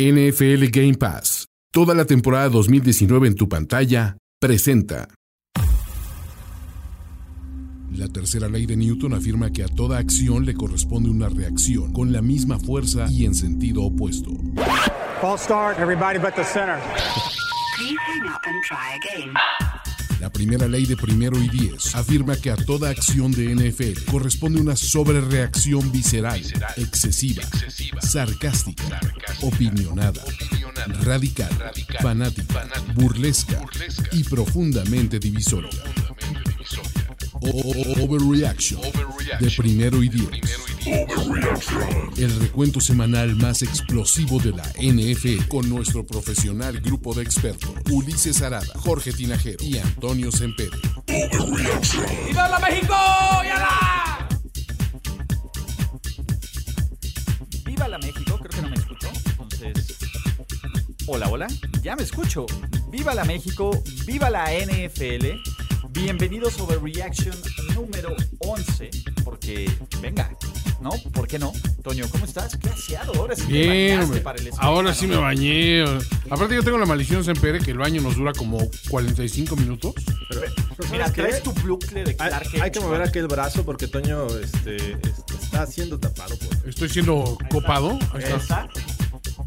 [0.00, 5.08] NFL Game Pass, toda la temporada 2019 en tu pantalla, presenta.
[7.90, 12.12] La tercera ley de Newton afirma que a toda acción le corresponde una reacción con
[12.12, 14.30] la misma fuerza y en sentido opuesto.
[15.20, 16.78] False start, everybody but the center.
[17.76, 19.34] Please hang up and try again.
[20.20, 24.60] La primera ley de primero y diez afirma que a toda acción de NFL corresponde
[24.60, 26.42] una sobrereacción visceral,
[26.76, 27.42] excesiva,
[28.02, 29.00] sarcástica,
[29.42, 30.22] opinionada,
[31.02, 31.50] radical,
[32.00, 33.60] fanática, burlesca
[34.12, 35.70] y profundamente divisoria.
[35.70, 36.87] O- o-
[37.40, 38.80] Overreaction
[39.40, 40.28] de primero y diez.
[42.16, 48.42] El recuento semanal más explosivo de la NFL con nuestro profesional grupo de expertos Ulises
[48.42, 50.76] Arada, Jorge Tinajero y Antonio Sempere.
[52.26, 52.94] ¡Viva la México!
[53.44, 54.28] ¡Yala!
[57.64, 59.08] Viva la México, creo que no me escucho.
[59.30, 59.96] Entonces.
[61.06, 61.46] Hola, hola.
[61.82, 62.46] Ya me escucho.
[62.90, 65.67] Viva la México, viva la NFL.
[65.90, 67.34] Bienvenidos a Overreaction
[67.74, 68.90] número 11.
[69.24, 70.30] Porque, venga,
[70.80, 70.90] ¿no?
[71.12, 71.52] ¿Por qué no?
[71.82, 72.56] Toño, ¿cómo estás?
[72.56, 73.12] ¿Qué aseado?
[73.14, 74.20] Ahora sí Bien, bañaste hombre.
[74.20, 75.84] para el ahora sí me bañé.
[76.30, 78.58] Aparte yo tengo la maldición Sempere que el baño nos dura como
[78.90, 79.94] 45 minutos.
[80.90, 81.22] Mira, ¿Sabes qué?
[81.22, 84.76] traes tu bucle de Hay, Clark hay Kent, que mover aquel brazo porque Toño este,
[84.76, 86.36] este, está siendo tapado.
[86.38, 86.68] Por...
[86.68, 87.98] Estoy siendo copado.
[88.12, 88.68] Ahí Ahí está.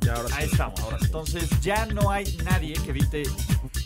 [0.10, 0.36] Ahora.
[0.36, 0.80] Ahí estamos.
[1.02, 3.24] Entonces ya no hay nadie que evite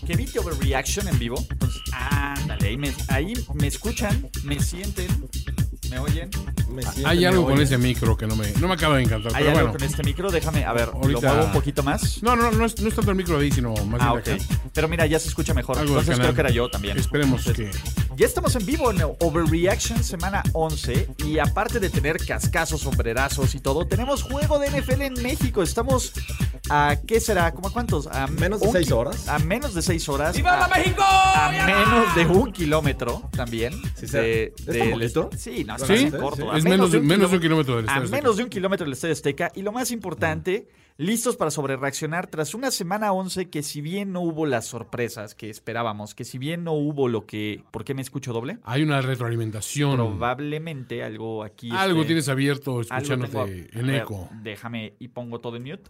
[0.05, 1.43] que evite overreaction en vivo.
[1.49, 5.07] Entonces, ándale, ahí me, ahí me escuchan, me sienten,
[5.95, 6.29] me oyen.
[6.73, 9.03] Me siento, Hay me algo con ese micro que no me, no me acaba de
[9.03, 9.31] encantar.
[9.33, 9.77] Hay Pero algo bueno.
[9.79, 12.21] con este micro, déjame, a ver, Ahorita- lo muevo un poquito más.
[12.21, 14.19] No, no, no es, no es tanto el micro de ahí, sino más Ah, bien
[14.19, 14.25] ok.
[14.25, 14.43] de acá.
[14.73, 15.77] Pero mira, ya se escucha mejor.
[15.77, 16.97] Algo Entonces creo que era yo también.
[16.97, 17.71] Esperemos que.
[18.17, 23.59] Ya estamos en vivo en Overreaction semana 11 y aparte de tener cascazos, sombrerazos y
[23.59, 25.61] todo, tenemos juego de NFL en México.
[25.63, 26.11] Estamos
[26.69, 27.51] a, ¿qué será?
[27.53, 28.07] ¿Cómo a cuántos?
[28.07, 29.27] A Menos de seis horas.
[29.27, 30.35] A menos de seis horas.
[30.35, 31.03] ¡Viva a, la México!
[31.03, 33.73] A menos de un kilómetro también.
[33.95, 35.29] Sí, ¿es?
[35.37, 35.93] Sí, no, ¿Sí?
[36.05, 36.51] está corto.
[36.51, 38.11] A Es menos de, menos de un kilómetro- kilómetro del a estadio.
[38.11, 39.51] menos de un kilómetro del Estadio Azteca.
[39.55, 40.67] Y lo más importante,
[40.97, 45.49] listos para sobrereaccionar tras una semana 11 que si bien no hubo las sorpresas que
[45.49, 47.63] esperábamos, que si bien no hubo lo que...
[47.71, 48.57] ¿Por qué me escucho doble?
[48.63, 49.97] Hay una retroalimentación.
[49.97, 51.69] Probablemente algo aquí...
[51.71, 54.29] Algo este, tienes abierto escuchándote tengo- en a ver, eco.
[54.41, 55.89] Déjame y pongo todo en mute.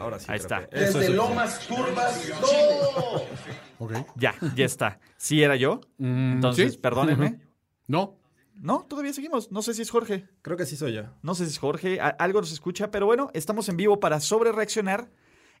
[0.00, 0.26] Ahora sí.
[0.28, 0.66] Ahí está.
[0.68, 1.18] que- Eso es el-
[3.78, 3.92] Ok.
[4.16, 5.00] Ya, ya está.
[5.16, 5.80] Sí era yo.
[5.98, 6.78] Mm, Entonces, ¿sí?
[6.78, 7.40] perdónenme.
[7.86, 8.16] No.
[8.54, 9.50] No, todavía seguimos.
[9.50, 10.28] No sé si es Jorge.
[10.42, 11.02] Creo que sí soy yo.
[11.22, 14.20] No sé si es Jorge, a- algo nos escucha, pero bueno, estamos en vivo para
[14.20, 15.10] sobre reaccionar.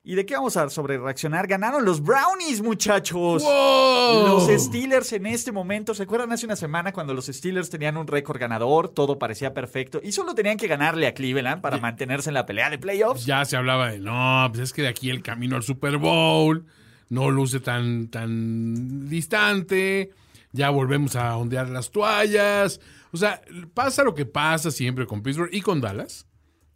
[0.06, 1.46] ¿Y de qué vamos a sobre reaccionar?
[1.46, 3.42] Ganaron los Brownies, muchachos.
[3.42, 4.26] ¡Wow!
[4.26, 8.06] Los Steelers en este momento, ¿se acuerdan hace una semana cuando los Steelers tenían un
[8.06, 8.90] récord ganador?
[8.90, 12.68] Todo parecía perfecto y solo tenían que ganarle a Cleveland para mantenerse en la pelea
[12.68, 13.24] de playoffs.
[13.24, 16.66] Ya se hablaba de, no, pues es que de aquí el camino al Super Bowl
[17.08, 20.10] no luce tan, tan distante.
[20.52, 22.78] Ya volvemos a ondear las toallas.
[23.10, 23.40] O sea,
[23.72, 26.26] pasa lo que pasa siempre con Pittsburgh y con Dallas,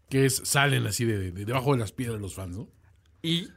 [0.08, 2.68] que es, salen así de, de- debajo de las piedras los fans, ¿no?
[3.22, 3.48] Y,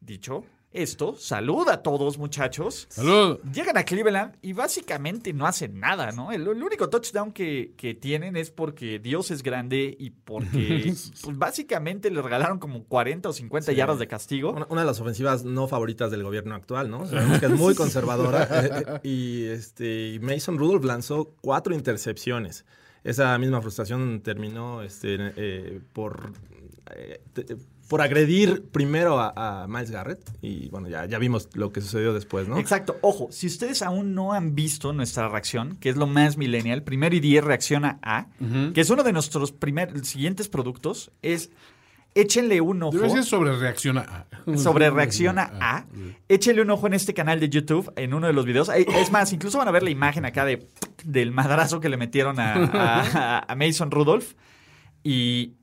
[0.00, 2.86] dicho esto, salud a todos, muchachos.
[2.90, 3.40] Salud.
[3.52, 6.30] Llegan a Cleveland y básicamente no hacen nada, ¿no?
[6.30, 11.36] El, el único touchdown que, que tienen es porque Dios es grande y porque pues,
[11.36, 14.52] básicamente le regalaron como 40 o 50 yardas de castigo.
[14.52, 17.04] Una, una de las ofensivas no favoritas del gobierno actual, ¿no?
[17.04, 18.46] Sabemos que es muy conservadora.
[18.64, 22.64] eh, y este Mason Rudolph lanzó cuatro intercepciones.
[23.02, 26.32] Esa misma frustración terminó este, eh, por,
[26.94, 27.56] eh, te-
[27.90, 30.20] por agredir primero a, a Miles Garrett.
[30.40, 32.56] Y bueno, ya, ya vimos lo que sucedió después, ¿no?
[32.56, 32.96] Exacto.
[33.02, 37.16] Ojo, si ustedes aún no han visto nuestra reacción, que es lo más millennial, primero
[37.16, 38.28] y diez reacciona a,
[38.72, 41.50] que es uno de nuestros primer, siguientes productos, es
[42.14, 42.96] échenle un ojo.
[42.96, 44.00] Debe ser sobre reacciona
[44.46, 44.56] a.
[44.56, 45.84] sobre reacciona a.
[46.28, 48.68] Échele un ojo en este canal de YouTube, en uno de los videos.
[48.68, 50.64] Es más, incluso van a ver la imagen acá de,
[51.04, 54.34] del madrazo que le metieron a, a- a Mason Rudolph.
[55.02, 55.54] Y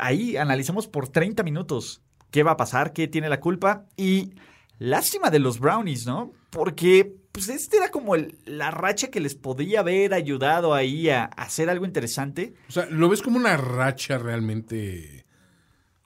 [0.00, 3.86] ahí analizamos por 30 minutos qué va a pasar, qué tiene la culpa.
[3.96, 4.32] Y
[4.78, 6.32] lástima de los Brownies, ¿no?
[6.50, 11.24] Porque pues este era como el- la racha que les podía haber ayudado ahí a,
[11.24, 12.54] a hacer algo interesante.
[12.68, 15.24] O sea, ¿lo ves como una racha realmente?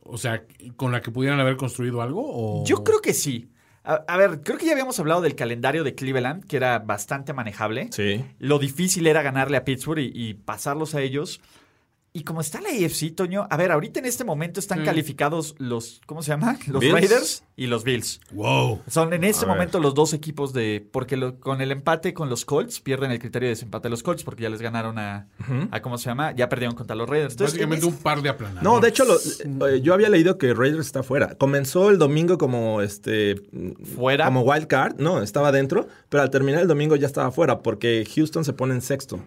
[0.02, 0.44] O sea,
[0.76, 2.22] con la que pudieran haber construido algo?
[2.26, 2.64] O...
[2.66, 3.48] Yo creo que sí.
[3.84, 7.32] A, a ver, creo que ya habíamos hablado del calendario de Cleveland, que era bastante
[7.32, 7.88] manejable.
[7.90, 8.22] Sí.
[8.38, 11.40] Lo difícil era ganarle a Pittsburgh y, y pasarlos a ellos.
[12.16, 14.84] Y como está la AFC, Toño, a ver, ahorita en este momento están Mm.
[14.84, 16.56] calificados los, ¿cómo se llama?
[16.68, 16.92] Los Bills.
[16.94, 18.20] Raiders y los Bills.
[18.30, 18.82] Wow.
[18.86, 19.56] Son en este A ver.
[19.56, 20.86] momento los dos equipos de.
[20.92, 24.04] Porque lo- con el empate con los Colts pierden el criterio de desempate a los
[24.04, 25.26] Colts porque ya les ganaron a.
[25.72, 26.30] a ¿Cómo se llama?
[26.36, 27.32] Ya perdieron contra los Raiders.
[27.34, 28.62] Entonces, Básicamente en un par de aplanados.
[28.62, 31.34] No, de hecho, lo- eh, yo había leído que Raiders está fuera.
[31.34, 33.34] Comenzó el domingo como este
[33.96, 34.26] ¿Fuera?
[34.26, 38.06] como wild card, no, estaba dentro, pero al terminar el domingo ya estaba fuera porque
[38.14, 39.18] Houston se pone en sexto.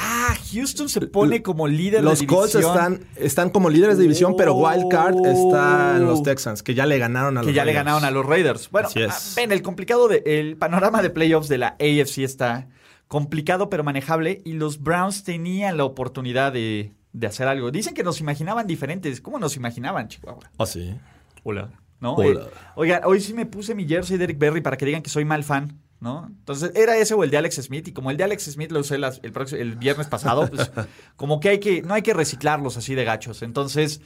[0.00, 2.72] Ah, Houston se pone como líder Los de Colts división.
[2.74, 6.22] están, están como líderes de división, pero wild card está en los Oh.
[6.22, 7.84] Texans, que ya le ganaron a los que ya le Raiders.
[7.84, 8.70] ganaron a los Raiders.
[8.70, 12.68] Bueno, ah, ven, el complicado de, el panorama de playoffs de la AFC está
[13.08, 17.70] complicado pero manejable y los Browns tenían la oportunidad de, de hacer algo.
[17.72, 19.20] Dicen que nos imaginaban diferentes.
[19.20, 20.50] ¿Cómo nos imaginaban, Chihuahua?
[20.58, 20.94] Oh, sí.
[21.42, 21.70] Hola.
[22.00, 22.14] ¿No?
[22.14, 22.42] Hola.
[22.42, 25.10] Eh, oigan, hoy sí me puse mi jersey de Eric Berry para que digan que
[25.10, 26.26] soy mal fan, ¿no?
[26.28, 28.80] Entonces, era ese o el de Alex Smith, y como el de Alex Smith lo
[28.80, 30.70] usé las- el, el viernes pasado, pues
[31.16, 33.42] como que hay que, no hay que reciclarlos así de gachos.
[33.42, 34.00] Entonces,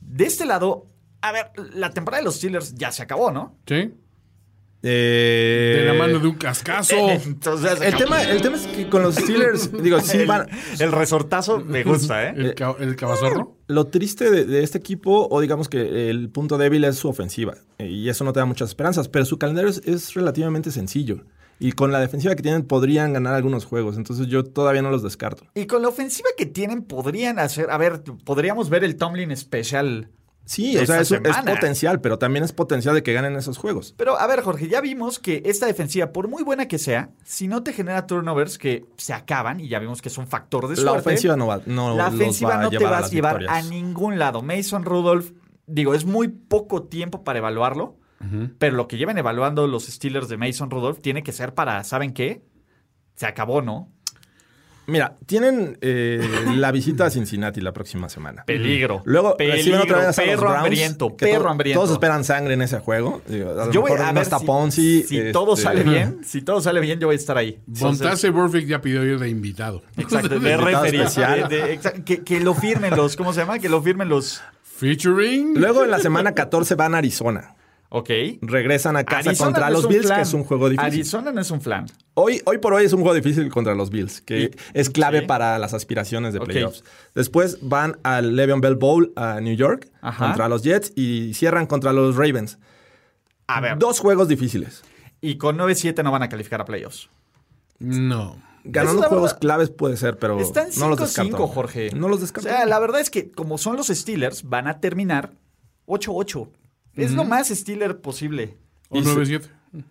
[0.00, 0.86] de este lado,
[1.20, 3.56] a ver, la temporada de los Steelers ya se acabó, ¿no?
[3.66, 3.92] Sí.
[4.82, 6.94] Eh, De la mano de un cascazo.
[7.24, 10.46] Entonces, El tema, el tema es que con los Steelers, digo, sí el, van.
[10.78, 12.34] el resortazo me gusta, ¿eh?
[12.36, 13.56] El, ca- el cabazorro.
[13.66, 17.54] Lo triste de, de este equipo, o digamos que el punto débil es su ofensiva,
[17.78, 21.24] eh, y eso no te da muchas esperanzas, pero su calendario es, es relativamente sencillo.
[21.60, 25.02] Y con la defensiva que tienen podrían ganar algunos juegos, entonces yo todavía no los
[25.02, 25.42] descarto.
[25.56, 30.08] Y con la ofensiva que tienen, podrían hacer, a ver, podríamos ver el Tomlin especial
[30.48, 31.12] Sí, o sea, es,
[31.44, 33.94] potencial, pero también es potencial de que ganen esos juegos.
[33.98, 37.48] Pero a ver, Jorge, ya vimos que esta defensiva, por muy buena que sea, si
[37.48, 40.76] no te genera turnovers que se acaban, y ya vimos que es un factor de
[40.76, 43.08] La suerte, ofensiva no va, no la los ofensiva va no te llevar vas a
[43.10, 44.40] llevar a ningún lado.
[44.40, 45.32] Mason Rudolph,
[45.66, 47.98] digo, es muy poco tiempo para evaluarlo,
[48.58, 52.14] pero lo que lleven evaluando los Steelers de Mason Rudolph tiene que ser para, ¿saben
[52.14, 52.42] qué?
[53.16, 53.92] Se acabó, ¿no?
[54.88, 56.26] Mira, tienen eh,
[56.56, 58.42] la visita a Cincinnati la próxima semana.
[58.44, 59.02] Peligro.
[59.04, 61.80] Luego peligro, reciben otra vez a los perro Browns, hambriento, que perro to- hambriento.
[61.80, 63.20] Todos esperan sangre en ese juego.
[63.28, 65.02] Digo, a lo Yo voy a ver si, Ponzi.
[65.02, 67.60] si este, todo sale bien, si todo sale bien, yo voy a estar ahí.
[67.66, 69.82] Bontase Burfict ya pidió ir de invitado.
[69.96, 73.58] Exacto, de que, que lo firmen los, ¿cómo se llama?
[73.58, 74.40] Que lo firmen los.
[74.62, 75.54] Featuring.
[75.58, 77.54] Luego en la semana 14 van a Arizona.
[77.90, 78.10] Ok.
[78.42, 80.16] Regresan a casa Arizona contra no los Bills, flan.
[80.18, 80.86] que es un juego difícil.
[80.92, 81.86] Arizona no es un flan.
[82.14, 85.58] Hoy, hoy por hoy es un juego difícil contra los Bills, que es clave para
[85.58, 86.84] las aspiraciones de playoffs.
[87.14, 90.26] Después van al Le'Veon Bell Bowl a New York Ajá.
[90.26, 92.58] contra los Jets y cierran contra los Ravens.
[93.46, 93.78] A ver.
[93.78, 94.82] Dos juegos difíciles.
[95.22, 97.08] Y con 9-7 no van a calificar a playoffs.
[97.78, 98.36] No.
[98.64, 99.40] Ganando la juegos verdad.
[99.40, 101.46] claves puede ser, pero Están no los 5-5, descarto.
[101.48, 101.90] Jorge.
[101.94, 102.48] No los O descarto.
[102.50, 105.30] sea, la verdad es que como son los Steelers, van a terminar
[105.86, 106.48] 8-8.
[106.98, 108.56] Es lo más Steeler posible.
[108.90, 109.42] O Y se- 9-7.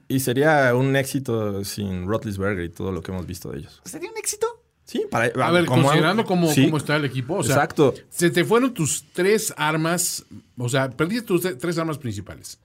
[0.07, 3.81] Y sería un éxito sin Roethlisberger y todo lo que hemos visto de ellos.
[3.85, 4.47] ¿Sería un éxito?
[4.85, 7.35] Sí, para A ver, como- considerando cómo, Sí, cómo está el equipo.
[7.35, 7.93] O sea, Exacto.
[8.09, 10.25] Se te fueron tus tres armas.
[10.57, 12.59] O sea, perdiste tus tre- tres armas principales.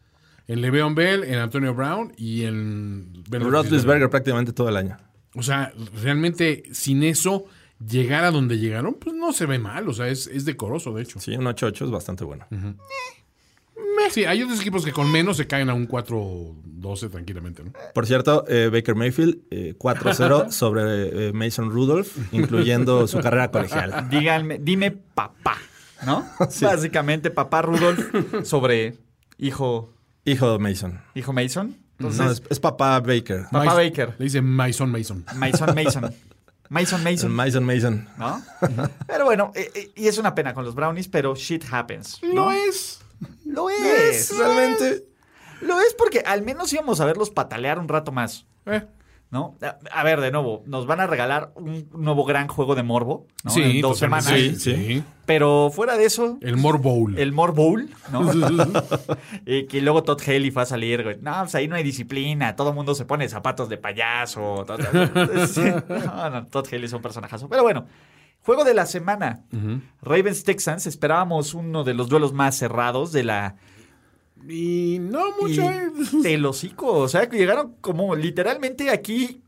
[0.49, 4.97] En Le'Veon Bell, en Antonio Brown y en Ben Roethlisberger prácticamente todo el año.
[5.35, 5.73] O sea,
[6.03, 7.45] realmente sin eso,
[7.85, 9.89] llegar a donde llegaron, pues no se ve mal.
[9.89, 11.21] O sea, es, es decoroso, de hecho.
[11.21, 12.47] Sí, un 8-8 es bastante bueno.
[14.11, 17.73] Sí, hay otros equipos que con menos se caen a un 4-12 tranquilamente, ¿no?
[17.95, 24.09] Por cierto, eh, Baker Mayfield, eh, 4-0 sobre eh, Mason Rudolph, incluyendo su carrera colegial.
[24.11, 25.57] Díganme, dime papá,
[26.05, 26.27] ¿no?
[26.61, 28.97] Básicamente papá Rudolph sobre
[29.39, 29.93] hijo,
[30.25, 31.01] Hijo de Mason.
[31.15, 31.77] hijo Mason.
[31.99, 33.45] Entonces, No, es, es papá Baker.
[33.51, 34.15] Papá Mason- Baker.
[34.19, 35.25] Le dice Mason Mason.
[35.37, 36.15] Mason Mason.
[36.69, 37.31] Mason Mason.
[37.35, 38.09] Mason Mason.
[38.19, 38.43] ¿no?
[39.07, 42.21] Pero bueno, eh, eh, y es una pena con los Brownies, pero shit happens.
[42.35, 42.51] ¿no?
[42.51, 43.01] Es.
[43.53, 44.37] Lo es.
[44.37, 45.05] Realmente.
[45.61, 48.47] Lo es porque al menos íbamos a verlos patalear un rato más.
[48.67, 48.83] Eh,
[49.31, 49.57] ¿No?
[49.91, 53.51] A, ver, de nuevo, nos van a regalar un nuevo gran juego de morbo, ¿no?
[53.51, 54.27] Sí, en dos semanas.
[54.27, 55.03] Sí, sí.
[55.25, 57.19] Pero fuera de eso, El More Bowl.
[57.19, 58.31] el More Bowl, ¿no?
[59.47, 61.17] y que luego Todd Haley fue a salir, güey.
[61.23, 62.55] No, pues ahí no hay disciplina.
[62.57, 64.67] Todo el mundo se pone zapatos de payaso.
[64.67, 64.77] todo-.
[66.05, 67.49] No, no, Todd Haley es un personajazo.
[67.49, 67.87] Pero bueno,
[68.43, 69.45] juego de la semana.
[70.03, 70.87] Ravens Texans.
[70.87, 73.57] Esperábamos uno de los duelos más cerrados de la.
[74.49, 75.63] Y no Y mucho.
[75.71, 75.91] eh.
[76.23, 76.93] del hocico.
[76.93, 79.41] O sea, que llegaron como literalmente aquí.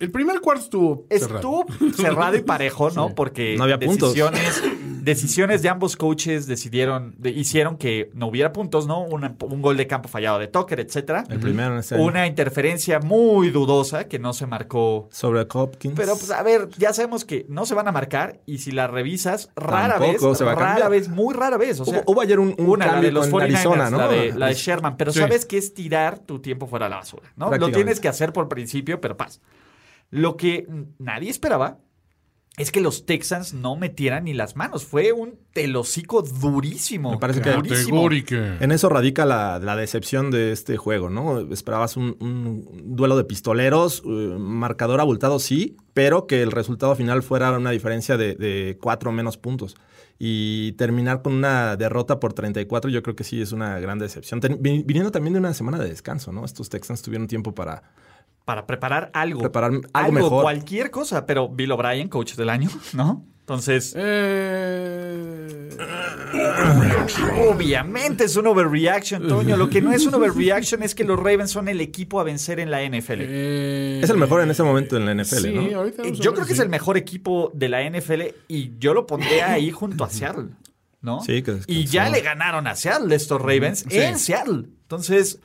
[0.00, 1.64] El primer cuarto estuvo cerrado.
[1.68, 3.14] Estuvo cerrado y parejo, ¿no?
[3.14, 4.14] Porque No había puntos.
[4.14, 4.60] decisiones,
[5.04, 9.00] decisiones de ambos coaches decidieron, de- hicieron que no hubiera puntos, ¿no?
[9.00, 11.24] Una- un gol de campo fallado de Tucker, etcétera.
[11.28, 12.02] El primero en año.
[12.04, 15.08] Una interferencia muy dudosa que no se marcó.
[15.10, 15.94] Sobre Hopkins.
[15.96, 18.86] Pero pues a ver, ya sabemos que no se van a marcar y si la
[18.86, 21.80] revisas, rara Tampoco vez, se va a rara vez, muy rara vez.
[21.80, 23.98] O sea, hubo, hubo ayer un, un una, cambio de los 49ers, Arizona, ¿no?
[23.98, 25.18] la, de, la de Sherman, pero Sí.
[25.18, 27.50] sabes que es tirar tu tiempo fuera de la basura, ¿no?
[27.56, 29.40] Lo tienes que hacer por principio, pero paz.
[30.10, 30.66] Lo que
[30.98, 31.78] nadie esperaba
[32.58, 34.84] es que los Texans no metieran ni las manos.
[34.84, 37.10] Fue un telocico durísimo.
[37.12, 37.48] Me parece que-.
[38.60, 41.40] En eso radica la, la decepción de este juego, ¿no?
[41.52, 47.22] Esperabas un, un duelo de pistoleros, eh, marcador abultado sí, pero que el resultado final
[47.22, 49.76] fuera una diferencia de, de cuatro o menos puntos.
[50.18, 54.40] Y terminar con una derrota por 34 yo creo que sí es una gran decepción.
[54.40, 56.44] Ten- viniendo también de una semana de descanso, ¿no?
[56.44, 57.82] Estos Texans tuvieron tiempo para...
[58.44, 59.40] Para preparar algo.
[59.40, 60.42] Preparar algo mejor.
[60.42, 61.24] cualquier cosa.
[61.26, 63.24] Pero Bill O'Brien, coach del año, ¿no?
[63.40, 65.68] Entonces, Eh,
[67.48, 69.56] obviamente es un overreaction, Toño.
[69.56, 72.60] Lo que no es un overreaction es que los Ravens son el equipo a vencer
[72.60, 73.18] en la NFL.
[73.20, 75.78] eh, Es el mejor en ese momento en la NFL, sí, ¿no?
[75.78, 79.06] ahorita Eh, Yo creo que es el mejor equipo de la NFL y yo lo
[79.06, 80.50] pondría ahí junto a Seattle,
[81.00, 81.20] ¿no?
[81.22, 83.98] Sí, que- y ya le ganaron a Seattle estos Ravens Sí.
[83.98, 84.68] en Seattle.
[84.82, 85.40] Entonces,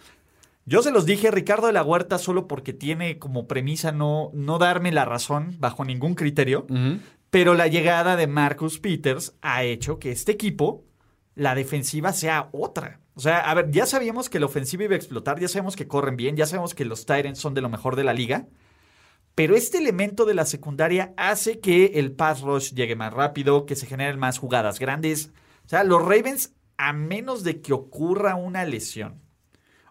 [0.69, 4.57] yo se los dije, Ricardo de la Huerta, solo porque tiene como premisa no, no
[4.57, 6.67] darme la razón bajo ningún criterio,
[7.29, 10.83] pero la llegada de Marcus Peters ha hecho que este equipo,
[11.35, 12.99] la defensiva sea otra.
[13.13, 15.87] O sea, a ver, ya sabíamos que la ofensiva iba a explotar, ya sabemos que
[15.87, 18.49] corren bien, ya sabemos que los Tyrants son de lo mejor de la liga.
[19.35, 23.77] Pero este elemento de la secundaria hace que el pass rush llegue más rápido, que
[23.77, 25.31] se generen más jugadas grandes.
[25.65, 29.25] O sea, los Ravens, a menos de que ocurra una lesión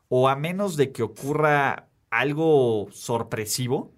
[0.08, 3.92] o a menos de que ocurra algo sorpresivo,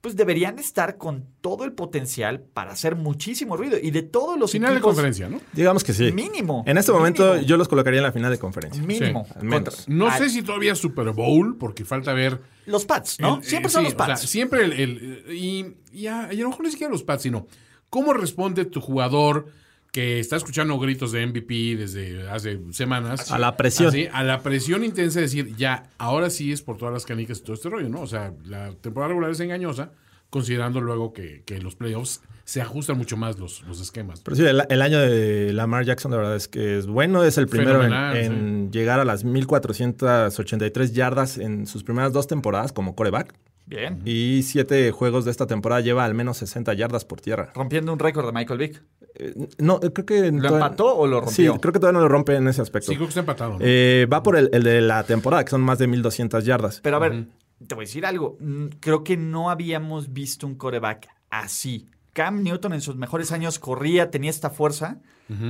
[0.00, 3.78] pues deberían estar con todo el potencial para hacer muchísimo ruido.
[3.80, 5.40] Y de todos los Final de conferencia, ¿no?
[5.54, 6.12] Digamos que sí.
[6.12, 6.62] Mínimo.
[6.66, 8.82] En este momento mínimo, yo los colocaría en la final de conferencia.
[8.82, 9.24] Mínimo.
[9.26, 9.88] Sí, al menos.
[9.88, 12.38] No sé si todavía Super Bowl, porque falta ver.
[12.66, 13.36] Los Pats, ¿no?
[13.36, 14.28] el- Siempre eh, son sí, los o sea, Pats.
[14.28, 14.72] siempre el.
[14.74, 17.46] el- y, y a, y a lo mejor ni siquiera los Pats, sino
[17.88, 19.46] cómo responde tu jugador
[19.94, 23.30] que está escuchando gritos de MVP desde hace semanas.
[23.30, 23.90] A la presión.
[23.90, 27.38] Así, a la presión intensa de decir, ya, ahora sí es por todas las canicas
[27.38, 28.00] y todo este rollo, ¿no?
[28.00, 29.92] O sea, la temporada regular es engañosa,
[30.30, 34.20] considerando luego que, que los playoffs se ajustan mucho más los, los esquemas.
[34.22, 37.22] Pero sí, el, el año de Lamar Jackson, la verdad es que es bueno.
[37.22, 42.96] Es el primero en llegar a las 1483 yardas en sus primeras dos temporadas como
[42.96, 43.32] coreback.
[43.66, 44.02] Bien.
[44.04, 47.50] Y siete juegos de esta temporada lleva al menos 60 yardas por tierra.
[47.54, 48.82] Rompiendo un récord de Michael Vick.
[49.14, 50.30] Eh, no, creo que.
[50.32, 51.60] ¿Lo todavía- empató o lo Sí, rompió?
[51.60, 52.90] creo que todavía no lo rompe en ese aspecto.
[52.90, 53.52] Sí, creo que está empatado.
[53.54, 53.58] ¿no?
[53.60, 56.80] Eh, va por el, el de la temporada, que son más de 1200 yardas.
[56.82, 57.26] Pero a ver,
[57.66, 58.36] te voy a decir algo.
[58.40, 61.88] Mm, Creo que no habíamos visto un coreback así.
[62.12, 64.98] Cam Newton en sus mejores años corría, tenía esta fuerza,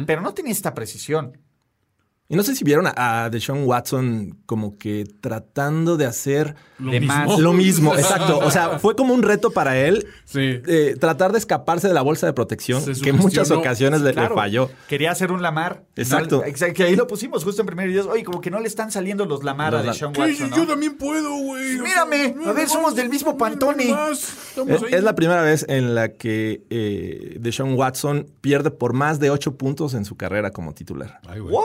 [0.07, 1.37] pero no tenía esta precisión.
[2.35, 6.91] Y no sé si vieron a, a Deshaun Watson como que tratando de hacer Lo
[6.91, 7.15] de mismo.
[7.15, 7.39] más.
[7.39, 7.95] lo mismo.
[7.99, 8.39] Exacto.
[8.41, 10.61] O sea, fue como un reto para él Sí.
[10.67, 14.69] eh, tratar de escaparse de la bolsa de protección que en muchas ocasiones le, falló.
[14.89, 15.85] Quería hacer un Lamar.
[15.95, 16.39] Exacto.
[16.39, 18.11] No, exacto, que ahí lo pusimos justo en primer video.
[18.11, 20.15] Oye, como que no le están saliendo los Lamar a Los la- Deshaun.
[20.17, 20.67] Watson, Yo ¿no?
[20.67, 21.79] también puedo, güey.
[21.79, 23.95] Mírame, a ver, somos del mismo Pantone.
[24.91, 29.57] Es, la primera vez en la que eh, Deshaun Watson pierde por más de 8
[29.57, 31.21] puntos en su carrera como titular.
[31.29, 31.41] Ay.
[31.41, 31.63] ¿What?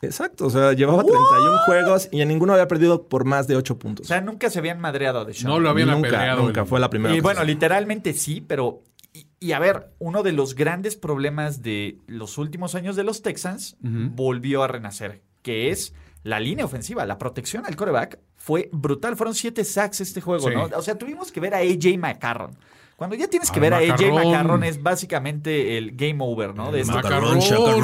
[0.00, 3.74] Exacto, o sea, llevaba 31 juegos y en ninguno había perdido por más de 8
[3.74, 4.06] O puntos.
[4.06, 5.52] sea, nunca se habían madreado a Deshaun.
[5.54, 6.42] No lo habían nunca, apedreado.
[6.42, 7.22] nunca el- fue la primera Y vez.
[7.24, 8.82] bueno, literalmente sí, pero.
[9.12, 13.22] Y, y a ver, uno de los grandes problemas de los últimos años de los
[13.22, 19.16] Texans volvió a renacer, que es la línea ofensiva, la protección al coreback fue brutal.
[19.16, 20.54] Fueron siete sacks este juego, Sí.
[20.54, 20.64] ¿no?
[20.76, 22.56] O sea, tuvimos que ver a AJ McCarron.
[22.98, 24.64] Cuando ya tienes que Al ver a AJ macarrón.
[24.64, 26.72] Es básicamente el game over, ¿no?
[26.72, 26.94] De esto.
[26.94, 27.38] Macarrón.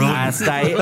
[0.04, 0.76] Hasta, eh,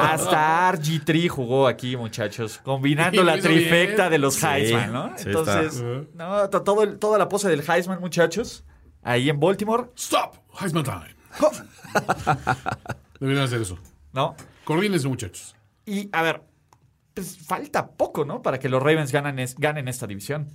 [0.00, 3.44] hasta RG3 jugó aquí, muchachos, combinando Sí, la bien.
[3.44, 5.12] trifecta de los Sí, Heisman, ¿no?
[5.18, 8.64] sí Entonces, no, todo toda la pose del Heisman, muchachos,
[9.02, 10.36] ahí en Baltimore, Stop.
[10.58, 11.14] Heisman time.
[13.20, 13.78] Deberían hacer eso.
[14.14, 14.34] ¿no?
[14.64, 15.54] Coordínense, muchachos.
[15.84, 16.42] Y a ver,
[17.12, 18.40] pues falta poco, ¿no?
[18.40, 20.48] Para que los Ravens ganen esta división.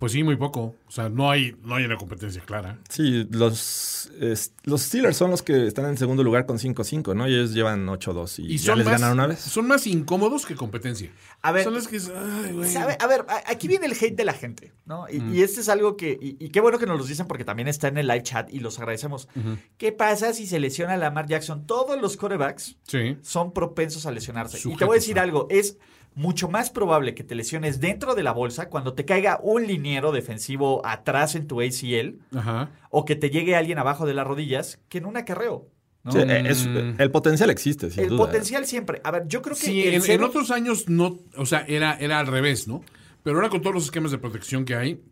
[0.00, 0.74] Pues sí, muy poco.
[0.88, 2.78] O sea, no hay, no hay una competencia clara.
[2.88, 7.28] Sí, los, es- los Steelers son los que están en segundo lugar con 5-5, ¿no?
[7.28, 9.40] Y ellos llevan 8-2 y, Y ya son les más, ganaron una vez.
[9.40, 11.12] son más incómodos que competencia.
[11.42, 11.98] A ver, son los que.
[11.98, 12.68] Ay, güey.
[12.70, 12.96] ¿Sabe?
[12.98, 15.04] A ver, aquí viene el hate de la gente, ¿no?
[15.08, 17.44] Y, y este es algo que, y, y qué bueno que nos lo dicen porque
[17.44, 19.28] también está en el live chat y los agradecemos.
[19.76, 21.66] ¿Qué pasa si se lesiona Lamar Jackson?
[21.66, 23.18] Todos los corebacks Sí.
[23.20, 24.58] son propensos a lesionarse.
[24.66, 25.76] y te voy a decir algo, es
[26.14, 30.12] mucho más probable que te lesiones dentro de la bolsa cuando te caiga un liniero
[30.12, 32.70] defensivo atrás en tu ACL Ajá.
[32.90, 35.68] o que te llegue alguien abajo de las rodillas que en un acarreo.
[36.02, 36.12] ¿no?
[36.12, 36.94] Sí, eh, es- Mm.
[37.00, 38.24] el potencial existe, sin el duda.
[38.26, 39.00] potencial siempre.
[39.04, 41.94] A ver, yo creo que Sí, el en, en otros años no, o sea, era,
[42.00, 42.82] era al revés, ¿no?
[43.22, 45.02] Pero ahora con todos los esquemas de protección que hay,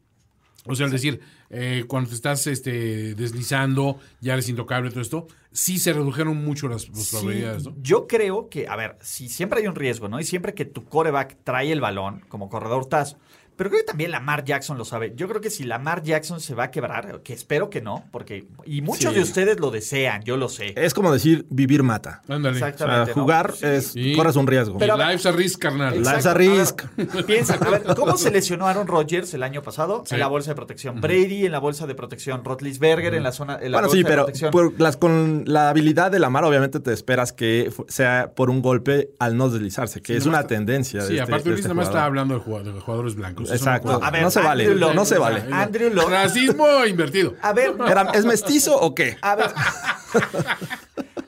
[0.68, 1.20] o sea, es decir,
[1.50, 6.68] eh, cuando te estás este, deslizando, ya eres intocable, todo esto, sí se redujeron mucho
[6.68, 7.74] las, las Sí, probabilidades, ¿no?
[7.80, 10.20] Yo creo que, a ver, si siempre hay un riesgo, ¿no?
[10.20, 13.16] Y siempre que tu coreback trae el balón, como corredor TAS,
[13.58, 15.12] Pero creo que también Lamar Jackson lo sabe.
[15.16, 18.46] Yo creo que si Lamar Jackson se va a quebrar, que espero que no, porque.
[18.64, 19.16] Y muchos Sí.
[19.16, 20.72] de ustedes lo desean, yo lo sé.
[20.76, 22.22] Es como decir vivir mata.
[22.28, 22.54] Ándale.
[22.56, 23.12] O sea, Exactamente.
[23.16, 23.22] ¿no?
[23.22, 23.66] jugar Sí.
[23.66, 24.14] es Sí.
[24.14, 24.78] corres un riesgo.
[24.78, 25.94] Pero- Life's a risk, carnal.
[25.96, 26.10] Exacto.
[26.10, 26.82] Life's a risk.
[27.14, 30.04] ver, piensa, a ver, ¿cómo se lesionó Aaron Rodgers el año pasado?
[30.06, 30.14] Sí.
[30.14, 31.00] En la bolsa de protección.
[31.00, 32.44] Brady en la bolsa de protección.
[32.44, 34.50] Rotlisberger en la zona en la Bueno, bolsa sí, de pero protección.
[34.52, 39.10] por las, con la habilidad de Lamar, obviamente te esperas que sea por un golpe
[39.18, 41.00] al no deslizarse, que Sí, es nomás una está- tendencia.
[41.02, 42.06] de Sí, este- aparte de Luis este nada más está jugador.
[42.06, 43.47] hablando de jugadores, de jugadores blancos.
[43.52, 43.92] Exacto.
[43.92, 44.74] no No, a ver, se vale.
[44.74, 45.44] No se vale.
[45.52, 47.34] Andrew Luck- Racismo invertido.
[47.42, 49.16] A ver, Era- ¿Es mestizo o qué?
[49.22, 49.50] A ver.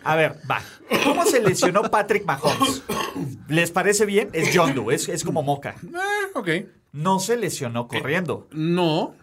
[0.02, 0.62] A ver, va.
[1.04, 2.82] ¿Cómo se lesionó Patrick Mahomes?
[3.48, 4.30] ¿Les parece bien?
[4.32, 5.74] Es John Doe, es, es como Moca.
[5.84, 6.48] Eh, ok.
[6.92, 8.48] No se lesionó corriendo.
[8.50, 9.14] No.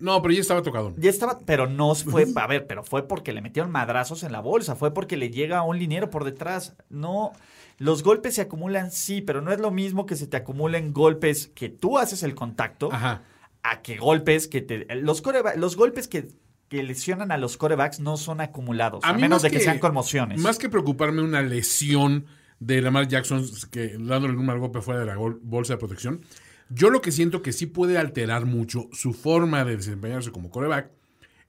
[0.00, 0.92] No, pero ya estaba tocado.
[0.96, 4.40] Ya estaba, pero no fue, a ver, pero fue porque le metieron madrazos en la
[4.40, 6.74] bolsa, fue porque le llega un liniero por detrás.
[6.88, 7.32] No,
[7.78, 11.50] los golpes se acumulan, sí, pero no es lo mismo que se te acumulen golpes
[11.54, 13.22] que tú haces el contacto Ajá.
[13.62, 14.86] a que golpes que te.
[14.96, 16.28] Los, coreba- los golpes que,
[16.68, 20.40] que lesionan a los corebacks no son acumulados, a, menos de que, sean conmociones.
[20.40, 22.26] Más que preocuparme una lesión
[22.58, 26.20] de Lamar Jackson que dándole un mal golpe fuera de la bolsa de protección,
[26.70, 30.90] yo lo que siento que sí puede alterar mucho su forma de desempeñarse como coreback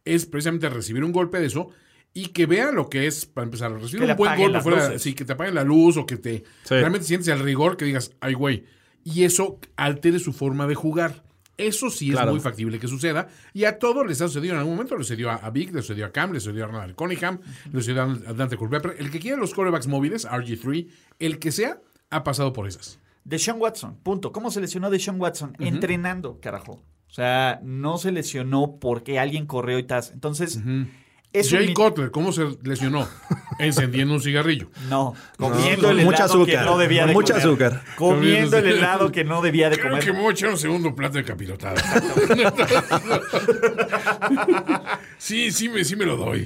[0.06, 1.70] es precisamente recibir un golpe de eso
[2.14, 4.86] y que vea lo que es, para empezar, recibir Que le un buen golpe fuera,
[4.88, 5.02] luces.
[5.02, 6.76] sí, que te apaguen la luz o que te Sí.
[6.76, 8.66] realmente sientes el rigor que digas, ay güey,
[9.04, 11.24] y eso altere su forma de jugar.
[11.58, 12.32] Eso sí es Claro.
[12.32, 13.28] muy factible que suceda.
[13.54, 14.96] Y a todos les ha sucedido en algún momento.
[14.98, 17.40] Le sucedió a, a Vic, le sucedió a Cam, le sucedió a Ronald Cunningham,
[17.72, 18.96] le sucedió a Dante Culpepper.
[18.98, 20.88] El que quiera los corebacks móviles, RG3,
[21.20, 22.98] el que sea, ha pasado por esas.
[23.24, 24.32] Deshaun Watson, punto.
[24.32, 25.56] ¿Cómo se lesionó Deshaun Watson?
[25.60, 26.84] Entrenando, carajo.
[27.10, 30.12] O sea, no se lesionó porque alguien corrió y tas.
[30.12, 30.62] Entonces,
[31.34, 33.08] es Jay Cutler, ¿cómo se lesionó?
[33.60, 34.70] Encendiendo un cigarrillo.
[34.90, 37.48] No, comiendo el mucha helado que azúcar, no debía de mucha comer.
[37.48, 37.84] azúcar.
[37.98, 40.04] Comiendo el helado que no debía de Creo comer.
[40.06, 41.82] que me voy a echar un segundo plato de capirotada.
[45.18, 46.44] sí, sí me, sí me lo doy.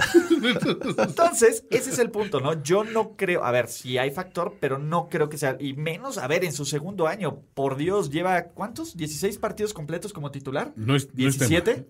[0.98, 2.62] Entonces, ese es el punto, ¿no?
[2.64, 6.18] Yo no creo, a ver, sí hay factor, pero no creo que sea, y menos,
[6.18, 8.98] a ver, en su segundo año, por Dios, lleva, ¿cuántos?
[8.98, 10.74] ¿16 partidos completos como titular?
[10.76, 11.56] No es, no es tema.
[11.56, 11.86] ¿17?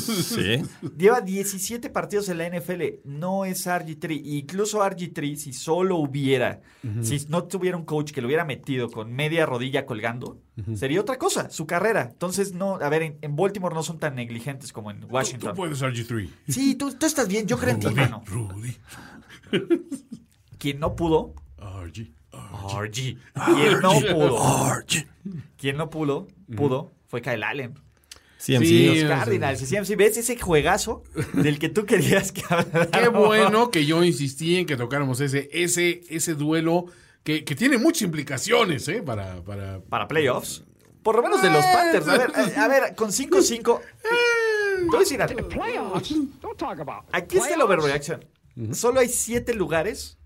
[0.30, 0.62] Sí.
[0.96, 4.20] Lleva 17 partidos en la NFL, no es RG3.
[4.24, 6.60] Incluso RG3, si solo hubiera,
[7.02, 10.38] si no tuviera un coach que lo hubiera metido con media rodilla colgando,
[10.74, 12.08] sería otra cosa, su carrera.
[12.12, 15.54] Entonces, no, a ver, en, en Baltimore no son tan negligentes como en Tú Washington.
[15.56, 16.28] puedes RG3.
[16.48, 18.22] Sí, tú, tú estás bien, yo creo en ti, mano.
[18.26, 18.76] Rudy.
[20.58, 22.10] Quien no pudo, RG.
[22.32, 23.16] RG.
[23.34, 24.38] Quien no pudo,
[25.56, 27.74] quien no pudo, pudo, fue Kyle Allen.
[28.44, 28.64] CMC.
[28.64, 29.00] Sí.
[29.02, 29.62] Los Cardinals.
[29.62, 31.02] Y siempre, ¿ves ese juegazo
[31.34, 32.86] del que tú querías que hablara?
[32.90, 36.86] Qué bueno que yo insistí en que tocáramos ese, ese, ese duelo
[37.22, 39.02] que, que tiene muchas implicaciones, ¿eh?
[39.02, 40.64] Para, para, para playoffs.
[41.02, 42.08] Por lo menos de los Panthers.
[42.08, 43.80] A ver, a, a ver, con 5-5.
[43.80, 45.48] Te voy a decir algo.
[45.48, 46.14] Playoffs?
[46.40, 48.24] Don't talk about Aquí está el overreaction.
[48.72, 50.18] Solo hay siete lugares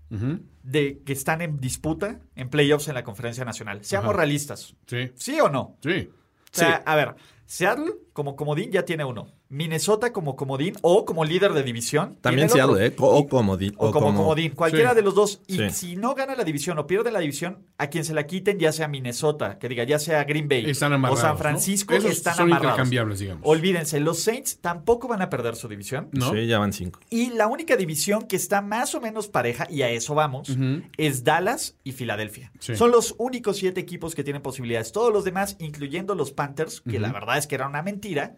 [0.63, 3.83] de que están en disputa en playoffs en la conferencia nacional.
[3.83, 4.17] Seamos Ajá.
[4.17, 4.75] realistas.
[4.87, 5.77] Sí, ¿Sí o no?
[5.81, 6.09] sí.
[6.53, 9.34] O sea, a ver, Seattle como comodín ya tiene uno.
[9.49, 12.17] Minnesota como comodín o como líder de división.
[12.21, 12.75] También el otro.
[12.75, 12.95] Seattle, ¿eh?
[12.97, 13.73] O comodín.
[13.77, 14.95] O como comodín, cualquiera Sí.
[14.95, 15.41] de los dos.
[15.47, 15.69] Y Sí.
[15.71, 18.71] si no gana la división o pierde la división, a quien se la quiten, ya
[18.71, 21.15] sea Minnesota, que diga, ya sea Green Bay Están o.
[21.15, 21.37] San ¿no?
[21.37, 22.71] Francisco, Esos están son amarrados.
[22.73, 23.43] intercambiables, digamos.
[23.45, 26.09] Olvídense, los Saints tampoco van a perder su división.
[26.11, 26.31] ¿No?
[26.31, 26.99] Sí, ya van cinco.
[27.09, 30.49] Y la única división que está más o menos pareja, y a eso vamos,
[30.97, 32.51] es Dallas y Filadelfia.
[32.59, 32.75] Sí.
[32.75, 34.91] Son los únicos siete equipos que tienen posibilidades.
[34.91, 38.35] Todos los demás, incluyendo los Panthers, que la verdad es que era una mentira,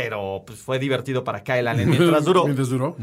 [0.00, 2.44] pero pues fue divertido para Kyle Allen mientras duró.
[2.44, 2.96] Mientras duró.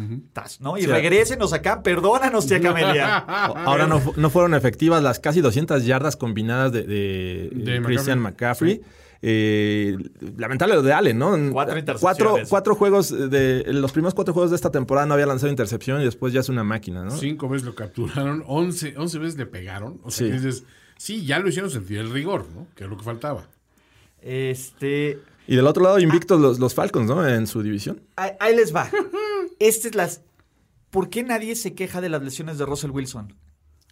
[0.61, 0.77] ¿no?
[0.77, 0.87] Y Sí.
[0.87, 3.17] regrésenos acá, perdónanos, tía Camelia.
[3.65, 8.75] Ahora no, no fueron efectivas las casi 200 yardas combinadas de, de, De Christian McCaffrey.
[8.79, 9.05] McCaffrey.
[9.21, 9.97] Eh,
[10.37, 11.31] lamentable lo de Allen, ¿no?
[11.31, 12.49] Cuatro cuatro, intercepciones.
[12.49, 15.99] cuatro juegos de en los primeros cuatro juegos de esta temporada no había lanzado intercepción
[16.01, 17.11] y después ya es una máquina, ¿no?
[17.11, 19.99] Cinco veces lo capturaron, once, once veces le pegaron.
[20.03, 20.31] O sea, Sí.
[20.31, 20.63] que dices,
[20.97, 22.67] sí, ya lo hicieron sentir el rigor, ¿no?
[22.75, 23.47] Que es lo que faltaba.
[24.21, 25.19] Este.
[25.47, 27.27] Y del otro lado invictos los, los Falcons, ¿no?
[27.27, 28.01] En su división.
[28.15, 28.89] Ahí, ahí les va.
[29.59, 30.21] Este es las.
[30.89, 33.33] ¿Por qué nadie se queja de las lesiones de Russell Wilson?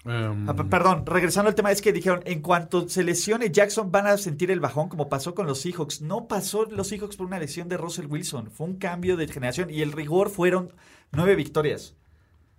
[0.05, 4.07] Um, Ah, perdón, regresando al tema, es que dijeron, en cuanto se lesione Jackson van
[4.07, 6.01] a sentir el bajón como pasó con los Seahawks.
[6.01, 9.69] No pasó los Seahawks por una lesión de Russell Wilson, fue un cambio de generación
[9.69, 10.73] y el rigor fueron
[11.11, 11.95] nueve victorias.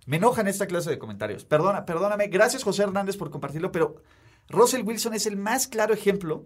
[0.07, 1.45] Me enojan esta clase de comentarios.
[1.45, 2.27] Perdona, perdóname.
[2.27, 3.95] Gracias José Hernández por compartirlo, pero
[4.49, 6.45] Russell Wilson es el más claro ejemplo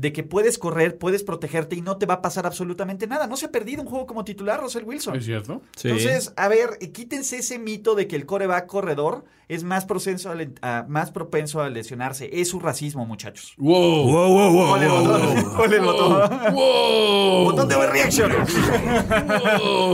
[0.00, 3.26] de que puedes correr, puedes protegerte y no te va a pasar absolutamente nada.
[3.26, 5.16] No se ha perdido un juego como titular, Russell Wilson.
[5.16, 5.60] ¿Es cierto?
[5.76, 5.88] Sí.
[5.88, 10.32] Entonces, a ver, quítense ese mito de que el coreback corredor es más propenso
[10.62, 12.30] a, más propenso a lesionarse.
[12.40, 13.52] Es su racismo, muchachos.
[13.58, 14.04] ¡Wow!
[14.10, 14.68] Wow, wow, wow.
[14.70, 16.30] Ponle el botón, ponle el botón.
[16.54, 17.44] ¡Wow!
[17.44, 18.30] Botón de overreaction.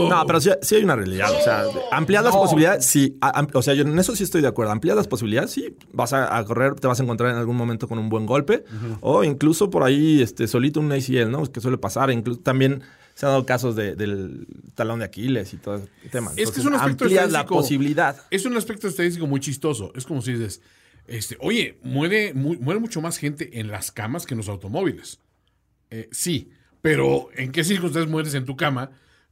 [0.09, 1.31] No, pero sí, sí hay una realidad.
[1.37, 2.41] O sea, ampliar las No.
[2.41, 3.17] posibilidades, sí.
[3.21, 4.71] a- o sea, yo en eso sí estoy de acuerdo.
[4.71, 5.75] Ampliar las posibilidades, sí.
[5.91, 8.63] Vas a, a correr, te vas a encontrar en algún momento con un buen golpe.
[9.01, 11.43] O incluso por ahí, este, solito un ACL, ¿no?
[11.51, 12.11] Que suele pasar.
[12.11, 12.81] Incluso también
[13.13, 16.31] se han dado casos de- del talón de Aquiles y todo ese tema.
[16.35, 17.55] Es que es un aspecto amplías la estadístico.
[17.55, 18.21] posibilidad.
[18.29, 19.91] Es un aspecto estadístico muy chistoso.
[19.95, 20.61] Es como si dices,
[21.07, 25.19] este, oye, muere, mu- muere mucho más gente en las camas que en los automóviles.
[25.89, 26.49] Eh, sí,
[26.81, 28.91] pero ¿en qué circunstancias mueres en tu cama?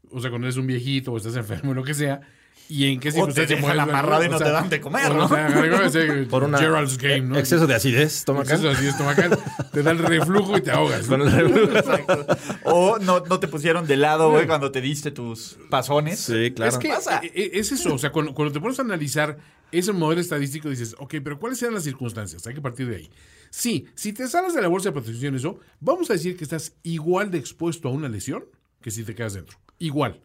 [0.09, 2.21] O sea, cuando eres un viejito o estás enfermo, lo que sea.
[2.67, 3.79] ¿Y en qué circunstancias mueres?
[3.81, 5.29] amarrado y no O sea, te dan de comer, o ¿no?
[6.29, 7.37] Por una Gerald's Game, ¿no?
[7.37, 8.55] exceso de acidez, toma acá.
[8.55, 9.39] Exceso de estomacal.
[9.71, 11.07] Te da el reflujo y te ahogas.
[11.07, 11.17] ¿no?
[11.19, 12.25] Con el-
[12.63, 16.19] O no, no te pusieron de lado, güey, cuando te diste tus pasones.
[16.19, 16.71] Sí, claro.
[16.71, 17.19] Es que Pasa.
[17.23, 19.37] eh, eh, es eso, o sea, cuando, cuando te pones a analizar
[19.71, 22.45] ese modelo estadístico, dices, ok, pero ¿cuáles eran las circunstancias?
[22.47, 23.09] Hay que partir de ahí.
[23.49, 26.73] Sí, si te sales de la bolsa de protección, eso, vamos a decir que estás
[26.83, 28.45] igual de expuesto a una lesión
[28.81, 29.57] que si te quedas dentro.
[29.79, 30.19] Igual.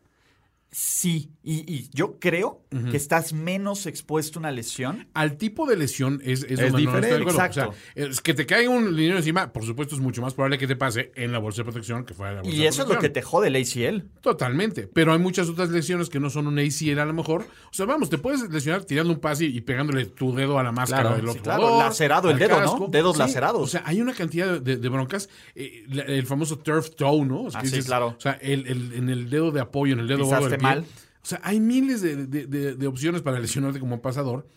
[0.73, 5.09] Sí, y, y yo creo que estás menos expuesto a una lesión.
[5.15, 7.71] Al tipo de lesión es, no diferente, exacto.
[7.71, 10.59] O sea, es que te caiga un dinero encima, por supuesto, es mucho más probable
[10.59, 12.69] que te pase en la bolsa de protección que fuera de la bolsa Y de
[12.69, 14.05] eso es lo que te jode el ACL.
[14.21, 14.87] Totalmente.
[14.87, 17.43] Pero hay muchas otras lesiones que no son un ACL a lo mejor.
[17.43, 20.71] O sea, vamos, te puedes lesionar tirando un pase y pegándole tu dedo a la
[20.71, 21.63] máscara Claro, del sí, otro claro.
[21.63, 22.87] jugador, Lacerado el dedo, ¿no?
[22.89, 23.61] Dedos lacerados.
[23.63, 25.29] O sea, hay una cantidad de, de broncas.
[25.57, 27.49] eh, la- el famoso turf toe, ¿no?
[27.49, 28.15] Es que Ah, sí, claro.
[28.17, 30.69] O sea, el, el- en el dedo de apoyo, en el dedo gordo pie.
[30.69, 30.85] mal.
[31.23, 34.49] O sea, hay miles de, de- de- de opciones para lesionarte como pasador.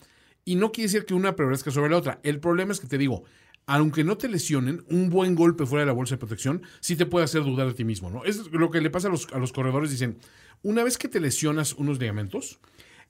[0.46, 2.20] Y no quiere decir que una prevalezca sobre la otra.
[2.22, 3.24] El problema es que te digo,
[3.66, 7.06] aunque no te lesionen, un buen golpe fuera de la bolsa de protección sí te
[7.06, 8.24] puede hacer dudar de ti mismo, ¿no?
[8.24, 9.90] Es lo que le pasa a los, a los corredores.
[9.90, 10.18] Dicen,
[10.62, 12.58] una vez que te lesionas unos ligamentos,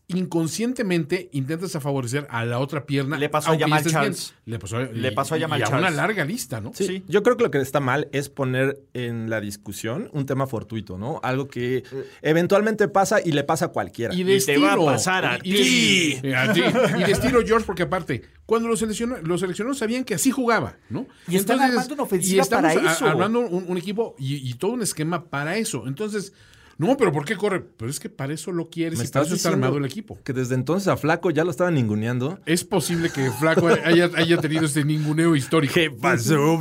[0.09, 3.17] inconscientemente intentas a favorecer a la otra pierna.
[3.19, 4.35] Le pasó a Jamal Charles.
[4.45, 4.53] bien.
[4.55, 5.89] Le pasó, Le y- pasó a y Jamal a Charles.
[5.89, 6.73] una larga lista, ¿no?
[6.75, 7.05] Sí, Sí.
[7.09, 10.99] yo creo que lo que está mal es poner en la discusión un tema fortuito,
[10.99, 11.21] ¿no?
[11.23, 11.85] Algo que
[12.23, 14.15] eventualmente pasa y le pasa a cualquiera.
[14.15, 16.29] Y de Y te va a pasar a y ti.
[16.35, 16.61] a ti.
[16.99, 20.77] Y de estilo George, porque aparte, cuando los seleccionó, los seleccionados sabían que así jugaba,
[20.91, 21.07] ¿no?
[21.29, 23.07] Y están armando una ofensiva y para a- eso.
[23.07, 25.85] armando un, un equipo y, y todo un esquema para eso.
[25.87, 26.33] Entonces,
[26.79, 27.61] no, pero ¿por qué corre?
[27.61, 29.85] Pero es que para eso lo quieres Me y para estás eso está armado el
[29.85, 30.19] equipo.
[30.25, 32.39] que desde entonces a Flaco ya lo estaban ninguneando.
[32.47, 35.75] Es posible que Flaco haya, haya tenido este ninguneo histórico.
[35.75, 36.59] ¿Qué pasó?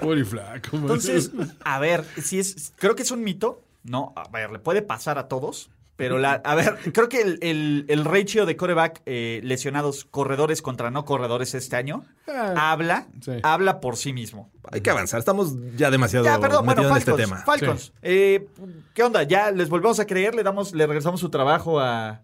[0.00, 0.68] Pobre Flaco.
[0.72, 0.82] man.
[0.82, 1.30] Entonces,
[1.64, 3.62] a ver, si es, creo que es un mito.
[3.82, 5.70] No, a ver, le puede pasar a todos.
[5.96, 10.60] Pero la, a ver, creo que el, el, el ratio de coreback eh, lesionados, corredores
[10.60, 13.32] contra no corredores este año, Ah, habla, sí.
[13.42, 14.50] habla por sí mismo.
[14.72, 17.18] Hay que avanzar, estamos ya demasiado Ya, perdón, bueno, metidos en Falcons.
[17.18, 17.42] este tema.
[17.44, 17.92] Falcons.
[18.02, 18.46] Eh,
[18.94, 19.22] ¿Qué onda?
[19.22, 20.34] ¿Ya les volvemos a creer?
[20.34, 22.22] ¿Le damos, le regresamos su trabajo a.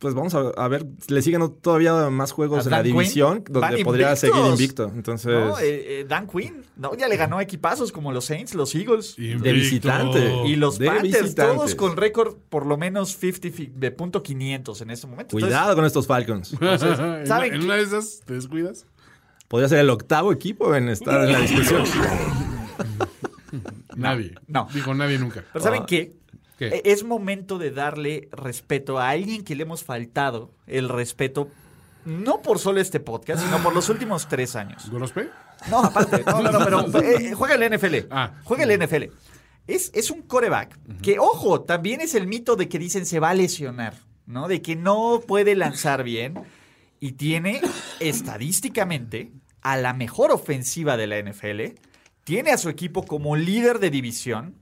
[0.00, 2.92] Pues vamos a, a ver, le siguen todavía más juegos ¿A en la Quinn?
[2.94, 4.18] división donde podría invictos.
[4.20, 4.90] seguir invicto.
[4.94, 5.58] Entonces, ¿no?
[5.58, 6.96] Eh, eh, Dan Quinn, ¿no?
[6.96, 9.18] Ya le ganó equipazos como los Saints, los Eagles.
[9.18, 9.52] Invicto.
[9.52, 10.32] visitante.
[10.46, 11.54] Y los De Panthers, visitantes.
[11.56, 15.36] todos con récord por lo menos 50 fi- de punto 500 en este momento.
[15.36, 16.52] Entonces, cuidado con estos Falcons.
[16.60, 18.86] en, ¿saben en una de esas, ¿te descuidas?
[19.48, 21.84] Podría ser el octavo equipo en estar en la discusión.
[23.96, 24.34] Nadie.
[24.46, 24.66] no.
[24.72, 25.44] Dijo nadie nunca.
[25.52, 25.86] Pero ¿saben Ah.
[25.86, 26.14] qué?
[26.60, 26.66] ¿Qué?
[26.68, 31.48] E- Es momento de darle respeto a alguien que le hemos faltado el respeto,
[32.04, 34.88] no por solo este podcast, sino por los últimos tres años.
[34.90, 35.28] ¿Gorospe?
[35.68, 38.06] No, aparte, no, no, no, pero eh, juega el NFL.
[38.10, 38.34] Ah.
[38.44, 39.04] Juega el NFL.
[39.66, 43.30] Es, es un coreback que, ojo, también es el mito de que dicen se va
[43.30, 43.94] a lesionar,
[44.26, 44.48] ¿no?
[44.48, 46.34] De que no puede lanzar bien
[46.98, 47.60] y tiene
[48.00, 51.76] estadísticamente a la mejor ofensiva de la NFL,
[52.24, 54.54] tiene a su equipo como líder de división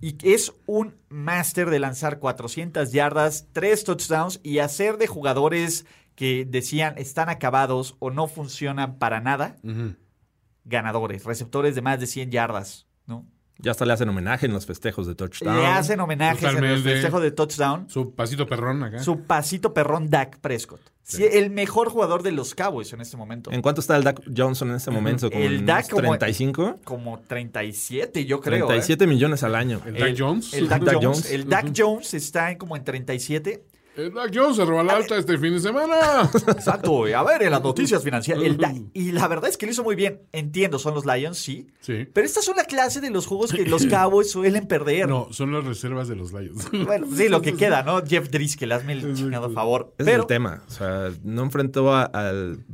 [0.00, 6.44] y es un máster de lanzar 400 yardas, 3 touchdowns y hacer de jugadores que
[6.44, 9.56] decían están acabados o no funcionan para nada,
[10.64, 13.26] ganadores, receptores de más de 100 yardas, ¿no?
[13.62, 15.56] Ya hasta le hacen homenaje en los festejos de touchdown.
[15.56, 16.90] Le hacen homenajes en el Totalmente.
[16.92, 17.88] festejo de touchdown.
[17.90, 18.98] Su pasito perrón acá.
[19.00, 20.80] Su pasito perrón Dak Prescott.
[21.02, 23.50] Sí, el mejor jugador de los Cowboys en este momento.
[23.50, 25.28] ¿En cuánto está el Dak Johnson en este momento?
[25.30, 26.78] ¿Como El Dak unos como- 35?
[26.84, 28.64] Como 37, yo creo.
[28.66, 28.68] ¿eh?
[28.68, 29.80] 37 millones al año.
[29.86, 30.54] El Dak Jones.
[30.54, 31.04] El Dak, Dak Jones.
[31.04, 31.30] Jones.
[31.32, 33.64] El Dak Jones está en como en 37.
[33.96, 36.30] El Dak Jones se roba la alta este fin de semana.
[36.48, 37.04] Exacto.
[37.06, 38.42] A ver, en las noticias financieras.
[38.42, 38.58] el
[38.94, 40.22] y la verdad es que lo hizo muy bien.
[40.32, 41.66] Entiendo, son los Lions, sí.
[41.80, 42.06] Sí.
[42.12, 45.08] Pero esta es una clase de los juegos que los Cowboys suelen perder.
[45.08, 46.68] No, son las reservas de los Lions.
[46.86, 48.04] Bueno, sí, lo que queda, ¿no?
[48.06, 49.92] Jeff Driscoll, hazme el chingado favor.
[49.98, 50.62] Ese Pero es el tema.
[50.66, 52.64] O sea, no enfrentó a- al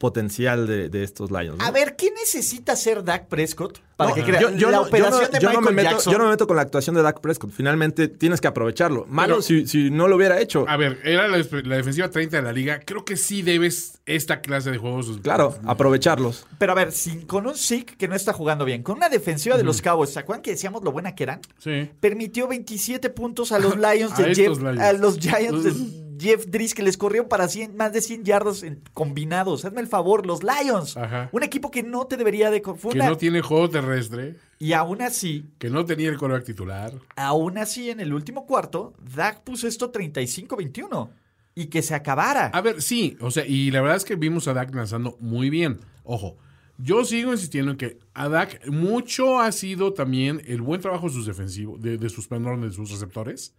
[0.00, 1.58] potencial de, de estos Lions.
[1.58, 1.64] ¿no?
[1.64, 4.82] A ver, ¿qué necesita hacer Dak Prescott para No, que crea yo, yo la no,
[4.84, 6.12] yo operación de Michael me meto, Jackson?
[6.14, 7.50] yo no me meto con la actuación de Dak Prescott.
[7.50, 9.04] Finalmente tienes que aprovecharlo.
[9.10, 10.64] Malo Pero- si, si no lo hubiera hecho.
[10.66, 12.80] A ver, era la, la defensiva 30 de la liga.
[12.80, 15.18] Creo que sí debes esta clase de juegos.
[15.22, 16.46] Claro, aprovecharlos.
[16.58, 19.58] Pero a ver, sin, con un Zeke que no está jugando bien, con una defensiva
[19.58, 21.42] de los Cowboys, ¿se acuerdan que decíamos lo buena que eran?
[21.58, 21.90] Sí.
[22.00, 24.80] Permitió 27 puntos a los Lions A de Jeff, Lions.
[24.80, 25.72] a los Giants de
[26.20, 29.64] Jeff que les corrieron para 100 más de 100 yardos en- combinados.
[29.64, 30.96] Hazme el favor, los Lions.
[30.96, 31.28] Ajá.
[31.32, 32.60] Un equipo que no te debería de...
[32.62, 34.36] co- fue Que no tiene juego terrestre.
[34.58, 36.92] Y aún así, Que no tenía el coreback titular.
[37.16, 41.08] aún así en el último cuarto, Dak puso esto 35-21.
[41.54, 42.46] Y que se acabara.
[42.54, 43.16] A ver, sí.
[43.20, 45.80] O sea, y la verdad es que vimos a Dak lanzando muy bien.
[46.04, 46.36] Ojo.
[46.82, 51.12] Yo sigo insistiendo en que a Dak mucho ha sido también el buen trabajo de
[51.12, 53.52] sus defensivos, de, de sus perdón, de sus receptores.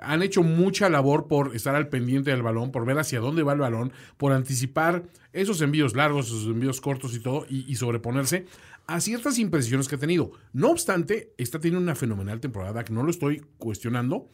[0.00, 3.52] Han hecho mucha labor por estar al pendiente del balón, por ver hacia dónde va
[3.52, 8.46] el balón, por anticipar esos envíos largos, esos envíos cortos y todo, y, y sobreponerse
[8.86, 10.32] a ciertas imprecisiones que ha tenido.
[10.52, 14.28] No obstante, está teniendo una fenomenal temporada, que no lo estoy cuestionando.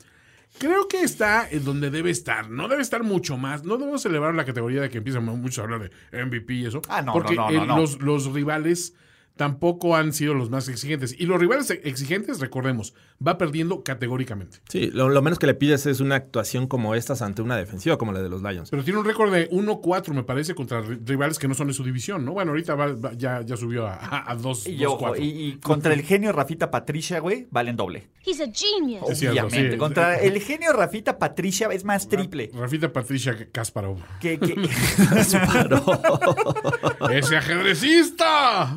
[0.58, 2.50] Creo que está en donde debe estar.
[2.50, 3.62] No debe estar mucho más.
[3.64, 6.82] No debemos celebrar la categoría de que empiezan muchos a hablar de MVP y eso.
[6.88, 7.76] Ah, no, porque no, no, no, el- no.
[7.78, 8.94] Los, los rivales
[9.40, 11.14] tampoco han sido los más exigentes.
[11.18, 12.92] Y los rivales exigentes, recordemos,
[13.26, 14.58] va perdiendo categóricamente.
[14.68, 17.96] Sí, lo, lo menos que le pides es una actuación como estas ante una defensiva
[17.96, 18.68] como la de los Lions.
[18.68, 21.72] Pero tiene un récord de 1-4, me parece, contra ri- rivales que no son de
[21.72, 22.32] su división, ¿no?
[22.34, 26.32] Bueno, ahorita va- va- ya, ya subió a 2 Y, y, y contra el genio
[26.32, 28.08] Rafita Patricia, güey, valen doble.
[28.26, 29.06] He's a genius.
[29.18, 29.72] Cierto, Obviamente.
[29.72, 29.78] sí.
[29.78, 32.50] Contra el genio Rafita Patricia es más triple.
[32.52, 33.96] Rafita Patricia Kasparov.
[34.20, 34.54] Que, que-
[37.10, 38.76] ¡Ese ajedrecista!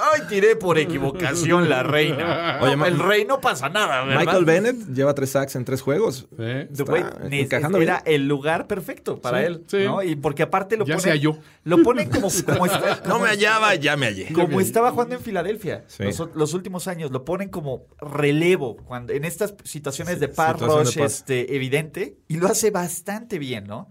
[0.00, 2.58] Ay, tiré por equivocación la reina.
[2.60, 4.20] Oye, el rey no pasa nada, ¿verdad?
[4.20, 6.26] Michael Bennett lleva tres sacks en tres juegos.
[6.38, 6.68] ¿Eh?
[6.70, 7.96] Está era bien.
[8.04, 9.78] el lugar perfecto para Sí, él, sí.
[9.84, 10.02] ¿no?
[10.02, 11.38] Y porque aparte lo Ya se halló.
[11.64, 14.32] lo ponen como, como, está- No me hallaba, ya me hallé.
[14.32, 16.04] como estaba jugando en Filadelfia Sí.
[16.04, 20.66] los, los últimos años, lo ponen como relevo cuando en estas situaciones de par de
[20.66, 23.88] rush este, evidente y lo hace bastante bien, ¿no?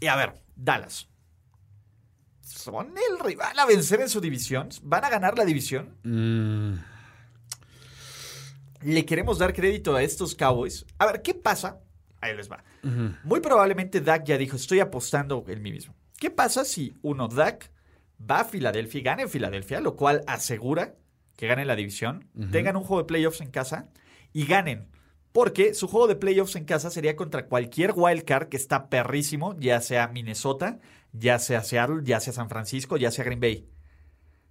[0.00, 1.08] Y a ver, Dallas.
[2.62, 4.68] ¿Son el rival a vencer en su división?
[4.82, 5.96] ¿Van a ganar la división?
[6.04, 6.74] Mm,
[8.82, 10.86] le queremos dar crédito a estos Cowboys.
[10.98, 11.80] A ver, ¿qué pasa?
[12.20, 12.62] Ahí les va.
[13.24, 15.96] Muy probablemente Dak ya dijo, estoy apostando en mí mismo.
[16.20, 17.72] ¿Qué pasa si uno, Dak,
[18.30, 20.94] va a Filadelfia y gana en Filadelfia, lo cual asegura
[21.36, 23.88] que gane la división, tengan un juego de playoffs en casa
[24.32, 24.86] y ganen?
[25.32, 29.56] Porque su juego de playoffs en casa sería contra cualquier wild card que está perrísimo,
[29.58, 30.78] ya sea Minnesota,
[31.12, 33.68] ya sea Seattle, ya sea San Francisco, ya sea Green Bay.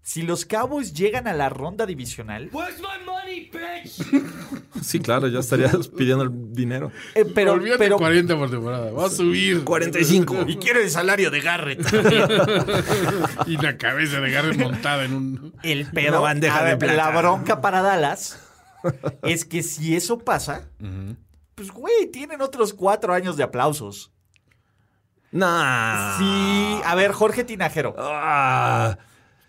[0.03, 2.49] Si los Cowboys llegan a la ronda divisional,
[4.81, 6.91] Sí, claro, ya estarías pidiendo el dinero.
[7.13, 8.91] eh, pero, olvídate pero 40 por temporada.
[8.91, 9.63] Va a subir.
[9.63, 10.37] 45.
[10.47, 11.81] Y quiero el salario de Garrett.
[13.47, 15.53] Y la cabeza de Garrett montada en un.
[15.63, 16.09] El pedo.
[16.09, 16.95] Una bandeja de plata.
[16.95, 18.39] La bronca para Dallas
[19.23, 20.69] es que si eso pasa,
[21.55, 24.11] pues güey, tienen otros cuatro años de aplausos.
[25.31, 26.17] Nah.
[26.17, 27.95] Sí, a ver, Jorge Tinajero.
[27.97, 28.97] Ah,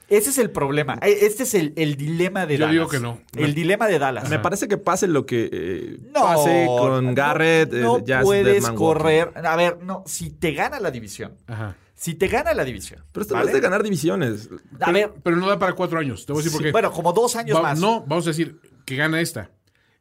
[0.08, 0.98] Ese es el problema.
[1.02, 2.72] Eh, Este es el, el dilema de Yo Dallas.
[2.72, 3.20] digo que no.
[3.36, 4.28] El dilema de Dallas.
[4.30, 7.72] me parece que pase lo que eh, No, pase con no- Garrett.
[7.72, 9.32] No, eh, es puedes correr.
[9.44, 11.36] A ver, no, si te gana la división.
[11.46, 11.76] Ajá.
[11.94, 13.00] Si te gana la división.
[13.12, 13.44] Pero esto ¿vale?
[13.44, 14.50] no es de ganar divisiones.
[14.80, 16.26] A ver, Pero no da para cuatro años.
[16.26, 16.72] Te voy a decir por qué.
[16.72, 17.78] bueno, como dos años Va- más.
[17.80, 19.50] No, vamos a decir que gana esta.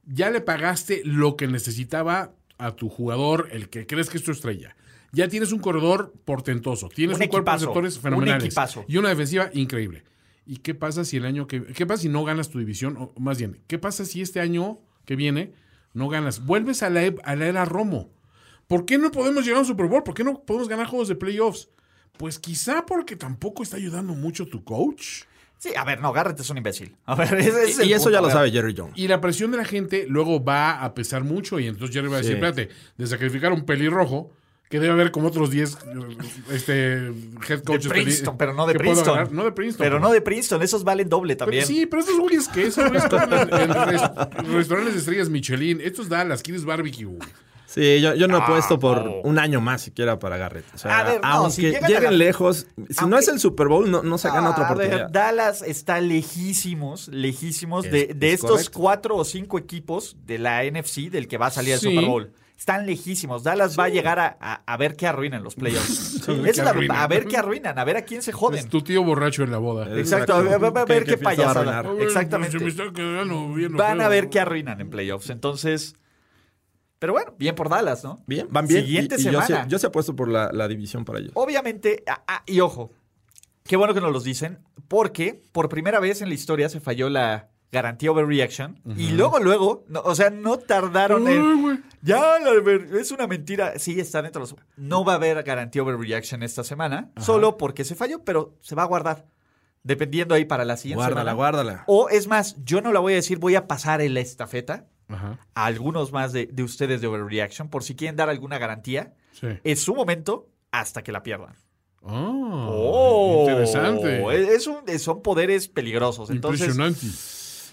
[0.06, 4.32] Ya le pagaste lo que necesitaba a tu jugador, el que crees que es tu
[4.32, 4.76] estrella.
[5.12, 8.86] Ya tienes un corredor portentoso, tienes Un un, cuerpo de equipazo, receptores un fenomenales equipazo.
[8.88, 10.04] y una defensiva increíble.
[10.46, 13.14] ¿Y qué pasa si el año que qué pasa si no ganas tu división o
[13.20, 15.54] más bien, qué pasa si este año que viene
[15.94, 16.46] no ganas?
[16.46, 18.10] Vuelves a la, e- a la era Romo.
[18.68, 20.04] ¿Por qué no podemos llegar a un Super Bowl?
[20.04, 21.70] ¿Por qué no podemos ganar juegos de playoffs?
[22.18, 25.24] Pues quizá porque tampoco está ayudando mucho tu coach.
[25.58, 26.96] Sí, a ver, no, Garrett es un imbécil.
[27.06, 28.10] A ver, ese, el Y eso punto.
[28.18, 28.94] ya lo sabe Jerry Jones.
[28.98, 32.16] Y la presión de la gente luego va a pesar mucho y entonces Jerry va
[32.16, 32.44] a decir, Sí.
[32.44, 34.32] espérate, de sacrificar un pelirrojo,
[34.72, 35.78] que debe haber como otros 10
[36.52, 36.74] este,
[37.48, 37.88] head De coaches.
[37.88, 39.28] Princeton, peli- pero no de Princeton.
[39.32, 39.84] No de Princeton.
[39.86, 41.66] Pero no de Princeton, esos valen doble Pero también.
[41.68, 44.02] sí, pero estos güeyes que esos güeyes en, en res-
[44.54, 47.18] restaurantes de estrellas Michelin, estos Dallas, Kids Barbecue.
[47.68, 49.12] Sí, yo, yo no Ah, apuesto por no.
[49.24, 50.66] un año más siquiera para Garrett.
[50.76, 53.30] O sea, A ver, no, aunque si llegan a lleguen la- lejos, si no es
[53.30, 55.10] el Super Bowl, no, no se gana otra a ver, oportunidad.
[55.10, 58.80] Dallas está lejísimos, lejísimos Es- de, de es estos correcto.
[58.80, 61.90] cuatro o cinco equipos de la NFC del que va a salir el Sí.
[61.90, 62.32] Super Bowl.
[62.62, 63.42] Están lejísimos.
[63.42, 66.30] Dallas va a llegar a, a- a ver qué arruinan los playoffs.
[66.30, 66.98] a ver qué la- arruinan.
[66.98, 68.60] a ver qué arruinan, a ver a quién se joden.
[68.60, 69.98] Es tu tío borracho en la boda.
[69.98, 71.84] Exacto, a ver, a ver- ¿Qué- qué, va payasada.
[72.00, 72.60] Exactamente.
[72.60, 74.06] Se me bien Van feo.
[74.06, 75.32] a ver qué arruinan en playoffs.
[75.32, 75.96] Entonces,
[77.00, 78.24] pero bueno, bien por Dallas, ¿no?
[78.28, 78.86] Bien, van bien.
[78.86, 79.68] Siguiente y, y yo, semana.
[79.68, 81.32] yo sí apuesto por la, la división para ellos.
[81.34, 82.92] Obviamente, ah, ah, y ojo,
[83.64, 87.10] Qué bueno que nos los dicen, porque por primera vez en la historia se falló
[87.10, 91.84] la garantía overreaction y luego, luego, no, o sea, no tardaron Ay, en...
[92.02, 92.52] Ya, la
[93.00, 93.80] es una mentira.
[93.80, 94.60] Sí, está dentro de los...
[94.76, 98.84] No va a haber garantía overreaction esta semana, solo porque se falló, pero se va
[98.84, 99.26] a guardar.
[99.84, 101.34] Dependiendo ahí para la siguiente Guárdala, semana.
[101.34, 101.84] guárdala.
[101.88, 104.86] O es más, yo no la voy a decir, voy a pasar en la estafeta
[105.08, 105.40] Ajá.
[105.56, 109.14] a algunos más de, de ustedes de overreaction por si quieren dar alguna garantía.
[109.32, 109.48] Sí.
[109.64, 111.56] Es su momento hasta que la pierdan.
[112.04, 114.54] Oh, interesante.
[114.56, 116.30] Es un- son poderes peligrosos.
[116.30, 117.08] Entonces, Impresionante.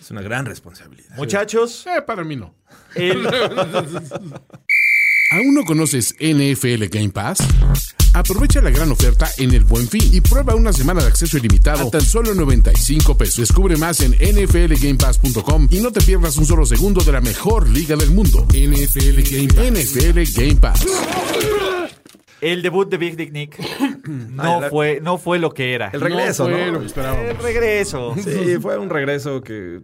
[0.09, 1.15] Es una gran responsabilidad.
[1.19, 2.55] muchachos, Eh, para mí no.
[2.95, 3.27] el-
[5.31, 7.41] ¿Aún no conoces NFL Game Pass?
[8.15, 11.89] Aprovecha la gran oferta en el Buen Fin y prueba una semana de acceso ilimitado
[11.89, 13.37] a tan solo 95 pesos.
[13.37, 17.95] Descubre más en nflgamepass.com y no te pierdas un solo segundo de la mejor liga
[17.95, 18.47] del mundo.
[18.49, 19.95] NFL Game Pass.
[19.95, 20.87] NFL Game Pass.
[22.41, 23.59] el debut de Big Dick Nick
[24.09, 25.91] no, Ay, fue, no fue lo que era.
[25.93, 26.73] El regreso, no fue ¿no?
[26.73, 27.27] lo que esperábamos.
[27.29, 28.15] El regreso.
[28.25, 29.81] Sí, fue un regreso que...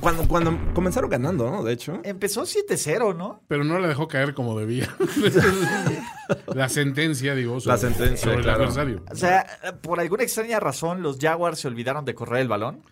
[0.00, 1.62] Cuando, cuando comenzaron ganando, ¿no?
[1.64, 2.00] De hecho.
[2.04, 3.42] Empezó 7-0, ¿no?
[3.48, 4.88] Pero no la dejó caer como debía.
[6.54, 9.04] la sentencia, digo, sobre, La sentencia, sobre el adversario.
[9.10, 9.46] O sea,
[9.82, 12.82] por alguna extraña razón, los Jaguars se olvidaron de correr el balón.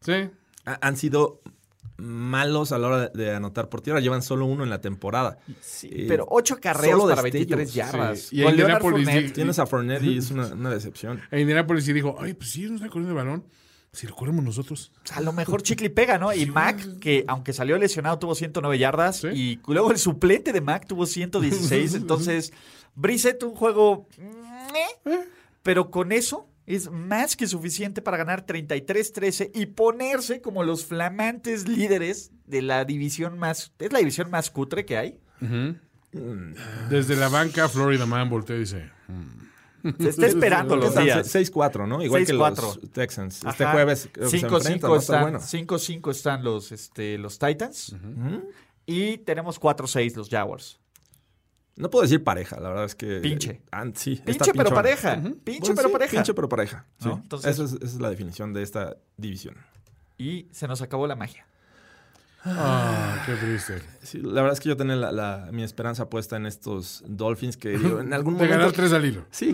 [0.00, 0.30] Sí.
[0.64, 1.40] ha- Han sido
[1.98, 4.00] malos a la hora de, de anotar por tierra.
[4.00, 5.38] Llevan solo uno en la temporada.
[5.60, 8.20] Sí, Eh, pero 8 carreos solo para destellos, 23 yardas.
[8.20, 8.40] sí.
[8.40, 9.32] Y Con Indianapolis Fournette.
[9.34, 11.20] Tienes a Fournette y es una, una decepción.
[11.30, 13.44] En Indianapolis sí dijo, ay, pues sí, no está corriendo el balón.
[13.96, 14.92] Si lo corremos nosotros.
[15.14, 16.30] A lo mejor chicle y pega, ¿no?
[16.34, 19.20] Y Mac, que aunque salió lesionado, tuvo 109 yardas.
[19.20, 19.28] Sí.
[19.28, 21.94] Y luego el suplente de Mac tuvo 116.
[21.94, 22.52] entonces,
[22.94, 24.06] Brissett, un juego.
[24.20, 25.20] meh,
[25.62, 31.66] Pero con eso es más que suficiente para ganar 33-13 y ponerse como los flamantes
[31.66, 33.72] líderes de la división más.
[33.78, 35.18] Es la división más cutre que hay.
[36.90, 38.90] Desde la banca, Florida Man voltea y dice,
[39.98, 41.04] Se está esperando ¿Qué los están?
[41.04, 41.34] días.
[41.34, 42.02] 6-4, ¿no?
[42.02, 42.56] Igual que 6-4.
[42.56, 43.44] los Texans.
[43.44, 43.72] Este Ajá.
[43.72, 44.96] jueves que se 5-5 enfrentan, ¿no?
[44.96, 45.38] Está están, bueno.
[45.40, 47.96] 5-5 están los, este, los Titans.
[48.86, 50.78] Y tenemos 4-6 los Jaguars.
[51.76, 53.18] No puedo decir pareja, la verdad es que...
[53.20, 53.60] Pinche.
[53.70, 55.16] Ah, sí, está Pinche pero pareja.
[55.44, 56.10] Pinche Bueno, pero sí, pareja.
[56.12, 56.86] Pinche pero pareja.
[57.00, 57.08] Sí.
[57.08, 57.16] ¿No?
[57.22, 59.56] Entonces- Esa, es, esa es la definición de esta división.
[60.16, 61.46] Y se nos acabó la magia.
[62.46, 63.82] Ah, qué triste.
[64.02, 67.56] Sí, la verdad es que yo tenía la- la- mi esperanza puesta en estos Dolphins
[67.56, 68.76] que digo, en algún De ganar momento...
[68.80, 69.24] tres al hilo.
[69.30, 69.52] Sí,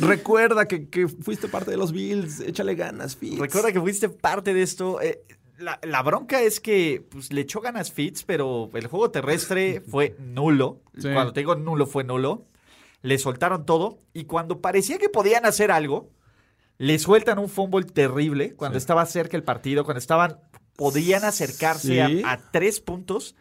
[0.00, 3.38] re- recuerda que, que fuiste parte de los Bills, échale ganas, Fitz.
[3.38, 5.00] Recuerda que fuiste parte de esto.
[5.02, 5.22] eh,
[5.58, 10.16] la, la bronca es que pues, le echó ganas Fitz, pero el juego terrestre fue
[10.18, 10.80] nulo.
[10.98, 11.08] Sí.
[11.12, 12.46] Cuando te digo nulo, fue nulo.
[13.02, 13.98] Le soltaron todo.
[14.12, 16.10] Y cuando parecía que podían hacer algo,
[16.78, 18.54] le sueltan un fumble terrible.
[18.54, 20.38] Cuando estaba cerca el partido, cuando estaban.
[20.76, 23.34] Podían acercarse a- tres puntos.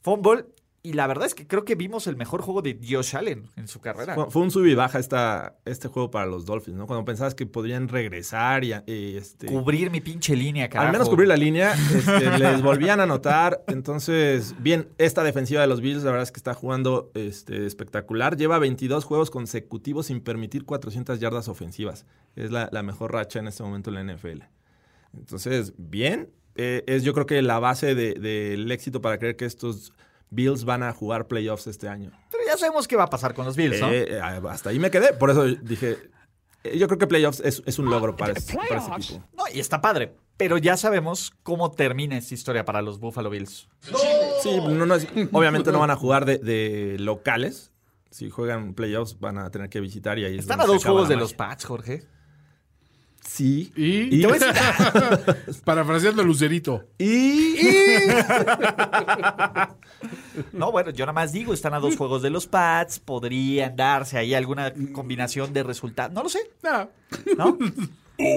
[0.00, 0.46] Fumble.
[0.80, 3.66] Y la verdad es que creo que vimos el mejor juego de Josh Allen en
[3.66, 4.14] su carrera.
[4.14, 6.86] Fue, fue un sub y baja esta, este juego para los Dolphins, ¿no?
[6.86, 10.86] Cuando pensabas que podrían regresar y, y, este, Cubrir mi pinche línea, carajo.
[10.86, 13.64] al menos cubrir la línea, este, les volvían a anotar.
[13.66, 18.36] Entonces, bien, esta defensiva de los Bills, la verdad es que está jugando este, espectacular.
[18.36, 22.06] Lleva 22 juegos consecutivos sin permitir 400 yardas ofensivas.
[22.36, 24.42] Es la, la mejor racha en este momento en la NFL.
[25.12, 29.46] Entonces, bien, eh, es yo creo que la base de- del éxito para creer que
[29.46, 29.92] estos
[30.30, 32.10] Bills van a jugar playoffs este año.
[32.30, 33.90] Pero ya sabemos qué va a pasar con los Bills, ¿no?
[33.90, 35.14] Eh, eh, hasta ahí me quedé.
[35.14, 35.96] Por eso dije,
[36.64, 39.24] eh, yo creo que playoffs es, es un logro para, este- para ese equipo.
[39.36, 40.14] No, y está padre.
[40.36, 43.68] Pero ya sabemos cómo termina esta historia para los Buffalo Bills.
[44.42, 47.72] Sí, no, no es- obviamente no van a jugar de, de locales.
[48.10, 51.08] Si juegan playoffs van a tener que visitar y ahí es Están a dos juegos
[51.08, 51.34] de los.
[51.34, 52.04] Pats, Jorge.
[53.24, 53.72] Sí.
[53.76, 56.84] Y, Y- te voy a decir- parafraseando a Lucerito.
[56.98, 57.56] Y...
[60.52, 63.00] No, bueno, yo nada más digo, están a dos juegos de los Pats.
[63.00, 66.12] Podrían darse ahí alguna combinación de resultados.
[66.12, 66.86] No lo sé, Ah,
[67.36, 67.58] ¿no?
[68.18, 68.28] si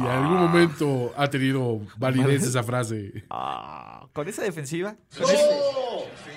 [0.00, 3.24] en algún momento ha tenido validez esa frase.
[3.30, 4.96] Ah, con esa defensiva.
[5.16, 5.48] con ese-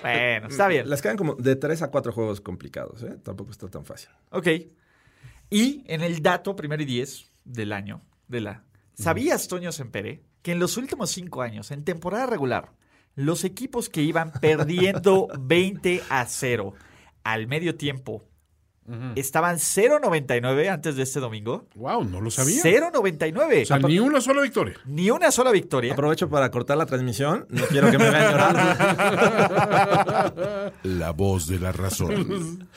[0.01, 0.89] Bueno, está bien.
[0.89, 3.17] Les quedan como de 3 a 4 juegos complicados, ¿eh?
[3.23, 4.09] Tampoco está tan fácil.
[4.31, 4.47] Ok.
[5.53, 8.63] Y en el dato primero y diez del año, de la.
[8.95, 12.71] ¿Sabías, Toño Sempere, que en los últimos cinco años, en temporada regular,
[13.13, 16.73] los equipos que iban perdiendo 20 a 0
[17.23, 18.25] al medio tiempo
[19.15, 21.65] estaban 0.99 antes de este domingo?
[21.75, 22.61] Wow, no lo sabía.
[22.63, 23.63] 0.99.
[23.63, 24.75] O sea, ni una sola victoria.
[24.85, 25.93] Ni una sola victoria.
[25.93, 27.45] Aprovecho para cortar la transmisión.
[27.49, 28.59] No quiero que me vean llorando.
[30.83, 32.67] La voz de la razón.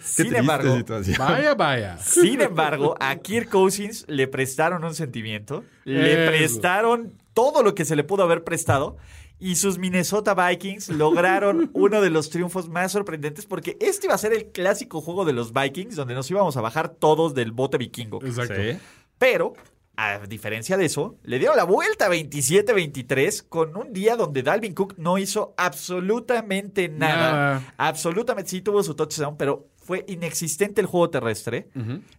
[0.00, 1.16] Sin embargo, situación.
[1.18, 1.98] Vaya, vaya.
[1.98, 6.30] Sin embargo, a Kirk Cousins le prestaron un sentimiento, le Eso.
[6.30, 8.96] prestaron todo lo que se le pudo haber prestado
[9.40, 14.18] y sus Minnesota Vikings lograron uno de los triunfos más sorprendentes porque este iba a
[14.18, 17.78] ser el clásico juego de los Vikings donde nos íbamos a bajar todos del bote
[17.78, 18.22] vikingo.
[18.24, 18.54] Exacto.
[18.54, 18.78] Sí.
[19.18, 19.54] Pero,
[19.96, 24.94] a diferencia de eso, le dieron la vuelta 27-23 con un día donde Dalvin Cook
[24.98, 27.32] no hizo absolutamente nada.
[27.32, 27.74] Nada.
[27.76, 31.68] Absolutamente sí tuvo su touchdown, pero fue inexistente el juego terrestre.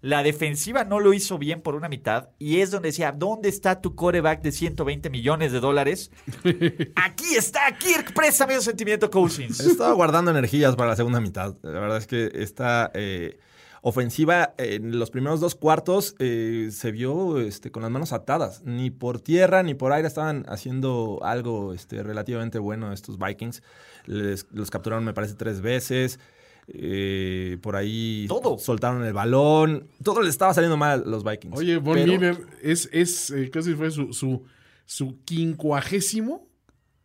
[0.01, 2.28] La defensiva no lo hizo bien por una mitad.
[2.38, 6.11] Y es donde decía, ¿dónde está tu coreback de 120 millones de dólares?
[6.95, 9.57] Aquí está, Kirk, préstame un sentimiento Cousins.
[9.65, 11.55] Estaba guardando energías para la segunda mitad.
[11.61, 13.39] La verdad es que esta eh,
[13.82, 18.63] ofensiva en los primeros dos cuartos eh, se vio este, con las manos atadas.
[18.65, 23.63] Ni por tierra ni por aire estaban haciendo algo este, relativamente bueno estos Vikings.
[24.07, 26.19] Les- los capturaron, me parece, tres veces.
[26.68, 28.57] Eh, por ahí Todo.
[28.57, 29.88] soltaron el balón.
[30.03, 31.57] Todo les estaba saliendo mal a los Vikings.
[31.57, 34.43] Oye, Von Pero- Miller es, es eh, casi fue su, su,
[34.86, 36.47] su quincuagésimo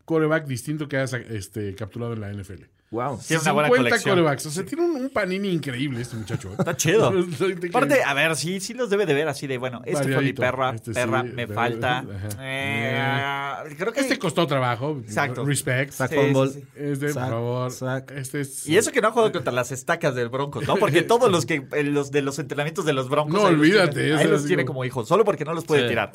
[0.05, 2.65] coreback distinto que haya este, capturado en la NFL.
[2.91, 3.19] Wow.
[3.27, 4.15] Tiene una buena 50 colección.
[4.15, 4.47] corebacks.
[4.47, 6.51] O sea, tiene un, un panini increíble este muchacho.
[6.51, 6.55] ¿eh?
[6.59, 7.13] Está chido.
[7.71, 10.15] Aparte, a ver, sí, sí los debe de ver así de, bueno, este fue mi
[10.33, 10.41] Variadito.
[10.43, 12.05] perra, Este perra, sí, me falta.
[12.41, 14.01] Eh, creo que...
[14.01, 14.99] Este costó trabajo.
[15.05, 15.45] Exacto.
[15.45, 15.93] Respect.
[15.93, 16.65] Sack Sí, sí, sí.
[16.77, 17.73] Este, por favor.
[18.15, 18.67] Este es.
[18.69, 20.77] Y eso que no ha jugado contra las estacas del Broncos, ¿no?
[20.77, 23.35] Porque todos los que los de los entrenamientos de los Broncos.
[23.35, 25.65] No, ahí los olvídate, tiene- eso ahí los tiene como hijos, solo porque no los
[25.65, 25.89] puede Sí.
[25.89, 26.13] tirar,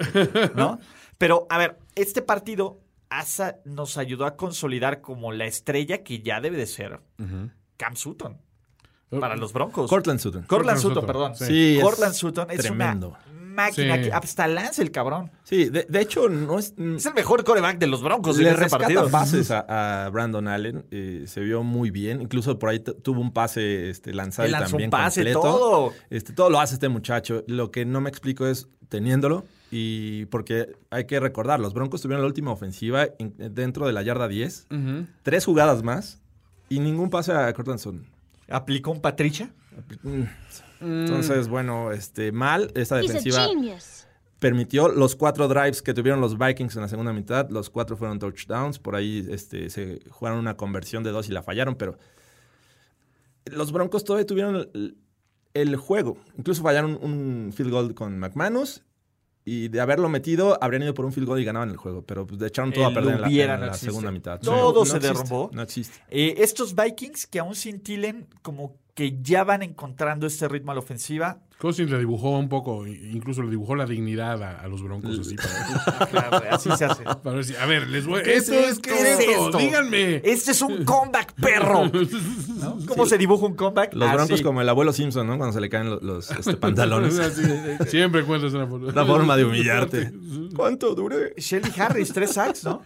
[0.56, 0.80] ¿no?
[1.18, 2.80] Pero, a ver, este partido
[3.12, 7.02] Asa nos ayudó a consolidar como la estrella que ya debe de ser
[7.78, 8.38] Cam Sutton
[9.20, 9.90] para los Broncos.
[9.90, 10.44] Cortland Sutton.
[10.44, 11.36] Cortland Cortland Sutton, Sutton, perdón.
[11.36, 11.78] sí.
[11.78, 13.10] Es Cortland Sutton es tremendo.
[13.10, 14.02] una máquina Sí.
[14.04, 15.30] que hasta lanza el cabrón.
[15.44, 16.74] Sí, de, de hecho, no es.
[16.78, 19.10] Es el mejor coreback de los Broncos en Le este rescata partido.
[19.12, 20.86] pases a, a Brandon Allen.
[20.92, 22.22] eh, se vio muy bien.
[22.22, 25.42] Incluso por ahí tuvo un pase este, lanzado lanzó un también pase, completo.
[25.42, 25.94] todo.
[26.10, 27.44] Este, todo lo hace este muchacho.
[27.48, 29.44] Lo que no me explico es teniéndolo.
[29.72, 34.02] Y porque hay que recordar, los Broncos tuvieron la última ofensiva en- dentro de la
[34.04, 34.68] yarda 10.
[34.70, 35.08] Ujú.
[35.24, 36.20] Tres jugadas más.
[36.70, 38.06] Y ningún pase a Cortland Sutton.
[38.50, 39.50] ¿Aplicó un Patricia?
[40.04, 40.24] Mm.
[40.82, 42.72] Entonces, bueno, este, mal.
[42.76, 43.46] Esta defensiva
[44.40, 47.50] permitió los cuatro drives que tuvieron los Vikings en la segunda mitad.
[47.50, 48.80] Los cuatro fueron touchdowns.
[48.80, 51.98] Por ahí este, se jugaron una conversión de dos y la fallaron, pero
[53.46, 54.98] los Broncos todavía tuvieron el,
[55.54, 56.18] el juego.
[56.38, 58.84] Incluso fallaron un field goal con McManus.
[59.44, 62.04] Y de haberlo metido, habrían ido por un field goal y ganaban el juego.
[62.04, 64.40] Pero pues, echaron todo El a perder en la, en no segunda mitad.
[64.40, 65.50] Todo No se existe, derrumbó.
[65.54, 66.00] No existe.
[66.10, 70.82] Eh, estos Vikings que aún cintilen como que ya van encontrando este ritmo a la
[70.82, 71.40] ofensiva.
[71.58, 75.36] Cousins le dibujó un poco, incluso le dibujó la dignidad a, a los broncos así
[75.36, 77.04] para, Claro, así se hace.
[77.24, 78.78] para ver si, a ver, les voy, ¿Qué esto es?
[78.78, 79.58] ¿qué ¿Qué es es esto?
[79.58, 80.22] Díganme.
[80.24, 81.90] Este es un comeback, perro.
[82.60, 82.78] ¿No?
[82.86, 83.96] ¿Cómo se dibuja un comeback?
[83.96, 85.40] Los Broncos como el abuelo Simpson, ¿no?
[85.40, 87.20] Cuando se le caen los, los, este, pantalones.
[87.88, 90.12] Siempre encuentras una, Una forma de humillarte.
[90.56, 91.34] ¿Cuánto dure?
[91.38, 92.84] Shelly Harris, tres sacks, ¿no?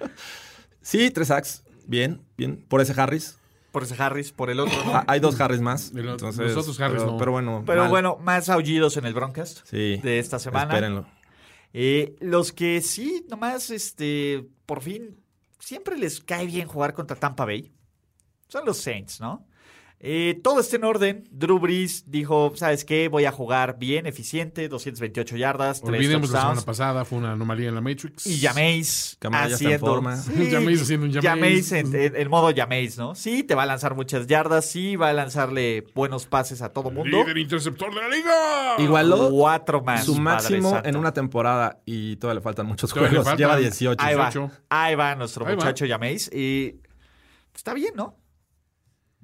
[0.82, 1.62] Sí, tres sacks.
[1.86, 2.64] Bien, bien.
[2.70, 3.38] Por ese Harris.
[3.76, 4.96] Por ese Harris, por el otro, ¿no?
[4.96, 5.92] Ah, hay dos Harris más.
[5.94, 7.18] Entonces, los otros Harris pero, no.
[7.18, 7.64] pero bueno.
[7.66, 7.90] Pero mal.
[7.90, 9.98] bueno, más aullidos en el Broncast Sí.
[10.02, 10.72] de esta semana.
[10.72, 11.06] Espérenlo.
[11.74, 15.18] Eh, los que sí, nomás, este, por fin,
[15.60, 17.70] siempre les cae bien jugar contra Tampa Bay.
[18.48, 19.46] Son los Saints, ¿no?
[20.08, 21.24] Eh, todo está en orden.
[21.32, 23.08] Drew Brees dijo, ¿sabes qué?
[23.08, 27.70] Voy a jugar bien, eficiente, 228 yardas, 3 Olvidemos la semana pasada, fue una anomalía
[27.70, 28.28] en la Matrix.
[28.28, 29.80] Y Jameis haciendo...
[29.88, 30.16] forma.
[30.52, 31.72] Jameis haciendo un Jameis.
[31.72, 33.16] en, en- en modo Jameis, ¿no?
[33.16, 36.92] Sí, te va a lanzar muchas yardas, sí, va a lanzarle buenos pases a todo
[36.92, 37.18] mundo.
[37.24, 38.34] Líder interceptor de la liga.
[38.78, 40.06] Igualó Cuatro más.
[40.06, 40.88] su máximo Santo.
[40.88, 43.26] en una temporada y todavía le faltan muchos Todavía juegos.
[43.26, 43.40] faltan.
[43.40, 44.04] Lleva 18.
[44.06, 44.52] Ahí va, 18.
[44.70, 45.64] ahí va nuestro Ahí va.
[45.64, 46.32] muchacho Jameis.
[46.32, 46.76] Y
[47.56, 48.16] está bien, ¿no?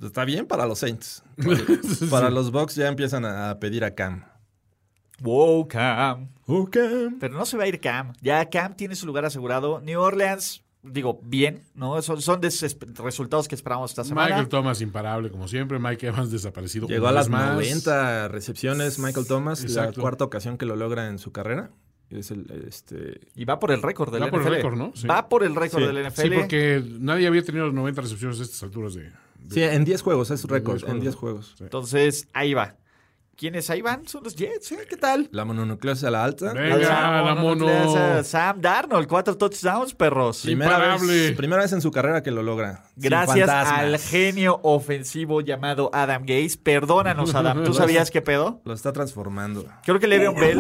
[0.02, 1.24] Está bien para los Saints.
[2.10, 4.24] Para los Bucks ya empiezan a pedir a Cam.
[5.20, 6.30] Wow, Cam.
[6.48, 7.20] Oh, Cam.
[7.20, 8.14] Pero no se va a ir Cam.
[8.22, 9.80] Ya Cam tiene su lugar asegurado.
[9.82, 12.02] New Orleans, digo, bien, ¿no?
[12.02, 14.30] Son, son resultados que esperamos esta semana.
[14.30, 16.88] Michael Thomas imparable como siempre, Mike Evans desaparecido.
[16.88, 17.54] Llegó a las más.
[17.54, 19.62] 90 recepciones Michael Thomas.
[19.64, 20.00] Exacto.
[20.00, 21.70] La cuarta ocasión que lo logra en su carrera.
[22.10, 24.36] Es el, este, Y va por el récord del Va NFL.
[24.38, 24.92] por el récord, ¿no?
[24.96, 25.08] Sí.
[25.08, 25.88] Va por el récord Sí.
[25.88, 26.22] del NFL.
[26.22, 29.12] Sí, porque nadie había tenido 90 recepciones a estas alturas de...
[29.52, 30.78] Sí, en 10 juegos es récord.
[30.80, 31.46] 10 En 10 juegos.
[31.48, 31.62] juegos.
[31.62, 32.78] Entonces, ahí va.
[33.36, 34.08] ¿Quiénes ahí van?
[34.08, 34.86] Son los Jets, ¿eh?
[34.88, 35.28] ¿Qué tal?
[35.32, 36.54] La mononucleosis a la alta.
[36.54, 38.24] Venga, la mono.
[38.24, 40.42] Sam Darnold, cuatro touchdowns, perros.
[40.44, 41.14] Primera Imparable.
[41.14, 42.84] vez, primera vez en su carrera que lo logra.
[42.96, 46.58] Gracias al genio ofensivo llamado Adam Gaze.
[46.62, 47.64] Perdónanos, Adam.
[47.64, 48.62] ¿Tú sabías qué pedo?
[48.64, 49.66] Lo está transformando.
[49.84, 50.60] Creo que Le'Veon Bell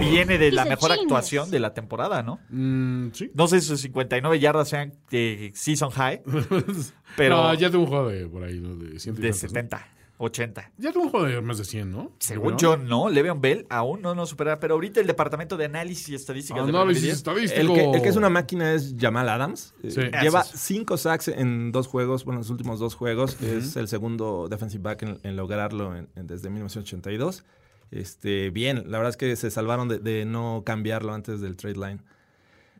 [0.00, 2.40] viene de la mejor actuación de la temporada, ¿no?
[2.48, 3.30] Mm, sí.
[3.34, 6.22] No sé si sus 59 yardas sean de season high,
[7.16, 8.76] pero No, ya tuvo un juego de por ahí, ¿no?
[8.76, 9.48] De, ciento y de tantos, ¿no?
[9.48, 9.93] 70.
[10.18, 10.70] 80.
[10.78, 12.12] Ya tuvo un juego de más de 100, ¿no?
[12.20, 12.58] Según ¿No?
[12.58, 13.08] yo, no.
[13.10, 14.60] Le'Veon Bell aún no nos supera.
[14.60, 17.60] Pero ahorita el departamento de análisis y estadísticas Análisis estadístico.
[17.60, 19.74] El que, el que es una máquina es Jamal Adams.
[19.82, 19.88] Eh.
[20.22, 20.60] Lleva Eso es.
[20.60, 23.40] cinco sacks en dos juegos, bueno, en los últimos dos juegos.
[23.42, 27.44] Es el segundo defensive back en, en lograrlo en- en- desde 1982.
[27.90, 31.74] Este, bien, la verdad es que se salvaron de, de no cambiarlo antes del trade
[31.76, 31.98] line.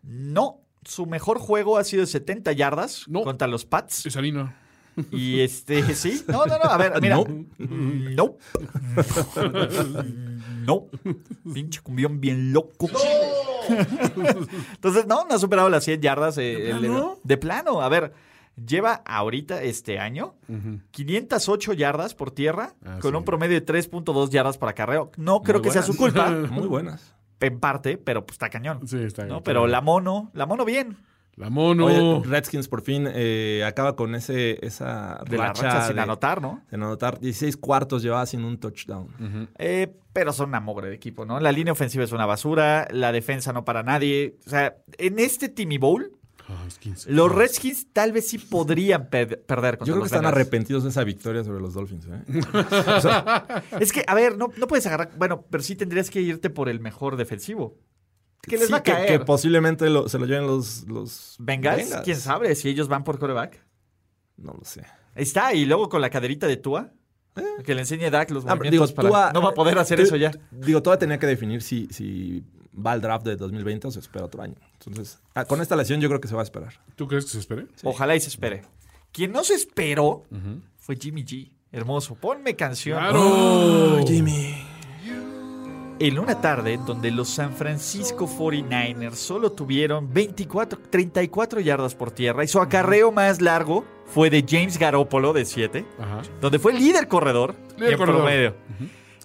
[0.03, 0.61] No.
[0.85, 3.23] Su mejor juego ha sido de 70 yardas No.
[3.23, 4.05] contra los Pats.
[4.07, 4.61] Es harina.
[5.11, 6.23] Y este, sí.
[6.29, 6.65] No, no, no.
[6.65, 7.17] A ver, mira.
[7.59, 7.67] No.
[8.17, 8.37] No.
[10.67, 10.87] No.
[11.53, 12.89] Pinche cumbión bien loco.
[14.73, 16.39] Entonces, no, no ha superado las 100 yardas.
[16.39, 17.19] eh, el- plano?
[17.23, 17.81] de plano.
[17.83, 18.13] A ver,
[18.65, 20.35] lleva ahorita, este año,
[20.91, 23.17] 508 yardas por tierra, Ah, con sí.
[23.19, 25.11] un promedio de 3.2 yardas para carreo.
[25.17, 27.15] No creo Muy que sea su culpa, Muy buenas.
[27.41, 28.87] en parte, pero pues está cañón.
[28.89, 29.37] Sí, está ¿no?
[29.39, 30.97] está Pero la mono, la mono bien.
[31.37, 31.87] La mono.
[31.87, 36.03] Oye, Redskins por fin eh, acaba con ese, esa De la racha racha sin de-
[36.03, 36.63] anotar, ¿no?
[36.71, 39.49] de anotar 16 cuartos llevaba sin un touchdown.
[39.59, 41.41] Eh, pero son una mogre de equipo, ¿no?
[41.41, 44.37] La línea ofensiva es una basura, la defensa no para nadie.
[44.47, 46.13] O sea, en este Timmy Bowl,
[46.47, 47.11] Ah, es 15.
[47.11, 50.37] los Redskins tal vez sí podrían per- perder contra Yo creo que los están Bengals.
[50.37, 52.07] arrepentidos de esa victoria sobre los Dolphins.
[52.07, 52.23] ¿eh?
[53.81, 55.11] Es que, a ver, no, no puedes agarrar.
[55.17, 57.79] Bueno, pero sí tendrías que irte por el mejor defensivo.
[58.47, 59.07] Que les Sí, va a que, caer.
[59.09, 63.19] que posiblemente lo- se lo lleven los, los Bengals, quién sabe si ellos van por
[63.19, 63.65] coreback.
[64.37, 64.83] No lo sé.
[65.15, 66.93] Ahí está, y luego con la caderita de Tua,
[67.65, 70.03] que le enseñe Dak los Ah, movimientos para- Tua- No va a poder hacer te-
[70.05, 70.33] eso ya.
[70.51, 72.43] Digo, todavía tenía que definir si, si
[72.77, 74.57] va al draft de 2020 o se espera otro año.
[74.85, 76.75] Entonces, ah, con esta lesión yo creo que se va a esperar.
[76.97, 77.67] ¿Tú crees que se espere?
[77.85, 78.63] Ojalá y se espere.
[79.13, 80.25] Quien no se esperó
[80.77, 81.51] fue Jimmy G.
[81.71, 82.15] Hermoso.
[82.17, 82.99] Ponme canción.
[82.99, 84.05] ¡Claro!
[84.07, 84.55] Jimmy.
[86.07, 92.45] En una tarde donde los San Francisco 49ers solo tuvieron 24, 34 yardas por tierra
[92.45, 96.21] y su acarreo más largo fue de James Garoppolo de 7, Ajá.
[96.43, 98.21] donde fue líder corredor Líder en corredor.
[98.21, 98.55] promedio.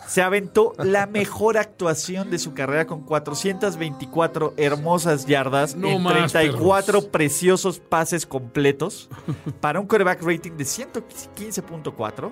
[0.07, 6.13] Se aventó la mejor actuación de su carrera con 424 hermosas yardas No en más,
[6.31, 7.05] 34 perros.
[7.11, 9.09] preciosos pases completos
[9.59, 12.31] para un quarterback rating de 115.4.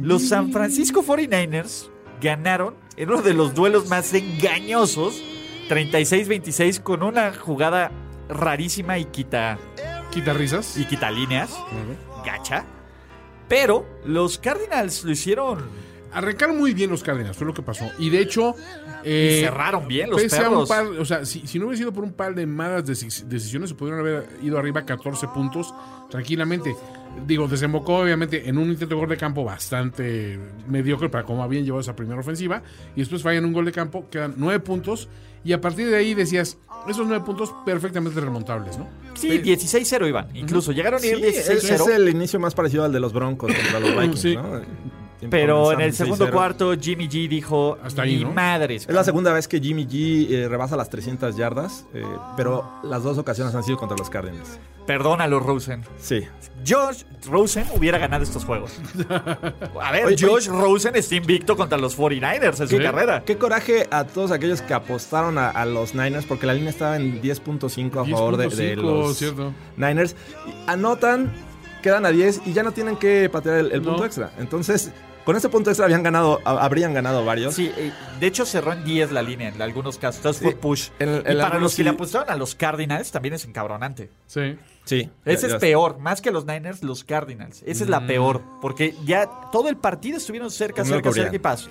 [0.00, 1.90] Los San Francisco 49ers
[2.20, 5.20] ganaron en uno de los duelos más engañosos
[5.68, 7.90] 36-26 con una jugada
[8.28, 9.58] rarísima y quita
[10.10, 10.76] ¿Quita risas?
[10.76, 11.50] y quita líneas,
[12.24, 12.64] gacha.
[13.48, 15.64] Pero los Cardinals lo hicieron
[16.14, 17.90] Arrancaron muy bien los Cárdenas, fue lo que pasó.
[17.98, 18.54] Y de hecho.
[19.02, 20.68] y eh, cerraron bien los pese a un perros.
[20.68, 23.70] par, o sea, si, si no hubiera sido por un par de malas deci- decisiones,
[23.70, 25.74] se pudieron haber ido arriba a 14 puntos
[26.10, 26.74] tranquilamente.
[27.26, 30.38] Digo, desembocó obviamente en un intento de gol de campo bastante
[30.68, 32.62] mediocre para cómo habían llevado esa primera ofensiva.
[32.96, 35.08] Y después fallan un gol de campo, quedan 9 puntos.
[35.44, 36.56] Y a partir de ahí decías,
[36.88, 38.88] esos 9 puntos perfectamente remontables, ¿no?
[39.14, 40.34] Sí, 16-0 iban.
[40.34, 41.74] Incluso llegaron a ir Sí, es, 16-0.
[41.74, 44.34] es el inicio más parecido al de los Broncos contra los Vikings, Sí.
[44.36, 44.60] ¿no?
[45.30, 46.30] Pero en el segundo 6-0.
[46.32, 48.32] cuarto, Jimmy G dijo: Hasta ahí, Ni ¿no?
[48.32, 48.86] madres.
[48.88, 52.04] Es la segunda vez que Jimmy G eh, rebasa las 300 yardas, eh,
[52.36, 54.58] pero las dos ocasiones han sido contra los Cardinals.
[54.86, 55.82] Perdónalo, Rosen.
[55.96, 56.24] Sí.
[56.66, 58.78] Josh Rosen hubiera ganado estos juegos.
[59.80, 63.22] A ver, Oye, Josh Rosen está invicto contra los 49ers en su carrera.
[63.24, 66.96] Qué coraje a todos aquellos que apostaron a, a los Niners, porque la línea estaba
[66.96, 69.54] en 10.5 a favor de, de 10.5, los ¿cierto?
[69.78, 70.16] Niners.
[70.66, 71.32] Anotan,
[71.84, 73.90] quedan a 10 y ya no tienen que patear el, el No.
[73.90, 74.32] punto extra.
[74.38, 74.90] Entonces,
[75.26, 77.54] con ese punto extra habían ganado, habrían ganado varios.
[77.54, 80.16] Sí, eh, de hecho cerró en 10 la línea en algunos casos.
[80.20, 80.44] Entonces Sí.
[80.46, 80.88] fue push.
[80.98, 81.82] En- en y para los que sí.
[81.84, 84.08] le apostaron a los Cardinals también es encabronante.
[84.26, 84.56] Sí.
[84.86, 85.10] Sí.
[85.24, 87.62] Ese Ya- es ya- peor, más que los Niners, los Cardinals.
[87.66, 91.38] Esa es la peor, porque ya todo el partido estuvieron cerca, No cerca, cerca y
[91.38, 91.70] paso.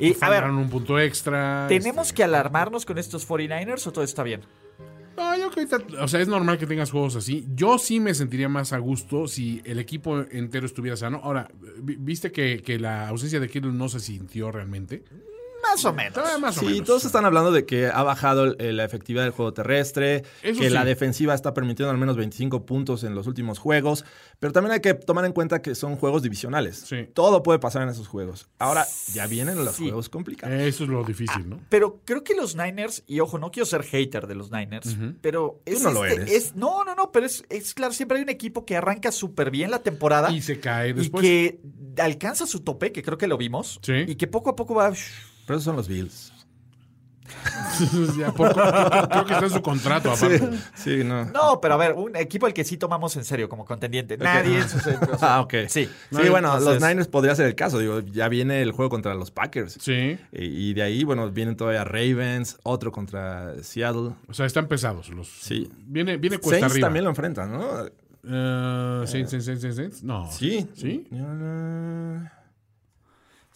[0.00, 1.66] Y a ver, un punto extra.
[1.68, 2.16] ¿tenemos este.
[2.16, 4.40] que alarmarnos con estos 49ers o todo está bien?
[5.18, 7.44] No, yo creo que o sea, es normal que tengas juegos así.
[7.54, 11.20] Yo sí me sentiría más a gusto si el equipo entero estuviera sano.
[11.24, 11.50] Ahora,
[11.82, 15.02] vi- viste que, que la ausencia de Kittle no se sintió realmente.
[15.70, 16.18] Más o menos.
[16.18, 16.86] Ah, más o Sí, menos.
[16.86, 20.68] todos están hablando de que ha bajado eh, la efectividad del juego terrestre, Eso que
[20.68, 20.74] sí.
[20.74, 24.04] la defensiva está permitiendo al menos 25 puntos en los últimos juegos,
[24.40, 26.84] pero también hay que tomar en cuenta que son juegos divisionales.
[26.86, 27.08] Sí.
[27.14, 28.48] Todo puede pasar en esos juegos.
[28.58, 29.84] Ahora ya vienen los Sí.
[29.84, 30.58] juegos complicados.
[30.60, 31.60] Eso es lo difícil, ¿no?
[31.68, 35.60] Pero creo que los Niners, y ojo, no quiero ser hater de los Niners, pero
[35.66, 36.32] es, no lo este- eres.
[36.32, 39.50] es- no, no, no, pero es, es claro, siempre hay un equipo que arranca súper
[39.50, 41.22] bien la temporada Y se cae y después.
[41.22, 41.60] que
[41.98, 43.92] alcanza su tope, que creo que lo vimos, Sí.
[44.06, 44.92] y que poco a poco va...
[45.48, 46.32] Pero esos son los Bills.
[48.36, 50.40] Por- creo, que está en su contrato, aparte.
[50.74, 51.26] Sí, no.
[51.26, 54.16] No, pero a ver, un equipo al que sí tomamos en serio como contendiente.
[54.16, 55.54] Nadie en sus- o sea, Ah, ok.
[55.68, 55.84] Sí.
[56.10, 57.78] Sí, bueno, entonces- los Niners podría ser el caso.
[57.80, 59.76] Digo, ya viene el juego contra los Packers.
[59.80, 60.18] Sí.
[60.32, 64.12] Y, y de ahí, bueno, vienen todavía Ravens, otro contra Seattle.
[64.28, 65.28] O sea, están pesados los.
[65.28, 65.70] Sí.
[65.86, 66.86] Viene, viene cuesta Saints arriba.
[66.86, 67.86] también lo enfrentan, ¿no?
[68.30, 70.02] Eh, Saints, Saints, Saints, Saints, Saints.
[70.02, 70.30] No.
[70.32, 70.66] Sí.
[70.74, 71.06] ¿Sí?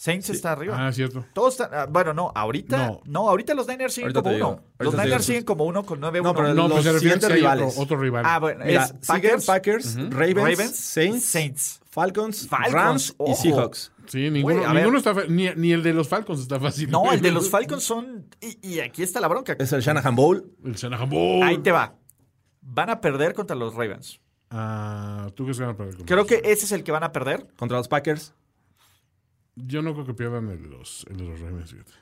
[0.03, 0.75] Saints está arriba.
[0.89, 1.25] Ah, cierto.
[1.33, 3.01] Todos están, ah, bueno, no, ahorita, no.
[3.05, 3.29] No.
[3.29, 4.47] ahorita los Niners siguen Ahorita como uno.
[4.81, 6.23] ahorita Los Niners siguen como uno con 9-1.
[6.25, 7.69] No, pero No, Los pues que siguientes hay rivales.
[7.71, 8.25] otro, otro rival.
[8.27, 11.81] Ah, bueno, Mira, es Packers, Packers, Ravens, Ravens, Saints, Saints.
[11.89, 13.31] Falcons, Falcons, Rams ojo.
[13.31, 13.93] y Seahawks.
[14.09, 16.91] Sí, ninguno, está ni, ni el de los Falcons está fácil.
[16.91, 18.27] No, el de los Falcons son.
[18.41, 19.55] Y, y aquí está la bronca.
[19.57, 20.51] Es el Shanahan Bowl.
[20.65, 21.45] El Shanahan Bowl.
[21.45, 21.95] Ahí te va.
[22.61, 24.21] Van a perder contra los Ravens.
[24.51, 26.05] Ah, ¿Tú qué se van a perder?
[26.05, 27.47] Creo que ese es el que van a perder.
[27.57, 28.35] Contra los Packers.
[29.57, 31.71] Yo no creo que pierdan el de los, el de los Ravens.
[31.73, 31.93] fíjate.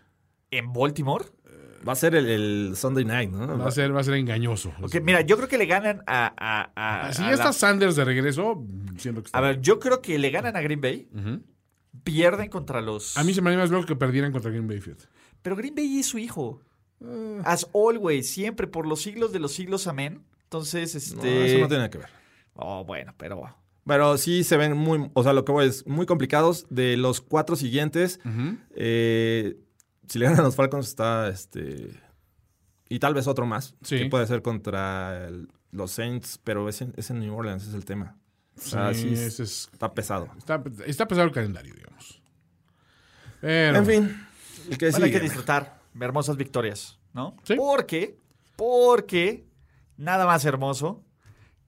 [0.53, 1.25] En Baltimore.
[1.87, 3.57] Va a ser el, el Sunday night, ¿no?
[3.59, 4.71] Va a ser, va a ser engañoso.
[5.03, 6.33] Mira, yo creo que le ganan a.
[6.37, 8.63] a, a- Si a ya la- está Sanders de regreso,
[8.99, 9.39] siento que está.
[9.39, 11.09] A ver, yo creo que le ganan a Green Bay.
[12.05, 13.17] Pierden contra los.
[13.17, 14.81] A mí se me haría más loco que perdieran contra Green Bay.
[14.81, 15.05] fíjate.
[15.43, 16.61] Pero Green Bay es su hijo.
[17.01, 17.41] Eh.
[17.45, 20.23] As always, siempre, por los siglos de los siglos, amén.
[20.45, 21.47] Entonces, No, este.
[21.47, 22.09] eso no tiene nada que ver.
[22.55, 23.57] Oh, bueno, pero.
[23.91, 26.65] Pero sí se ven muy, o sea, lo que voy es muy complicados.
[26.71, 28.21] De los cuatro siguientes,
[28.77, 29.57] eh,
[30.09, 31.91] si le ganan a los Falcons está, este,
[32.89, 33.99] y tal vez otro más, Sí.
[33.99, 37.75] que puede ser contra el- los Saints, pero es en, es en New Orleans, es
[37.75, 38.17] el tema.
[38.57, 40.29] O sea, Sí, sí es- ese es- está pesado.
[40.39, 42.23] está, está pesado el calendario, digamos.
[43.41, 44.27] Pero, En fin,
[44.71, 47.37] el que Bueno, hay que disfrutar hermosas victorias, ¿no?
[47.43, 47.55] Sí.
[47.57, 48.17] Porque,
[48.55, 49.47] porque
[49.97, 51.03] nada más hermoso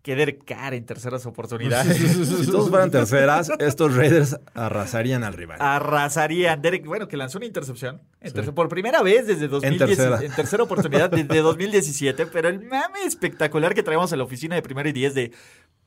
[0.02, 1.96] que Derek Carr en terceras oportunidades.
[1.96, 5.58] Si todos fueran terceras, estos Raiders arrasarían al rival.
[5.60, 6.60] Arrasarían.
[6.60, 8.02] Derek, bueno, que lanzó una intercepción.
[8.20, 10.34] en por primera vez desde 2010, en, tercera.
[10.34, 12.26] tercera oportunidad desde 2017.
[12.26, 15.32] Pero el mame espectacular que traemos en la oficina de primero y diez de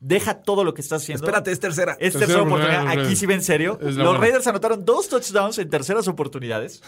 [0.00, 1.24] deja todo lo que estás haciendo.
[1.24, 1.92] Espérate, es tercera.
[1.92, 2.88] Es Tercera tercera oportunidad.
[2.88, 3.78] Aquí sí ve en serio.
[3.82, 4.18] Los buena.
[4.18, 6.82] Raiders anotaron dos touchdowns en terceras oportunidades.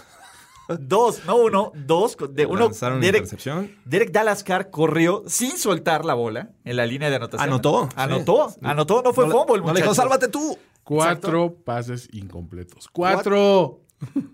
[0.78, 2.16] Dos, no uno, dos.
[2.30, 3.70] De uno, Derek, intercepción.
[3.84, 7.48] Derek Dallas Carr corrió sin soltar la bola en la línea de anotación.
[7.48, 8.50] Anotó, Anotó.
[8.50, 8.56] sí.
[8.62, 9.02] Anotó.
[9.02, 10.58] No fue No le- fumble, no le dijo, sálvate tú.
[10.84, 12.88] cuatro pases incompletos.
[12.92, 13.80] ¡Cuatro!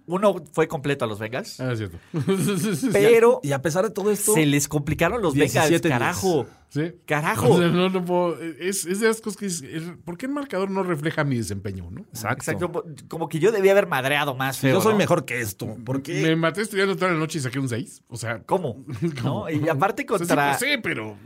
[0.06, 1.58] Uno fue completo a los Bengals.
[1.60, 1.98] Ah, es cierto.
[2.92, 5.70] Pero Y a pesar de todo esto, se les complicaron los Bengals.
[5.70, 5.88] 17-10.
[5.88, 6.46] Carajo.
[6.68, 6.92] ¿Sí?
[7.06, 7.48] Carajo.
[7.54, 9.46] O sea, no, no puedo- es, es de las cosas que...
[9.46, 12.00] es- es- ¿Por qué el marcador no refleja mi desempeño, no?
[12.02, 12.50] Exacto.
[12.50, 12.84] Exacto.
[13.08, 14.58] Como que yo debía haber madreado más.
[14.58, 14.98] feo, Yo soy ¿no?
[14.98, 15.76] mejor que esto.
[15.84, 16.22] ¿Por qué?
[16.22, 18.02] Me maté estudiando toda la noche y saqué un 6.
[18.08, 18.42] O sea...
[18.42, 18.84] ¿Cómo?
[19.24, 19.48] ¿No?
[19.48, 21.16] Y aparte o sea, contra sí, pues sí, pero...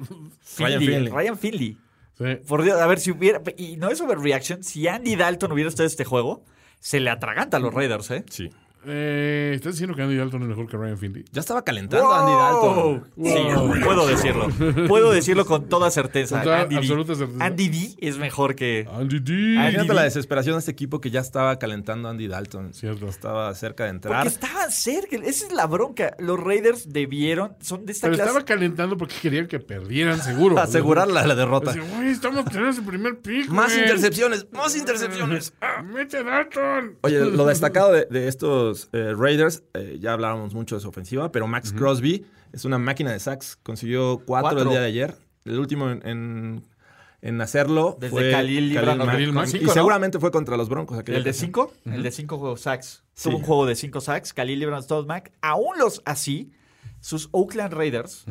[0.58, 1.08] Ryan Finley.
[1.12, 1.78] Ryan Finley.
[2.18, 2.24] Sí.
[2.46, 3.40] Por Dios, a ver si hubiera.
[3.56, 4.64] Y no es overreaction.
[4.64, 6.44] Si Andy Dalton hubiera estado en este juego,
[6.80, 8.24] se le atraganta a los Raiders, ¿eh?
[8.30, 8.50] Sí.
[8.86, 11.24] Eh, ¿Estás diciendo que Andy Dalton es mejor que Ryan Finley?
[11.32, 13.04] Ya estaba calentando Andy Dalton.
[13.16, 14.48] Sí, puedo decirlo.
[14.88, 16.36] Puedo decirlo con toda certeza.
[16.36, 16.80] Con toda Andy, D.
[16.80, 17.44] absoluta certeza.
[17.44, 18.86] Andy D es mejor que.
[18.92, 19.32] Andy D.
[19.54, 19.94] Imagínate D.
[19.94, 22.72] la desesperación de este equipo que ya estaba calentando Andy Dalton.
[22.72, 23.08] Cierto.
[23.08, 24.24] Estaba cerca de entrar.
[24.24, 25.16] Porque estaban cerca.
[25.16, 26.14] Esa es la bronca.
[26.18, 27.56] Los Raiders debieron.
[27.60, 28.28] Son de esta Pero clase.
[28.30, 30.58] estaba calentando porque querían que perdieran, seguro.
[30.60, 31.74] Asegurar la, la derrota.
[32.04, 33.48] Estamos teniendo ese primer pick.
[33.48, 35.52] Más intercepciones, más intercepciones.
[35.84, 36.96] ¡Mete Dalton!
[37.02, 41.30] Oye, lo destacado de, de estos eh, Raiders, eh, ya hablábamos mucho de su ofensiva,
[41.32, 43.56] pero Max Crosby es una máquina de sacks.
[43.62, 44.62] Consiguió cuatro, Cuatro.
[44.62, 45.16] el día de ayer.
[45.44, 46.62] El último en, en,
[47.22, 49.06] en hacerlo Desde fue Khalil Mack.
[49.06, 49.46] Khalil Mack.
[49.48, 49.72] Y Cinco, ¿no?
[49.72, 51.02] seguramente fue contra los Broncos.
[51.06, 51.32] El de.
[51.32, 53.02] 5, el de 5 sacks.
[53.14, 53.28] Sí.
[53.28, 54.32] Tuvo un juego de 5 sacks.
[54.32, 55.32] Khalil Libran, Todd Mac.
[55.40, 56.52] Aún los así,
[57.00, 58.24] sus Oakland Raiders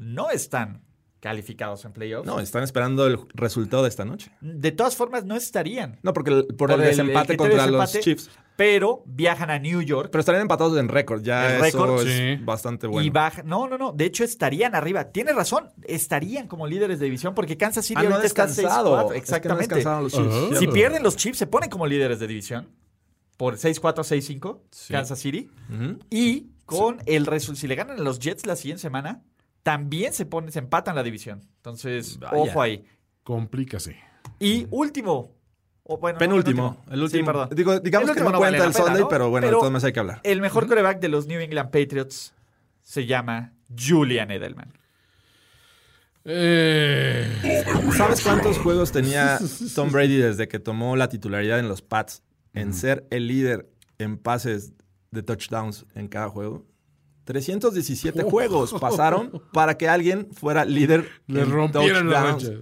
[0.00, 0.82] no están
[1.20, 2.26] calificados en playoffs.
[2.26, 4.30] No, están esperando el resultado de esta noche.
[4.42, 5.98] De todas formas, no estarían.
[6.02, 8.28] No, porque el- por, el desempate el contra los Chiefs.
[8.56, 11.22] Pero viajan a New York Pero estarían empatados en récord.
[11.22, 12.44] Ya En eso récord, es sí.
[12.44, 13.04] bastante bueno.
[13.04, 13.46] y bajan.
[13.48, 13.90] No, no, no.
[13.92, 15.10] De hecho, estarían arriba.
[15.10, 15.70] Tiene razón.
[15.82, 18.96] Estarían como líderes de división porque Kansas City Ah, no está descansado.
[18.96, 19.02] 6-4.
[19.02, 19.84] Es que no Exactamente.
[19.84, 20.56] los Chiefs, Ajá.
[20.60, 22.68] si pierden los Chiefs, se ponen como líderes de división.
[23.36, 24.60] Por 6-4, 6-5.
[24.70, 24.92] Sí.
[24.92, 25.50] Kansas City.
[26.08, 29.24] Y con el resultado, si le ganan a los Jets la siguiente semana,
[29.64, 31.40] también se pone, se empatan la división.
[31.56, 32.36] Entonces, Vaya.
[32.36, 32.84] ojo ahí.
[33.24, 33.96] Complícase.
[34.38, 35.33] Y último.
[35.84, 36.84] O bueno, no, Penúltimo.
[36.90, 37.20] El último.
[37.20, 37.48] Sí, perdón.
[37.54, 39.08] Digo, digamos El que no, vale cuenta el pena, Sunday, ¿no?
[39.08, 40.20] pero bueno, Pero- de todas maneras hay que hablar.
[40.24, 42.32] El mejor coreback de los New England Patriots
[42.82, 44.72] se llama Julian Edelman.
[46.26, 47.64] Eh,
[47.96, 49.38] ¿Sabes cuántos juegos tenía
[49.74, 52.22] Tom Brady desde que tomó la titularidad en los Pats
[52.54, 53.68] en ser el líder
[53.98, 54.72] en pases
[55.10, 56.64] de touchdowns en cada juego?
[57.24, 62.52] 317 juegos pasaron para que alguien fuera líder le en rompieron touchdowns.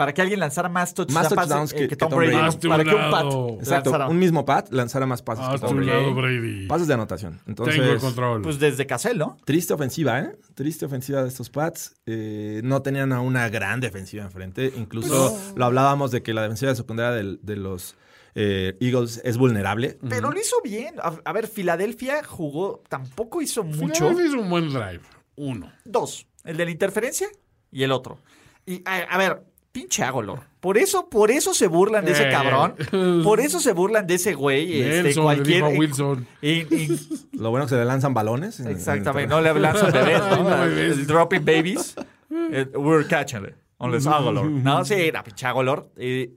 [0.00, 2.32] Para que alguien lanzara más touchdowns, Más pases, touchdowns eh, que- que que Tom Brady.
[2.68, 3.24] Para que un pat.
[3.60, 4.08] Exacto, lanzara.
[4.08, 6.12] un mismo Pat lanzara más pases que Tom Brady.
[6.14, 6.66] Brady.
[6.66, 7.32] Pases de anotación.
[7.44, 8.40] Tengo el Entonces, control.
[8.40, 9.36] Pues desde Cassell, ¿no?
[9.44, 10.38] triste ofensiva, ¿eh?
[10.54, 11.96] Triste ofensiva de estos Pats.
[12.06, 14.72] Eh, no tenían a una gran defensiva enfrente.
[14.74, 17.94] Incluso lo hablábamos de que la defensiva de secundaria de, los
[18.34, 19.98] eh, Eagles es vulnerable.
[20.08, 20.94] Pero lo hizo bien.
[21.02, 23.96] A, a ver, Filadelfia jugó, tampoco hizo mucho.
[24.08, 25.02] Filadelfia hizo un buen drive.
[25.36, 25.70] Uno.
[25.84, 26.26] Dos.
[26.44, 27.28] El de la interferencia
[27.70, 28.18] y el otro.
[28.64, 29.42] Y a, a ver,
[29.72, 30.40] Pinche Agolor.
[30.58, 32.30] Por eso, por eso se burlan de ese Eh.
[32.30, 32.74] cabrón.
[33.22, 34.80] Por eso se burlan de ese güey.
[34.82, 35.56] Este, Nelson, le cualquier.
[35.56, 36.26] dijo a Wilson.
[36.42, 36.98] en- en-
[37.40, 38.58] Lo bueno que se le lanzan balones.
[38.58, 39.28] en- en el exactamente.
[39.32, 40.42] No le hablan a bebés, ¿no?
[40.50, 40.98] no, bebés.
[40.98, 41.94] El dropping babies.
[42.30, 43.54] Eh, we're catching it.
[43.78, 44.50] Unless Agolor.
[44.50, 45.90] No, sí, era pinche Agolor.
[45.96, 46.34] Eh,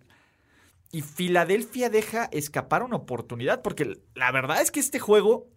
[0.91, 3.61] y Filadelfia deja escapar una oportunidad.
[3.63, 5.47] Porque la verdad es que este juego.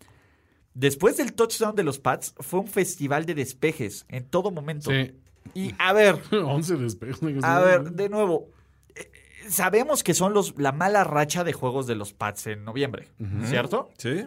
[0.75, 4.91] Después del touchdown de los Pats, fue un festival de despejes en todo momento.
[4.91, 5.13] Sí.
[5.57, 7.23] Y a ver, 11 despejos.
[7.43, 8.51] a ver, de nuevo,
[8.95, 9.11] eh,
[9.49, 13.09] sabemos que son los la mala racha de juegos de los Pats en noviembre,
[13.45, 13.89] ¿cierto?
[13.97, 14.27] Sí.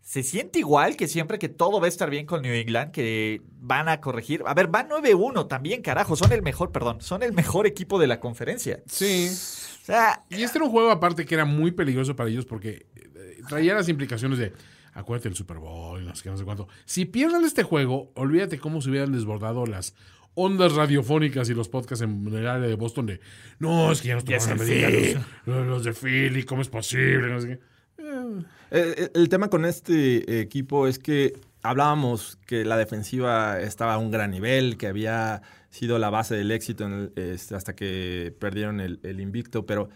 [0.00, 3.40] Se siente igual que siempre que todo va a estar bien con New England, que
[3.60, 4.42] van a corregir.
[4.46, 8.06] A ver, van 9-1 también, carajo, son el mejor, perdón, son el mejor equipo de
[8.08, 8.82] la conferencia.
[8.86, 9.28] Sí.
[9.30, 12.86] O sea, Y este era un juego aparte que era muy peligroso para ellos porque
[12.96, 14.52] eh, traía las implicaciones de,
[14.92, 16.68] acuérdate del Super Bowl y no sé qué, no sé cuánto.
[16.84, 19.94] Si pierden este juego, olvídate cómo se hubieran desbordado las
[20.36, 23.20] ondas radiofónicas y los podcasts en el área de Boston de,
[23.58, 27.28] no, es que ya nos tomaron la medida los, los de Philly, ¿cómo es posible?
[27.28, 27.60] No sé qué.
[27.98, 31.32] Eh, eh, el tema con este equipo es que
[31.62, 36.50] hablábamos que la defensiva estaba a un gran nivel, que había sido la base del
[36.52, 39.88] éxito en el- este, hasta que perdieron el, el invicto, pero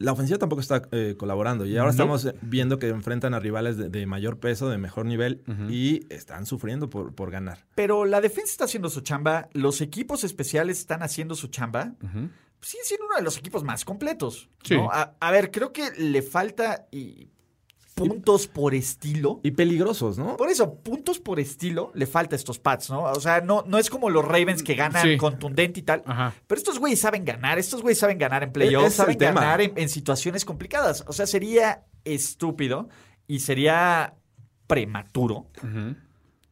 [0.00, 1.66] la ofensiva tampoco está eh, colaborando.
[1.66, 5.42] Y ahora estamos viendo que enfrentan a rivales de, de mayor peso, de mejor nivel,
[5.68, 7.66] y están sufriendo por, por ganar.
[7.74, 11.92] pero la defensa está haciendo su chamba, los equipos especiales están haciendo su chamba.
[12.62, 14.48] Sigue siendo uno de los equipos más completos.
[14.62, 14.74] Sí.
[14.74, 14.90] ¿no?
[14.90, 17.28] A, a ver, creo que le falta y,
[18.08, 19.40] puntos por estilo.
[19.42, 20.36] Y peligrosos, ¿no?
[20.36, 23.02] Por eso, puntos por estilo le falta a estos Pats, ¿no?
[23.04, 25.16] O sea, no, no es como los Ravens que ganan Sí.
[25.16, 26.02] contundente y tal.
[26.06, 26.34] Ajá.
[26.46, 29.40] Pero estos güeyes saben ganar, estos güeyes saben ganar en playoffs, saben tema.
[29.40, 31.04] ganar en, en situaciones complicadas.
[31.06, 32.88] O sea, sería estúpido
[33.26, 34.14] y sería
[34.66, 35.96] prematuro Pi-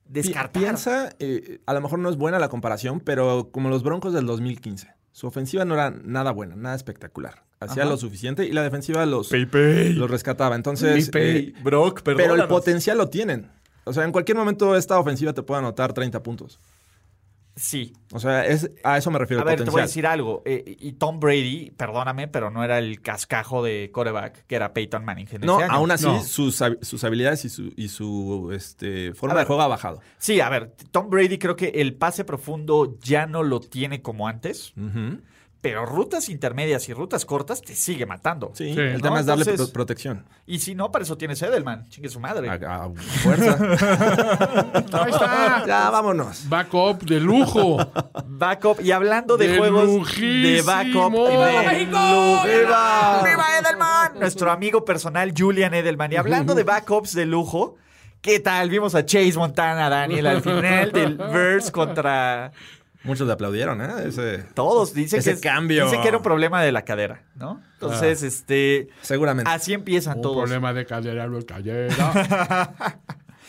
[0.06, 0.62] descartar.
[0.62, 4.26] Piensa, eh, a lo mejor no es buena la comparación, pero como los Broncos del
[4.26, 4.94] 2015.
[5.12, 7.44] Su ofensiva no era nada buena, nada espectacular.
[7.60, 7.90] Hacía Ajá.
[7.90, 10.54] lo suficiente y la defensiva los, Pay, los rescataba.
[10.54, 13.50] Entonces, eh, Brock, pero el potencial lo tienen.
[13.84, 16.60] O sea, en cualquier momento esta ofensiva te puede anotar 30 puntos.
[17.56, 17.92] Sí.
[18.12, 19.40] O sea, es, a eso me refiero.
[19.42, 20.42] A el ver, te voy a decir algo.
[20.44, 25.04] eh, y Tom Brady, perdóname, pero no era el cascajo de coreback que era Peyton
[25.04, 25.26] Manning.
[25.32, 25.72] en No, ese año.
[25.72, 26.22] aún así, No.
[26.22, 29.44] sus, sus habilidades y su, y su este, forma A ver.
[29.44, 30.00] de juego ha bajado.
[30.18, 34.28] Sí, a ver, Tom Brady creo que el pase profundo ya no lo tiene como
[34.28, 35.18] antes, Ujú.
[35.60, 38.52] Pero rutas intermedias y rutas cortas te sigue matando.
[38.54, 38.78] Sí, Sí.
[38.80, 39.00] el ¿No?
[39.00, 40.24] tema es darle Entonces- pro- protección.
[40.46, 41.88] Y si no, para eso tienes Edelman.
[41.88, 42.48] Chingue su madre.
[42.48, 42.54] A,
[42.84, 43.58] a fuerza.
[44.92, 45.64] Ahí está.
[45.66, 46.48] ya, vámonos.
[46.48, 47.76] Backup de lujo.
[48.26, 48.80] Backup.
[48.80, 50.66] Y hablando de, De juegos de lujísimo.
[50.66, 51.12] backup.
[51.28, 51.98] ¡Viva de México!
[52.44, 53.22] ¡Viva!
[53.24, 54.18] ¡Viva Edelman!
[54.20, 56.12] Nuestro amigo personal Julian Edelman.
[56.12, 57.76] Y hablando de backups de lujo.
[58.20, 58.68] ¿Qué tal?
[58.68, 62.50] Vimos a Chase Montana, Daniel, al final del verse contra
[63.04, 63.88] Muchos le aplaudieron, ¿eh?
[64.06, 64.92] Ese, todos.
[64.92, 65.84] Dice Ese que, es- cambio.
[65.84, 67.60] dice que era un problema de la cadera, ¿no?
[67.74, 68.88] Entonces, este...
[69.02, 69.50] seguramente.
[69.50, 70.38] Así empiezan Un todos.
[70.38, 72.74] problema de cadera, no es cadera.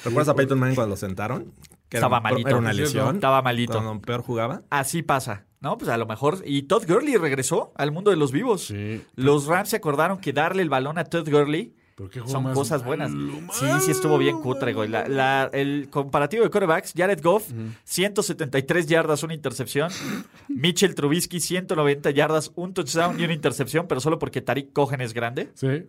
[0.05, 1.51] ¿Recuerdas a Peyton Manning cuando lo sentaron?
[1.89, 2.47] Que Estaba un- malito.
[2.49, 3.15] Era una lesión.
[3.15, 3.73] Estaba malito.
[3.73, 4.61] Cuando peor jugaba.
[4.69, 5.77] Así pasa, ¿no?
[5.77, 6.37] Pues a lo mejor.
[6.45, 8.67] Y Todd Gurley regresó al mundo de los vivos.
[8.67, 9.03] Sí.
[9.15, 11.78] Los Rams se acordaron que darle el balón a Todd Gurley ¿Pero qué juego
[12.27, 13.11] son más cosas buenas.
[13.11, 14.89] malo, Sí, sí estuvo bien cutre, güey.
[14.89, 17.49] La- la- el comparativo de quarterbacks, Jared Goff,
[17.83, 19.89] 173 yardas, una intercepción.
[20.47, 25.13] Mitchell Trubisky, 190 yardas, un touchdown y una intercepción, pero solo porque Tariq Cohen es
[25.13, 25.49] grande.
[25.55, 25.83] Sí.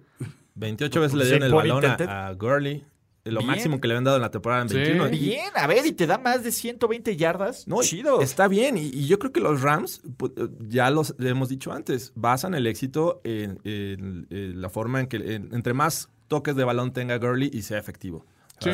[0.54, 2.06] 28 veces le Sí, dieron el balón intended.
[2.08, 2.84] a, a Gurley.
[3.24, 3.46] Lo Bien.
[3.48, 4.76] máximo que le habían dado en la temporada en Sí.
[4.76, 5.08] 21.
[5.10, 7.68] Y- Bien, a ver, y te da más de 120 yardas.
[7.68, 8.22] No, Chido.
[8.22, 8.78] Está bien.
[8.78, 10.00] Y, y yo creo que los Rams,
[10.36, 15.06] eh, ya los hemos dicho antes, basan el éxito en, en- en la forma en
[15.06, 18.24] que en- entre más toques de balón tenga Gurley y sea efectivo.
[18.60, 18.70] Sí.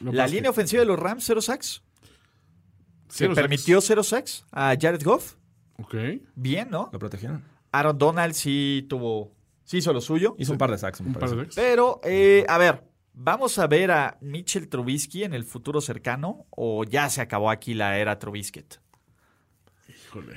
[0.00, 1.82] La línea ofensiva de los Rams, cero sacks.
[3.08, 5.34] Se Cero permitió cero sacks a Jared Goff.
[5.78, 5.94] Ok.
[6.34, 6.90] Bien, ¿no?
[6.92, 7.42] lo protegieron.
[7.72, 9.32] Aaron Donald sí tuvo,
[9.64, 10.36] sí hizo lo suyo.
[10.38, 11.00] Hizo un par de sacks.
[11.00, 11.46] me Un par de parece.
[11.48, 11.54] veces.
[11.56, 12.84] Pero, eh, a ver,
[13.14, 17.74] ¿vamos a ver a Mitchell Trubisky en el futuro cercano o ya se acabó aquí
[17.74, 18.64] la era Trubisky?
[19.88, 20.34] Híjole.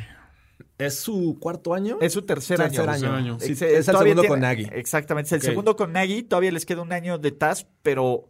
[0.77, 1.97] ¿Es su cuarto año?
[2.01, 3.39] Es su tercer, Tercer año.
[3.39, 4.69] Sí, es el segundo tiene- con Nagy.
[4.73, 6.23] Exactamente, es el segundo con Nagy.
[6.23, 8.29] Todavía les queda un año de TAS, pero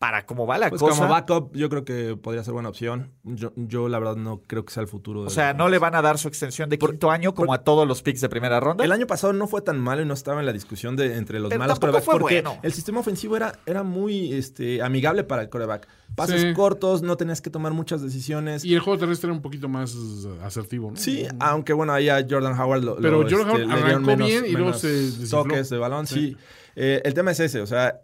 [0.00, 0.96] para cómo va la Pues cosa.
[0.96, 3.12] como backup, yo creo que podría ser buena opción.
[3.22, 5.20] Yo, yo la verdad no creo que sea el futuro.
[5.20, 7.86] o sea, no le van a dar su extensión de quinto año como a todos
[7.86, 8.82] los picks de primera ronda.
[8.82, 11.38] El año pasado no fue tan malo y no estaba en la discusión de entre
[11.38, 12.58] los Pero malos corebacks fue porque bueno.
[12.62, 15.86] el sistema ofensivo era, era muy este, amigable para el coreback.
[16.16, 16.54] Pases Sí.
[16.54, 18.64] cortos, no tenías que tomar muchas decisiones.
[18.64, 19.94] Y el juego terrestre era un poquito más
[20.42, 20.96] asertivo, ¿no?
[20.96, 24.24] Sí, aunque bueno, ahí a Jordan Howard lo, Pero lo, Jordan Howard le dieron arrancó
[24.24, 26.06] bien y luego menos se toques de balón.
[26.06, 26.14] Sí.
[26.14, 26.36] Sí.
[26.74, 28.00] Eh, el tema es ese, o sea,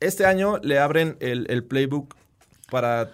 [0.00, 2.14] este año le abren el, el playbook
[2.70, 3.10] para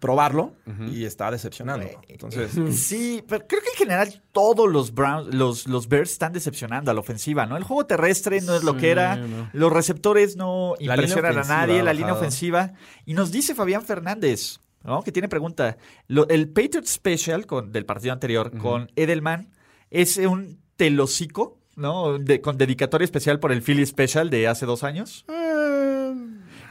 [0.00, 0.54] probarlo
[0.90, 1.86] y está decepcionando.
[2.08, 6.90] Entonces, Sí, pero creo que en general todos los Browns, los, los Bears están decepcionando
[6.90, 7.56] a la ofensiva, ¿no?
[7.56, 9.50] El juego terrestre no es lo Sí, que era, no.
[9.52, 12.72] los receptores no La impresionan a nadie, la línea ofensiva.
[13.04, 15.02] Y nos dice Fabián Fernández, ¿no?
[15.02, 15.76] Que tiene pregunta.
[16.08, 19.50] Lo- el Patriot Special con, del partido anterior con Edelman
[19.90, 22.18] es un telocico, ¿no?
[22.18, 25.24] De- con dedicatoria especial por el Philly Special de hace dos años.
[25.28, 25.41] Eh,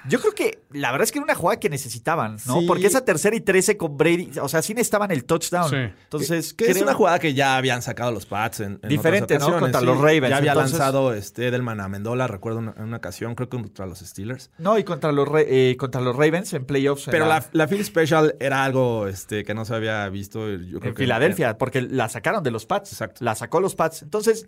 [0.08, 2.60] Yo creo que la verdad es que era una jugada que necesitaban, ¿no?
[2.62, 2.66] Sí.
[2.68, 5.70] Porque esa tercera y trece con Brady, o sea, sí necesitaban el touchdown.
[5.70, 5.76] Sí.
[5.76, 9.36] Entonces, que es creo- una jugada que ya habían sacado los Pats en, en Diferente,
[9.36, 9.60] otras ¿no?
[9.60, 12.98] Contra los Ravens, Ya había entonces- lanzado este Edelman a Mendola, recuerdo una- en una
[12.98, 14.50] ocasión, creo que contra los Steelers.
[14.58, 17.06] No, y contra los, eh, contra los Ravens en playoffs.
[17.12, 20.50] Pero la- la, la Philly Special era algo este, que no se había visto.
[20.50, 22.92] Yo creo en que- Filadelfia, porque la sacaron de los Pats.
[22.92, 23.24] Exacto.
[23.24, 24.02] La sacó los Pats.
[24.02, 24.48] Entonces,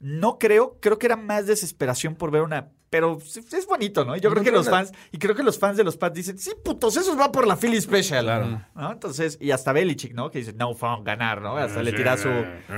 [0.00, 2.70] no creo, creo que era más desesperación por ver una.
[2.88, 4.16] Pero es bonito, ¿no?
[4.16, 6.50] Yo creo que los fans, y creo que los fans de los Pats dicen, sí,
[6.64, 8.24] putos, esos van por la Philly Special.
[8.24, 8.64] Claro.
[8.74, 8.90] ¿no?
[8.92, 10.28] Entonces, y hasta Belichick, ¿no?
[10.32, 11.56] Que dice, no fun, ganar, ¿no?
[11.56, 12.28] Hasta le tira su,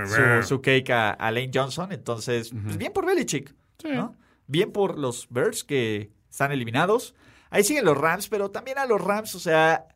[0.04, 0.20] Sí.
[0.42, 1.92] su, su cake a, a Lane Johnson.
[1.92, 3.54] Entonces, pues bien por Belichick,
[3.84, 4.14] ¿no?
[4.46, 7.14] Bien por los Bears que están eliminados.
[7.48, 9.86] Ahí siguen los Rams, pero también a los Rams, o sea,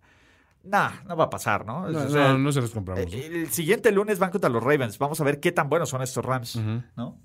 [0.67, 1.89] nah, no va a pasar, ¿no?
[1.89, 3.05] no, O sea, no, no se los compramos.
[3.07, 3.19] ¿no?
[3.19, 4.99] eh, El siguiente lunes van contra los Ravens.
[4.99, 6.57] Vamos a ver qué tan buenos son estos Rams,
[6.97, 7.19] ¿no?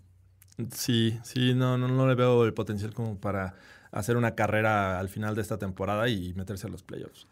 [0.73, 3.55] Sí, sí, no, no, no le veo el potencial como para
[3.91, 7.27] hacer una carrera al final de esta temporada y meterse a los playoffs.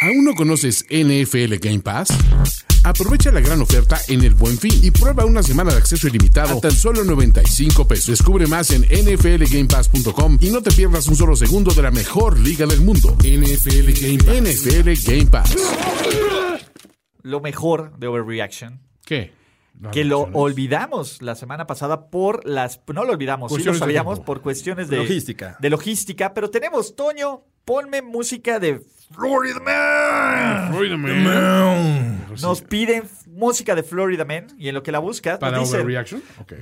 [0.00, 2.08] ¿Aún no conoces NFL Game Pass?
[2.82, 6.58] Aprovecha la gran oferta en el Buen Fin y prueba una semana de acceso ilimitado
[6.58, 8.06] a tan solo 95 pesos.
[8.06, 12.66] Descubre más en nflgamepass.com y no te pierdas un solo segundo de la mejor liga
[12.66, 13.16] del mundo.
[13.20, 14.66] NFL Game Pass.
[14.66, 15.56] NFL Game Pass.
[17.22, 19.32] Lo mejor de Overreaction, ¿Qué?
[19.80, 22.80] Las que lo olvidamos la semana pasada por las...
[22.92, 24.98] No lo olvidamos, sí lo sabíamos por cuestiones de...
[24.98, 25.56] Logística.
[25.60, 28.80] De logística, pero tenemos, Toño, ponme música de
[29.12, 30.70] Florida Man.
[30.72, 32.26] Florida Man.
[32.40, 35.86] Nos piden música de Florida Man y en lo que la buscas ¿Para nos dicen...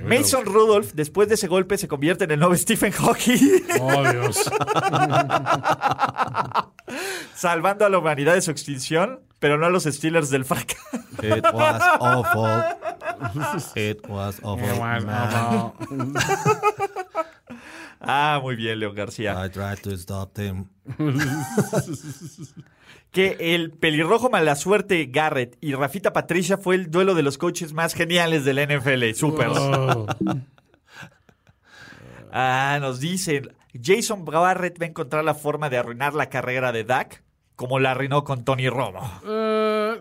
[0.04, 3.62] Mason Rudolph, después de ese golpe, se convierte en el nuevo Stephen Hawking.
[3.80, 4.50] Oh, Dios.
[7.34, 10.80] salvando a la humanidad de su extinción, pero no a los Steelers del fracaso.
[11.22, 12.62] It was awful.
[13.77, 14.79] It was awful.
[14.79, 15.73] man.
[18.05, 19.37] Ah, muy bien, León García.
[19.45, 20.66] I tried to stop them.
[23.12, 27.75] Que el pelirrojo mala suerte Garrett y Rafita Patricia fue el duelo de los coaches
[27.75, 29.12] más geniales del NFL.
[29.14, 29.49] Super.
[29.49, 30.07] Oh.
[32.35, 36.83] Ah, nos dicen, Jason Garrett va a encontrar la forma de arruinar la carrera de
[36.83, 37.23] Dak
[37.57, 39.03] como la arruinó con Tony Romo.
[39.27, 39.97] Eh,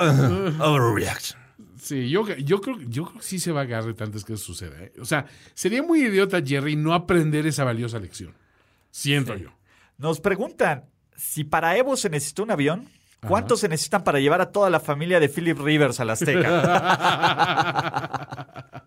[0.00, 1.40] um, Overreaction.
[1.86, 4.44] Sí, yo, yo, creo, yo creo que sí se va a Garrett antes que eso
[4.44, 4.82] suceda.
[4.82, 4.92] ¿eh?
[5.00, 8.34] O sea, sería muy idiota, Jerry, no aprender esa valiosa lección.
[8.90, 9.50] Siento yo.
[9.98, 10.84] Nos preguntan,
[11.16, 12.88] si para Evo se necesita un avión,
[13.26, 16.52] ¿cuántos se necesitan para llevar a toda la familia de Philip Rivers a la Azteca?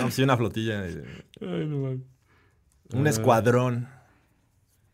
[0.00, 0.86] No, sí, una flotilla.
[0.88, 1.04] eh,
[1.40, 2.00] Ay, no mames.
[2.92, 3.88] Un escuadrón.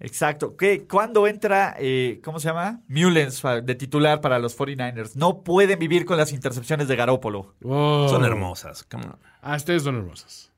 [0.01, 0.57] Exacto.
[0.57, 0.87] ¿Qué?
[0.87, 2.81] ¿Cuándo entra, eh, cómo se llama?
[2.89, 5.15] Mullens de titular para los 49ers.
[5.15, 7.55] No pueden vivir con las intercepciones de Garópolo.
[7.63, 8.07] Oh.
[8.09, 8.85] Son hermosas.
[8.85, 9.19] come on.
[9.41, 10.53] Ah, ustedes son hermosas.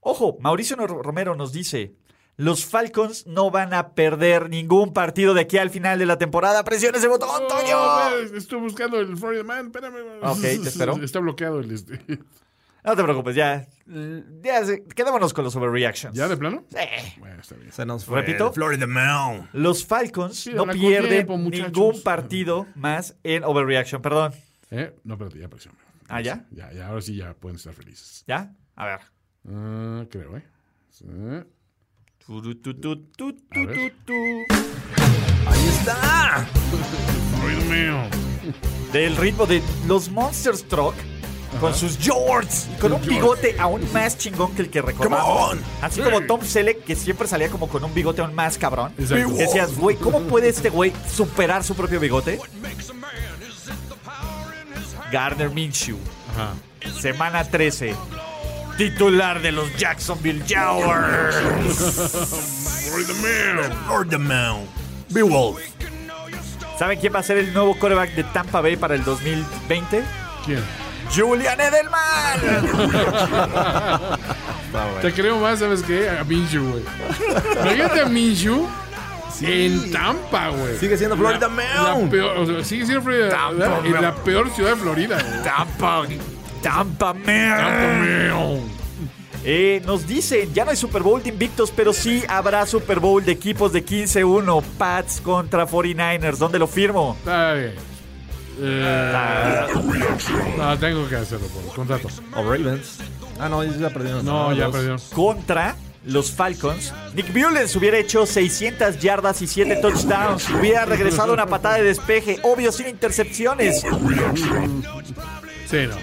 [0.00, 1.94] Ojo, Mauricio Romero nos dice,
[2.36, 6.62] los Falcons no van a perder ningún partido de aquí al final de la temporada.
[6.62, 8.18] ¡Presiona ese botón, Oh, Toño!
[8.20, 9.66] espera, estoy buscando el Florida Man.
[9.66, 9.96] Espérame.
[10.22, 10.92] Ok, te espero.
[11.02, 12.00] Está bloqueado el este.
[12.84, 13.66] No te preocupes, ya.
[14.42, 16.16] ya se- quedémonos con los overreactions.
[16.16, 16.64] ¿Ya de plano?
[16.70, 17.18] Sí.
[17.20, 17.72] Bueno, está bien.
[17.72, 18.20] Se nos fue.
[18.20, 18.48] ¿Repito?
[18.48, 19.48] el Florida Man.
[19.52, 21.72] Los Falcons Sí, no pierden tiempo, muchachos.
[21.72, 24.00] ningún partido más en overreaction.
[24.00, 24.32] Perdón.
[24.70, 24.94] ¿Eh?
[25.04, 25.78] No, espérate, ya presioné.
[26.08, 26.46] ¿Ah, ya?
[26.50, 28.24] Ya, ya, ahora sí ya pueden estar felices.
[28.26, 28.52] ¿Ya?
[28.76, 29.00] A ver.
[29.50, 30.44] Ah, creo, ¿eh?
[30.90, 31.04] Sí.
[32.24, 33.74] Tu, tu, tu, tu, A ver.
[33.74, 34.12] tu, tu.
[35.46, 36.46] Ahí está.
[37.38, 38.10] Florida Man.
[38.92, 40.94] Del ritmo de los Monsters Truck
[41.60, 45.24] con sus jorts y con un bigote aún más chingón que el que recordamos.
[45.24, 45.60] Come on.
[45.82, 48.92] Así como Tom Selleck, que siempre salía como con un bigote aún más cabrón.
[48.98, 49.34] Exacto.
[49.34, 52.38] Decías, güey, ¿cómo puede este güey superar su propio bigote?
[55.10, 55.98] Gardner Minshew,
[56.34, 56.52] Ajá.
[57.00, 57.94] semana 13.
[58.76, 61.34] Titular de los Jacksonville Jaguars.
[62.88, 63.72] Florida Man.
[63.86, 64.66] Florida Man.
[65.08, 65.58] Beowulf.
[66.78, 70.04] ¿Saben quién va a ser el nuevo quarterback de Tampa Bay para el 2020?
[70.44, 70.62] ¿Quién?
[71.14, 72.40] Julian Edelman.
[75.00, 76.08] Te creo más, ¿sabes qué?
[76.10, 76.82] A Minshew, güey.
[77.60, 78.68] Imagínate a Minshew
[79.42, 80.76] en Tampa, güey.
[80.78, 81.66] Sigue siendo Florida Man.
[82.04, 85.42] La peor, o sea, sigue siendo Florida, Tampa, en la peor ciudad de Florida, güey.
[85.42, 86.06] Tampa.
[86.62, 87.24] Tampa Man.
[87.24, 88.78] Tampa, man.
[89.44, 93.24] Eh, nos dicen, ya no hay Super Bowl de invictos, pero sí habrá Super Bowl
[93.24, 94.62] de equipos de 15-1.
[94.76, 96.36] Pats contra 49ers.
[96.36, 97.16] ¿Dónde lo firmo?
[97.20, 97.74] Está bien.
[98.60, 99.66] Eh,
[100.56, 102.08] no, tengo que hacerlo por contrato.
[102.34, 102.98] O Ravens.
[103.38, 104.24] Ah, no, ya perdieron.
[104.24, 104.72] No, ya Dos.
[104.72, 105.00] perdieron.
[105.14, 106.92] Contra los Falcons.
[107.14, 110.48] Nick Mullens hubiera hecho 600 yardas y 7 touchdowns.
[110.50, 112.38] Hubiera regresado una patada de despeje.
[112.42, 113.82] Obvio, sin intercepciones.
[115.68, 115.96] Sí, no.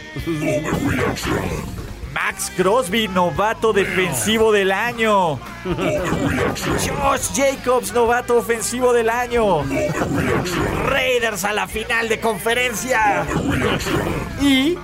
[2.16, 5.36] Max Crosby, novato defensivo del año.
[5.66, 9.64] Josh Jacobs, novato ofensivo del año.
[10.86, 13.26] Raiders a la final de conferencia.
[14.42, 14.78] Y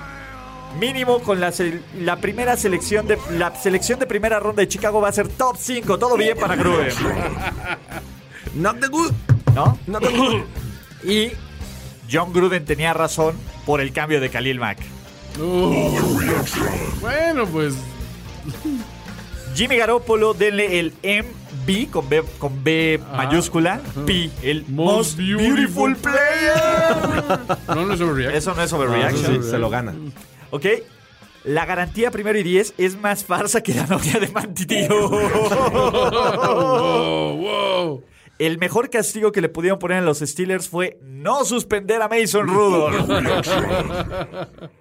[0.78, 5.14] mínimo con la, primera selección de la selección de primera ronda de Chicago va a
[5.14, 5.98] ser top 5.
[5.98, 6.94] Todo bien para Gruden,
[8.56, 9.14] Not the good.
[9.56, 9.80] ¿no?
[9.88, 10.42] Not the good.
[11.10, 11.32] Y
[12.12, 15.01] John Gruden tenía razón por el cambio de Khalil Mack.
[15.40, 15.90] Uh,
[17.00, 17.76] bueno, pues.
[19.56, 23.82] Jimmy Garoppolo, denle el MB con B, con B mayúscula.
[24.06, 27.40] P, el most, Most beautiful, beautiful player.
[27.68, 28.36] No, no es overreact.
[28.36, 29.44] Eso no es Ah, overreaction.
[29.44, 29.94] sí, se lo gana.
[30.52, 30.66] ¿Ok?
[31.44, 35.10] La garantía primero y 10 es más farsa que la novia de Mantitío.
[36.42, 38.04] Wow, wow.
[38.40, 42.48] El mejor castigo que le pudieron poner a los Steelers fue no suspender a Mason
[42.48, 43.08] Rudolph.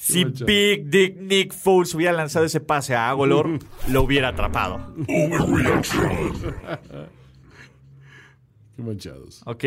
[0.00, 0.24] Si.
[0.24, 4.94] Big Dick Nick Foles hubiera lanzado ese pase a Agolor, lo hubiera atrapado.
[8.76, 9.42] Qué manchados.
[9.44, 9.64] ¿Ok?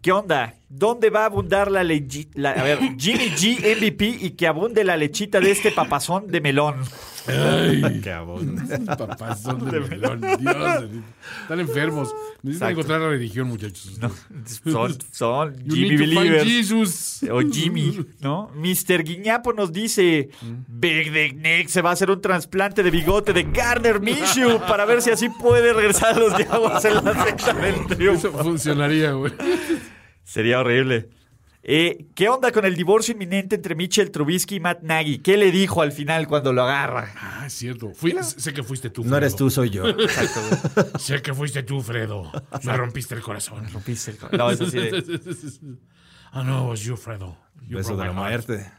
[0.00, 0.54] ¿Qué onda?
[0.68, 4.96] ¿Dónde va a abundar la la- a ver, Jimmy G MVP y que abunde la
[4.96, 6.74] lechita de este papazón de melón?
[8.02, 8.96] Qué abunda.
[8.96, 10.20] Papás son de melón.
[10.20, 10.84] Dios.
[11.42, 12.08] Están enfermos.
[12.42, 12.70] Necesitan Exacto.
[12.70, 13.98] encontrar la religión, muchachos.
[14.64, 16.44] Son, son You Jimmy Believers.
[16.44, 17.22] Jesus.
[17.30, 18.50] O Jimmy, ¿no?
[18.54, 19.04] Mr.
[19.04, 20.30] Guiñapo nos dice:
[20.68, 24.84] Big Dick Nick se va a hacer un trasplante de bigote de Garner Minshew para
[24.84, 28.32] ver si así puede regresar a los Jaguars en la sexta del Eso triunfo.
[28.32, 29.32] funcionaría, güey.
[30.24, 31.08] Sería horrible.
[31.64, 35.18] Eh, ¿Qué onda con el divorcio inminente entre Mitchell Trubisky y Matt Nagy?
[35.20, 37.12] ¿Qué le dijo al final cuando lo agarra?
[37.16, 37.92] Ah, es cierto.
[37.94, 39.04] Fui- sé que fuiste tú.
[39.04, 39.44] No eres Fredo.
[39.46, 39.84] tú, soy yo.
[40.98, 42.32] Sé que fuiste tú, Fredo.
[42.64, 43.68] Me rompiste el corazón.
[43.72, 45.78] Rompiste el co- No, es así de.
[46.34, 47.36] Ah, no, it was you, Fredo.
[47.68, 48.72] You Beso de la muerte.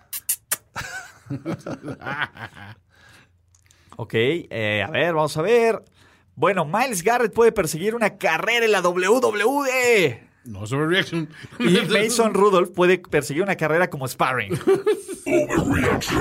[3.95, 5.83] Ok, eh, a ver, vamos a ver.
[6.35, 10.27] Bueno, Miles Garrett puede perseguir una carrera en la WWE.
[10.45, 11.29] No es overreaction.
[11.59, 14.59] Y Mason Rudolph puede perseguir una carrera como sparring.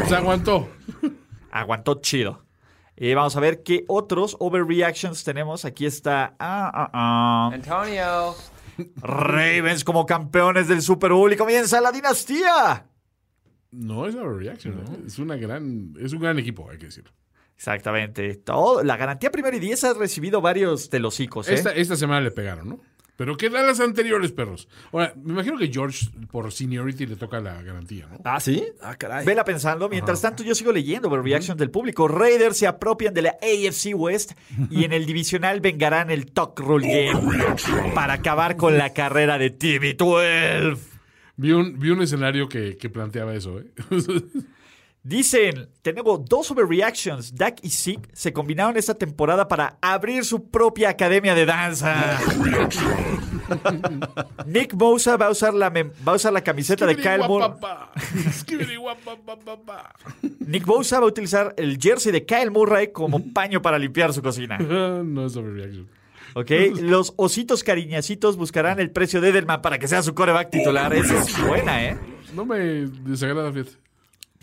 [0.08, 0.68] Se aguantó.
[1.50, 2.44] Aguantó chido.
[2.96, 5.64] Eh, vamos a ver qué otros overreactions tenemos.
[5.64, 6.36] Aquí está.
[6.38, 7.50] ah, ah, ah.
[7.52, 8.34] Antonio.
[8.96, 12.86] Ravens como campeones del Super Bowl y comienza la dinastía.
[13.70, 14.74] No es overreaction.
[14.74, 14.98] ¿eh?
[15.06, 17.10] Es una gran, es un gran equipo, hay que decirlo.
[17.56, 18.34] Exactamente.
[18.36, 21.48] Todo, la garantía primero y 10 ha recibido varios telosicos.
[21.48, 21.54] ¿eh?
[21.54, 22.80] Esta, esta semana le pegaron, ¿no?
[23.22, 24.66] Pero ¿qué tal las anteriores, perros?
[24.90, 28.18] Ahora, me imagino que George, por seniority, le toca la garantía, ¿no?
[28.24, 28.64] Ah, ¿sí?
[28.80, 29.24] Ah, caray.
[29.24, 29.88] Vela pensando.
[29.88, 32.08] Mientras tanto, yo sigo leyendo overreactions del público.
[32.08, 34.32] Raiders se apropian de la AFC West
[34.70, 39.56] y en el divisional vengarán el Talk Roll Game para acabar con la carrera de
[39.56, 40.78] TB12.
[41.36, 43.66] Vi un, vi un escenario que, que planteaba eso, ¿eh?
[45.04, 47.34] Dicen, tenemos dos overreactions.
[47.34, 52.20] Dak y Zeke se combinaron esta temporada para abrir su propia academia de danza.
[54.46, 57.54] Nick Bosa va a usar la, va a usar la camiseta de Kyle Moore.
[60.38, 64.22] Nick Bosa va a utilizar el jersey de Kyle Murray como paño para limpiar su
[64.22, 64.58] cocina.
[65.02, 65.88] No es overreaction.
[66.34, 66.50] ¿Ok?
[66.80, 70.92] Los ositos cariñacitos buscarán el precio de Edelman para que sea su coreback titular.
[70.94, 71.98] Esa es buena, ¿eh?
[72.34, 73.81] No me desagrada, fíjate.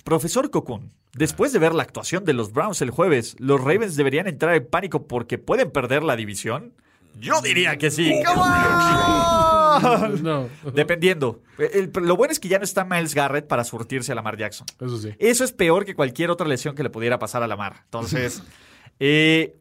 [0.03, 4.27] Profesor Cocoon, después de ver la actuación de los Browns el jueves, ¿los Ravens deberían
[4.27, 6.73] entrar en pánico porque pueden perder la división?
[7.19, 8.13] Yo diría que sí.
[8.25, 9.59] ¡Come on!
[10.23, 11.41] No, Dependiendo.
[11.57, 14.65] El- lo bueno es que ya no está Miles Garrett para surtirse a Lamar Jackson.
[14.81, 15.13] eso sí.
[15.19, 17.81] Eso es peor que cualquier otra lesión que le pudiera pasar a Lamar.
[17.85, 18.41] Entonces,
[18.99, 19.55] eh,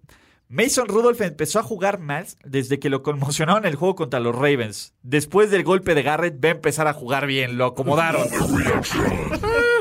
[0.48, 4.34] Mason Rudolph empezó a jugar más desde que lo conmocionaron en el juego contra los
[4.34, 4.94] Ravens.
[5.02, 7.56] Después del golpe de Garrett, va a empezar a jugar bien.
[7.58, 8.26] Lo acomodaron.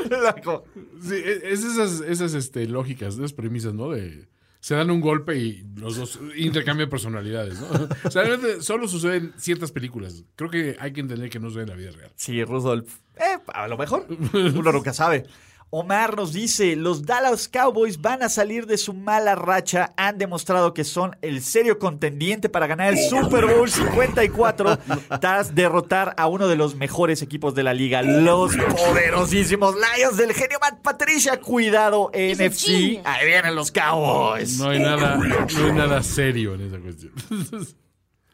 [1.02, 3.90] Sí, e- es esas, esas este, lógicas, esas premisas, ¿no?
[3.90, 4.26] De
[4.60, 7.68] se dan un golpe y los dos intercambian personalidades, ¿no?
[8.04, 10.24] O sea, realmente solo sucede en ciertas películas.
[10.34, 12.10] Creo que hay que entender que no sucede en la vida real.
[12.16, 12.92] Sí, Rudolph.
[13.16, 14.06] Eh, a lo mejor.
[14.32, 15.26] Uno nunca sabe.
[15.70, 20.72] Omar nos dice, los Dallas Cowboys van a salir de su mala racha, han demostrado
[20.72, 24.78] que son el serio contendiente para ganar el Super Bowl 54
[25.20, 30.32] tras derrotar a uno de los mejores equipos de la liga, los poderosísimos Lions del
[30.32, 31.38] genio Matt Patricia.
[31.38, 34.58] Cuidado NFC, ahí vienen los Cowboys.
[34.58, 37.12] No hay nada, no hay nada serio en esa cuestión.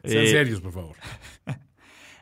[0.05, 0.95] Sean Eh, serios, por favor.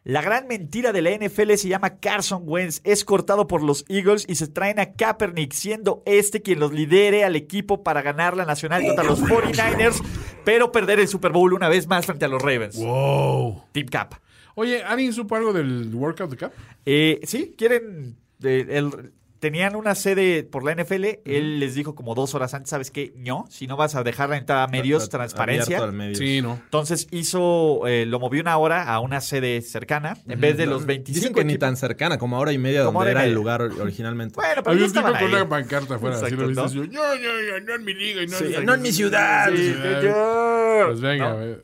[0.06, 2.82] La gran mentira de la NFL se llama Carson Wentz.
[2.84, 7.24] Es cortado por los Eagles y se traen a Kaepernick, siendo este quien los lidere
[7.24, 10.04] al equipo para ganar la nacional contra los 49ers,
[10.44, 12.76] pero perder el Super Bowl una vez más frente a los Ravens.
[12.76, 13.64] Wow.
[13.72, 14.16] Team Cap.
[14.56, 16.52] Oye, ¿alguien supo algo del Workout de Cup?
[16.86, 18.18] Eh, sí, quieren.
[18.44, 19.14] eh, el-
[19.44, 21.20] tenían una sede por la NFL.
[21.26, 23.12] Él les dijo como dos horas antes: ¿sabes qué?
[23.18, 25.82] No, si no vas a dejar la entrada a medios, transparencia.
[26.14, 26.54] Sí, no.
[26.64, 30.86] Entonces hizo, eh, lo movió una hora a una sede cercana en vez de los
[30.86, 33.62] 25 Dicen que ni tan cercana, como hora y media Como donde era el lugar
[33.62, 34.36] or- originalmente.
[34.36, 36.50] Bueno, pero Había ya un con una pancarta afuera, así lo.
[36.50, 36.64] ¿no?
[36.64, 38.94] así, No, no, no, no en mi liga y no, Sí, en- no en mi
[38.94, 39.50] ciudad.
[39.52, 40.88] Sí, Sí, señor.
[40.88, 41.32] Pues venga, ¿No?
[41.32, 41.64] a ver.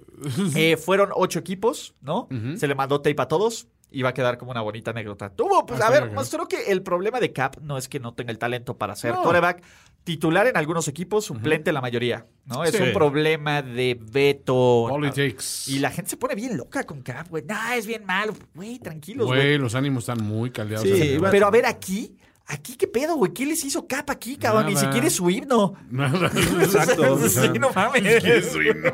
[0.58, 2.28] Eh, fueron ocho equipos, ¿no?
[2.58, 3.70] Se le mandó tape a todos.
[3.92, 5.30] Y va a quedar como una bonita anécdota.
[5.30, 6.14] Tuvo, pues, Ah, a ver, ¿no?
[6.14, 9.14] mostró que el problema de Cap no es que no tenga el talento para ser
[9.16, 9.24] No.
[9.24, 9.64] quarterback
[10.04, 12.64] titular en algunos equipos, suplente en la mayoría, ¿no?
[12.64, 14.86] Es un problema de veto.
[14.90, 15.68] Politics.
[15.68, 17.44] Y la gente se pone bien loca con Cap, güey.
[17.46, 18.34] No, es bien malo.
[18.56, 19.58] Güey, tranquilos, Güey, güey.
[19.58, 20.88] los ánimos están muy caldeados.
[20.88, 21.18] Sí.
[21.32, 22.16] Pero a ver, aquí,
[22.50, 23.32] aquí qué pedo, güey.
[23.34, 24.66] ¿Qué les hizo Cap aquí, cabrón?
[24.66, 25.76] Ni siquiera es su himno.
[25.90, 26.28] Nada.
[26.28, 27.30] Exacto.
[27.30, 28.24] sí, no mames.
[28.24, 28.94] Eso y no.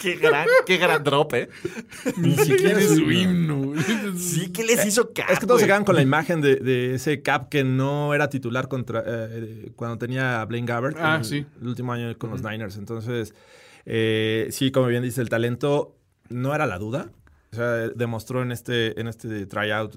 [0.00, 1.48] qué gran, qué gran drop, ¿eh?
[2.16, 3.72] Ni siquiera es su himno.
[4.16, 5.30] Sí, ¿qué les hizo Cap?
[5.30, 8.28] Es que todos se quedan con la imagen de, de ese Cap que no era
[8.30, 11.46] titular contra eh, cuando tenía a Blaine Gabbert Ah, el, sí.
[11.60, 12.76] el último año con los Niners.
[12.76, 13.34] Entonces,
[13.86, 15.96] eh, sí, como bien dice, el talento
[16.28, 17.10] no era la duda.
[17.52, 19.96] O sea, demostró en este, en este tryout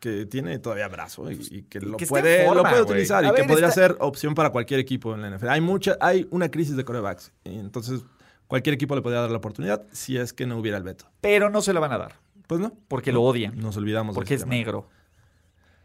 [0.00, 2.92] que tiene todavía brazo y, y que lo que puede, forma, lo puede güey.
[2.92, 5.48] utilizar y que ver, podría está- ser opción para cualquier equipo en la NFL.
[5.48, 7.32] Hay mucha, hay una crisis de corebacks.
[7.44, 8.02] y Entonces,
[8.46, 11.06] cualquier equipo le podría dar la oportunidad si es que no hubiera el veto.
[11.20, 12.14] Pero no se la van a dar.
[12.46, 12.72] Pues no.
[12.88, 13.58] Porque lo odian.
[13.58, 14.50] Nos olvidamos de Porque es tema.
[14.54, 14.88] negro.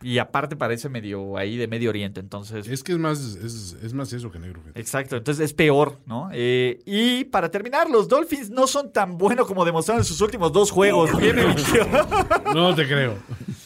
[0.01, 2.68] Y aparte parece medio ahí de Medio Oriente, entonces...
[2.68, 4.59] Es que es más, es, es más eso que negro.
[4.59, 4.78] fíjate.
[4.82, 6.30] Exacto, entonces es peor, ¿no?
[6.34, 10.51] Eh, y para terminar, los Dolphins no son tan buenos como demostraron en sus últimos
[10.51, 11.18] dos juegos.
[11.18, 11.88] Bien eligió.
[12.53, 13.16] No te creo.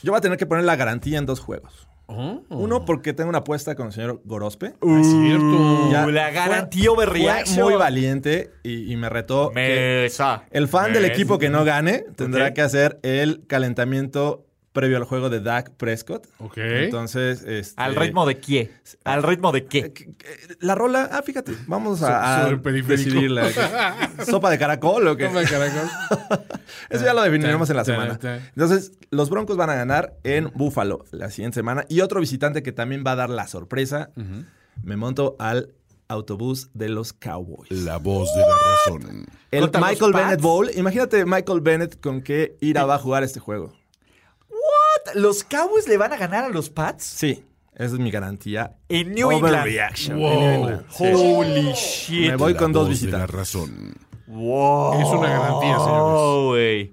[0.04, 1.88] Yo voy a tener que poner la garantía en dos juegos.
[2.10, 2.42] Oh.
[2.50, 4.76] Uno, porque tengo una apuesta con el señor Gorospe.
[4.82, 5.92] Ah, es cierto.
[5.92, 7.66] Ya la garantía overreaction.
[7.66, 9.52] Muy valiente y, y me retó.
[9.52, 10.44] que Mesa.
[10.52, 14.47] el fan del equipo que no gane tendrá que hacer el calentamiento
[14.78, 16.28] previo al juego de Dak Prescott.
[16.38, 16.58] Ok.
[16.58, 18.70] Entonces, este, ¿Al ritmo de qué?
[19.04, 19.92] ¿Al ritmo de qué?
[19.92, 20.14] que-
[20.60, 23.50] La rola, ah, fíjate, vamos a, a decidirla.
[24.30, 25.26] ¿Sopa de caracol o qué?
[25.26, 25.90] Toma el caracol.
[26.92, 28.20] Eso ya lo definiremos en la semana.
[28.54, 31.86] Entonces, los Broncos van a ganar en Buffalo la siguiente semana.
[31.90, 34.12] Y otro visitante que también va a dar la sorpresa.
[34.84, 35.74] Me monto al
[36.08, 37.72] autobús de los Cowboys.
[37.72, 38.56] La voz de la
[39.02, 39.26] razón.
[39.52, 40.14] El ¿Contra los Michael?
[40.14, 40.70] Bennett Bowl.
[40.76, 43.74] Imagínate Michael Bennett con qué ira va a jugar este juego.
[45.16, 47.04] ¿Los Cowboys le van a ganar a los Pats?
[47.04, 47.44] Sí,
[47.76, 48.76] esa es mi garantía.
[48.90, 49.66] En New England.
[50.10, 50.16] Wow.
[50.16, 50.86] En New England.
[50.90, 51.04] Sí.
[51.14, 52.30] Holy shit.
[52.32, 53.30] Me voy La con dos la visitantes.
[53.30, 53.94] razón.
[54.28, 55.00] Wow.
[55.02, 56.90] Es una garantía, señores.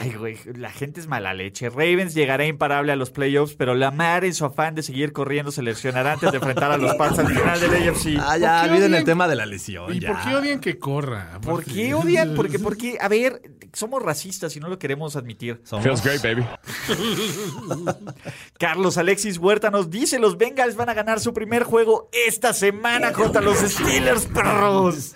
[0.00, 1.68] Ay, güey, la gente es mala leche.
[1.68, 5.60] Ravens llegará imparable a los playoffs, pero Lamar en su afán de seguir corriendo se
[5.60, 8.06] lesionará antes de enfrentar a los Pats al final del AFC.
[8.22, 9.94] Ah, ya, ¿Por qué olviden el tema de la lesión.
[9.94, 10.08] ¿y ya.
[10.12, 11.38] por qué odian que corra?
[11.42, 12.34] ¿Por qué odian?
[12.40, 13.42] Porque, porque, a ver,
[13.74, 15.60] somos racistas y no lo queremos admitir.
[15.64, 16.02] Somos-
[18.58, 23.12] Carlos Alexis Huerta nos dice, los Bengals van a ganar su primer juego esta semana
[23.12, 25.14] contra los Steelers, perros.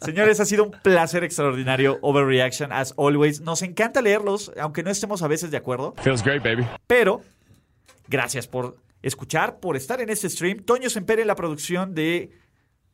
[0.00, 1.98] Señores, ha sido un placer extraordinario.
[2.02, 3.40] Overreaction, as always.
[3.40, 5.94] Nos encanta leerlos, aunque no estemos a veces de acuerdo.
[6.02, 6.66] Feels great, baby.
[6.86, 7.22] Pero,
[8.08, 10.64] gracias por escuchar, por estar en este stream.
[10.64, 12.30] Toño Sempere en la producción de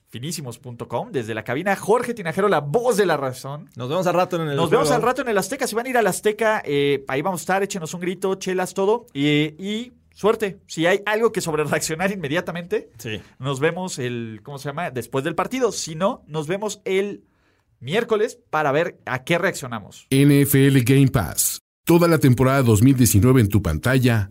[0.08, 1.10] finísimos.com.
[1.10, 3.68] Desde la cabina, Jorge Tinajero, la voz de la razón.
[3.76, 5.66] Nos vemos al rato en el Nos vemos al rato en el Azteca.
[5.66, 7.62] Si van a ir al Azteca, eh, ahí vamos a estar.
[7.62, 9.06] Échenos un grito, chelas, todo.
[9.12, 10.60] Y, y suerte.
[10.66, 13.20] Si hay algo que sobre reaccionar inmediatamente, Sí.
[13.38, 14.90] nos vemos el, ¿cómo se llama?
[14.90, 15.70] Después del partido.
[15.72, 17.24] Si no, nos vemos el
[17.80, 20.06] miércoles para ver a qué reaccionamos.
[20.10, 21.58] NFL Game Pass.
[21.84, 24.30] Toda la temporada 2019 en tu pantalla.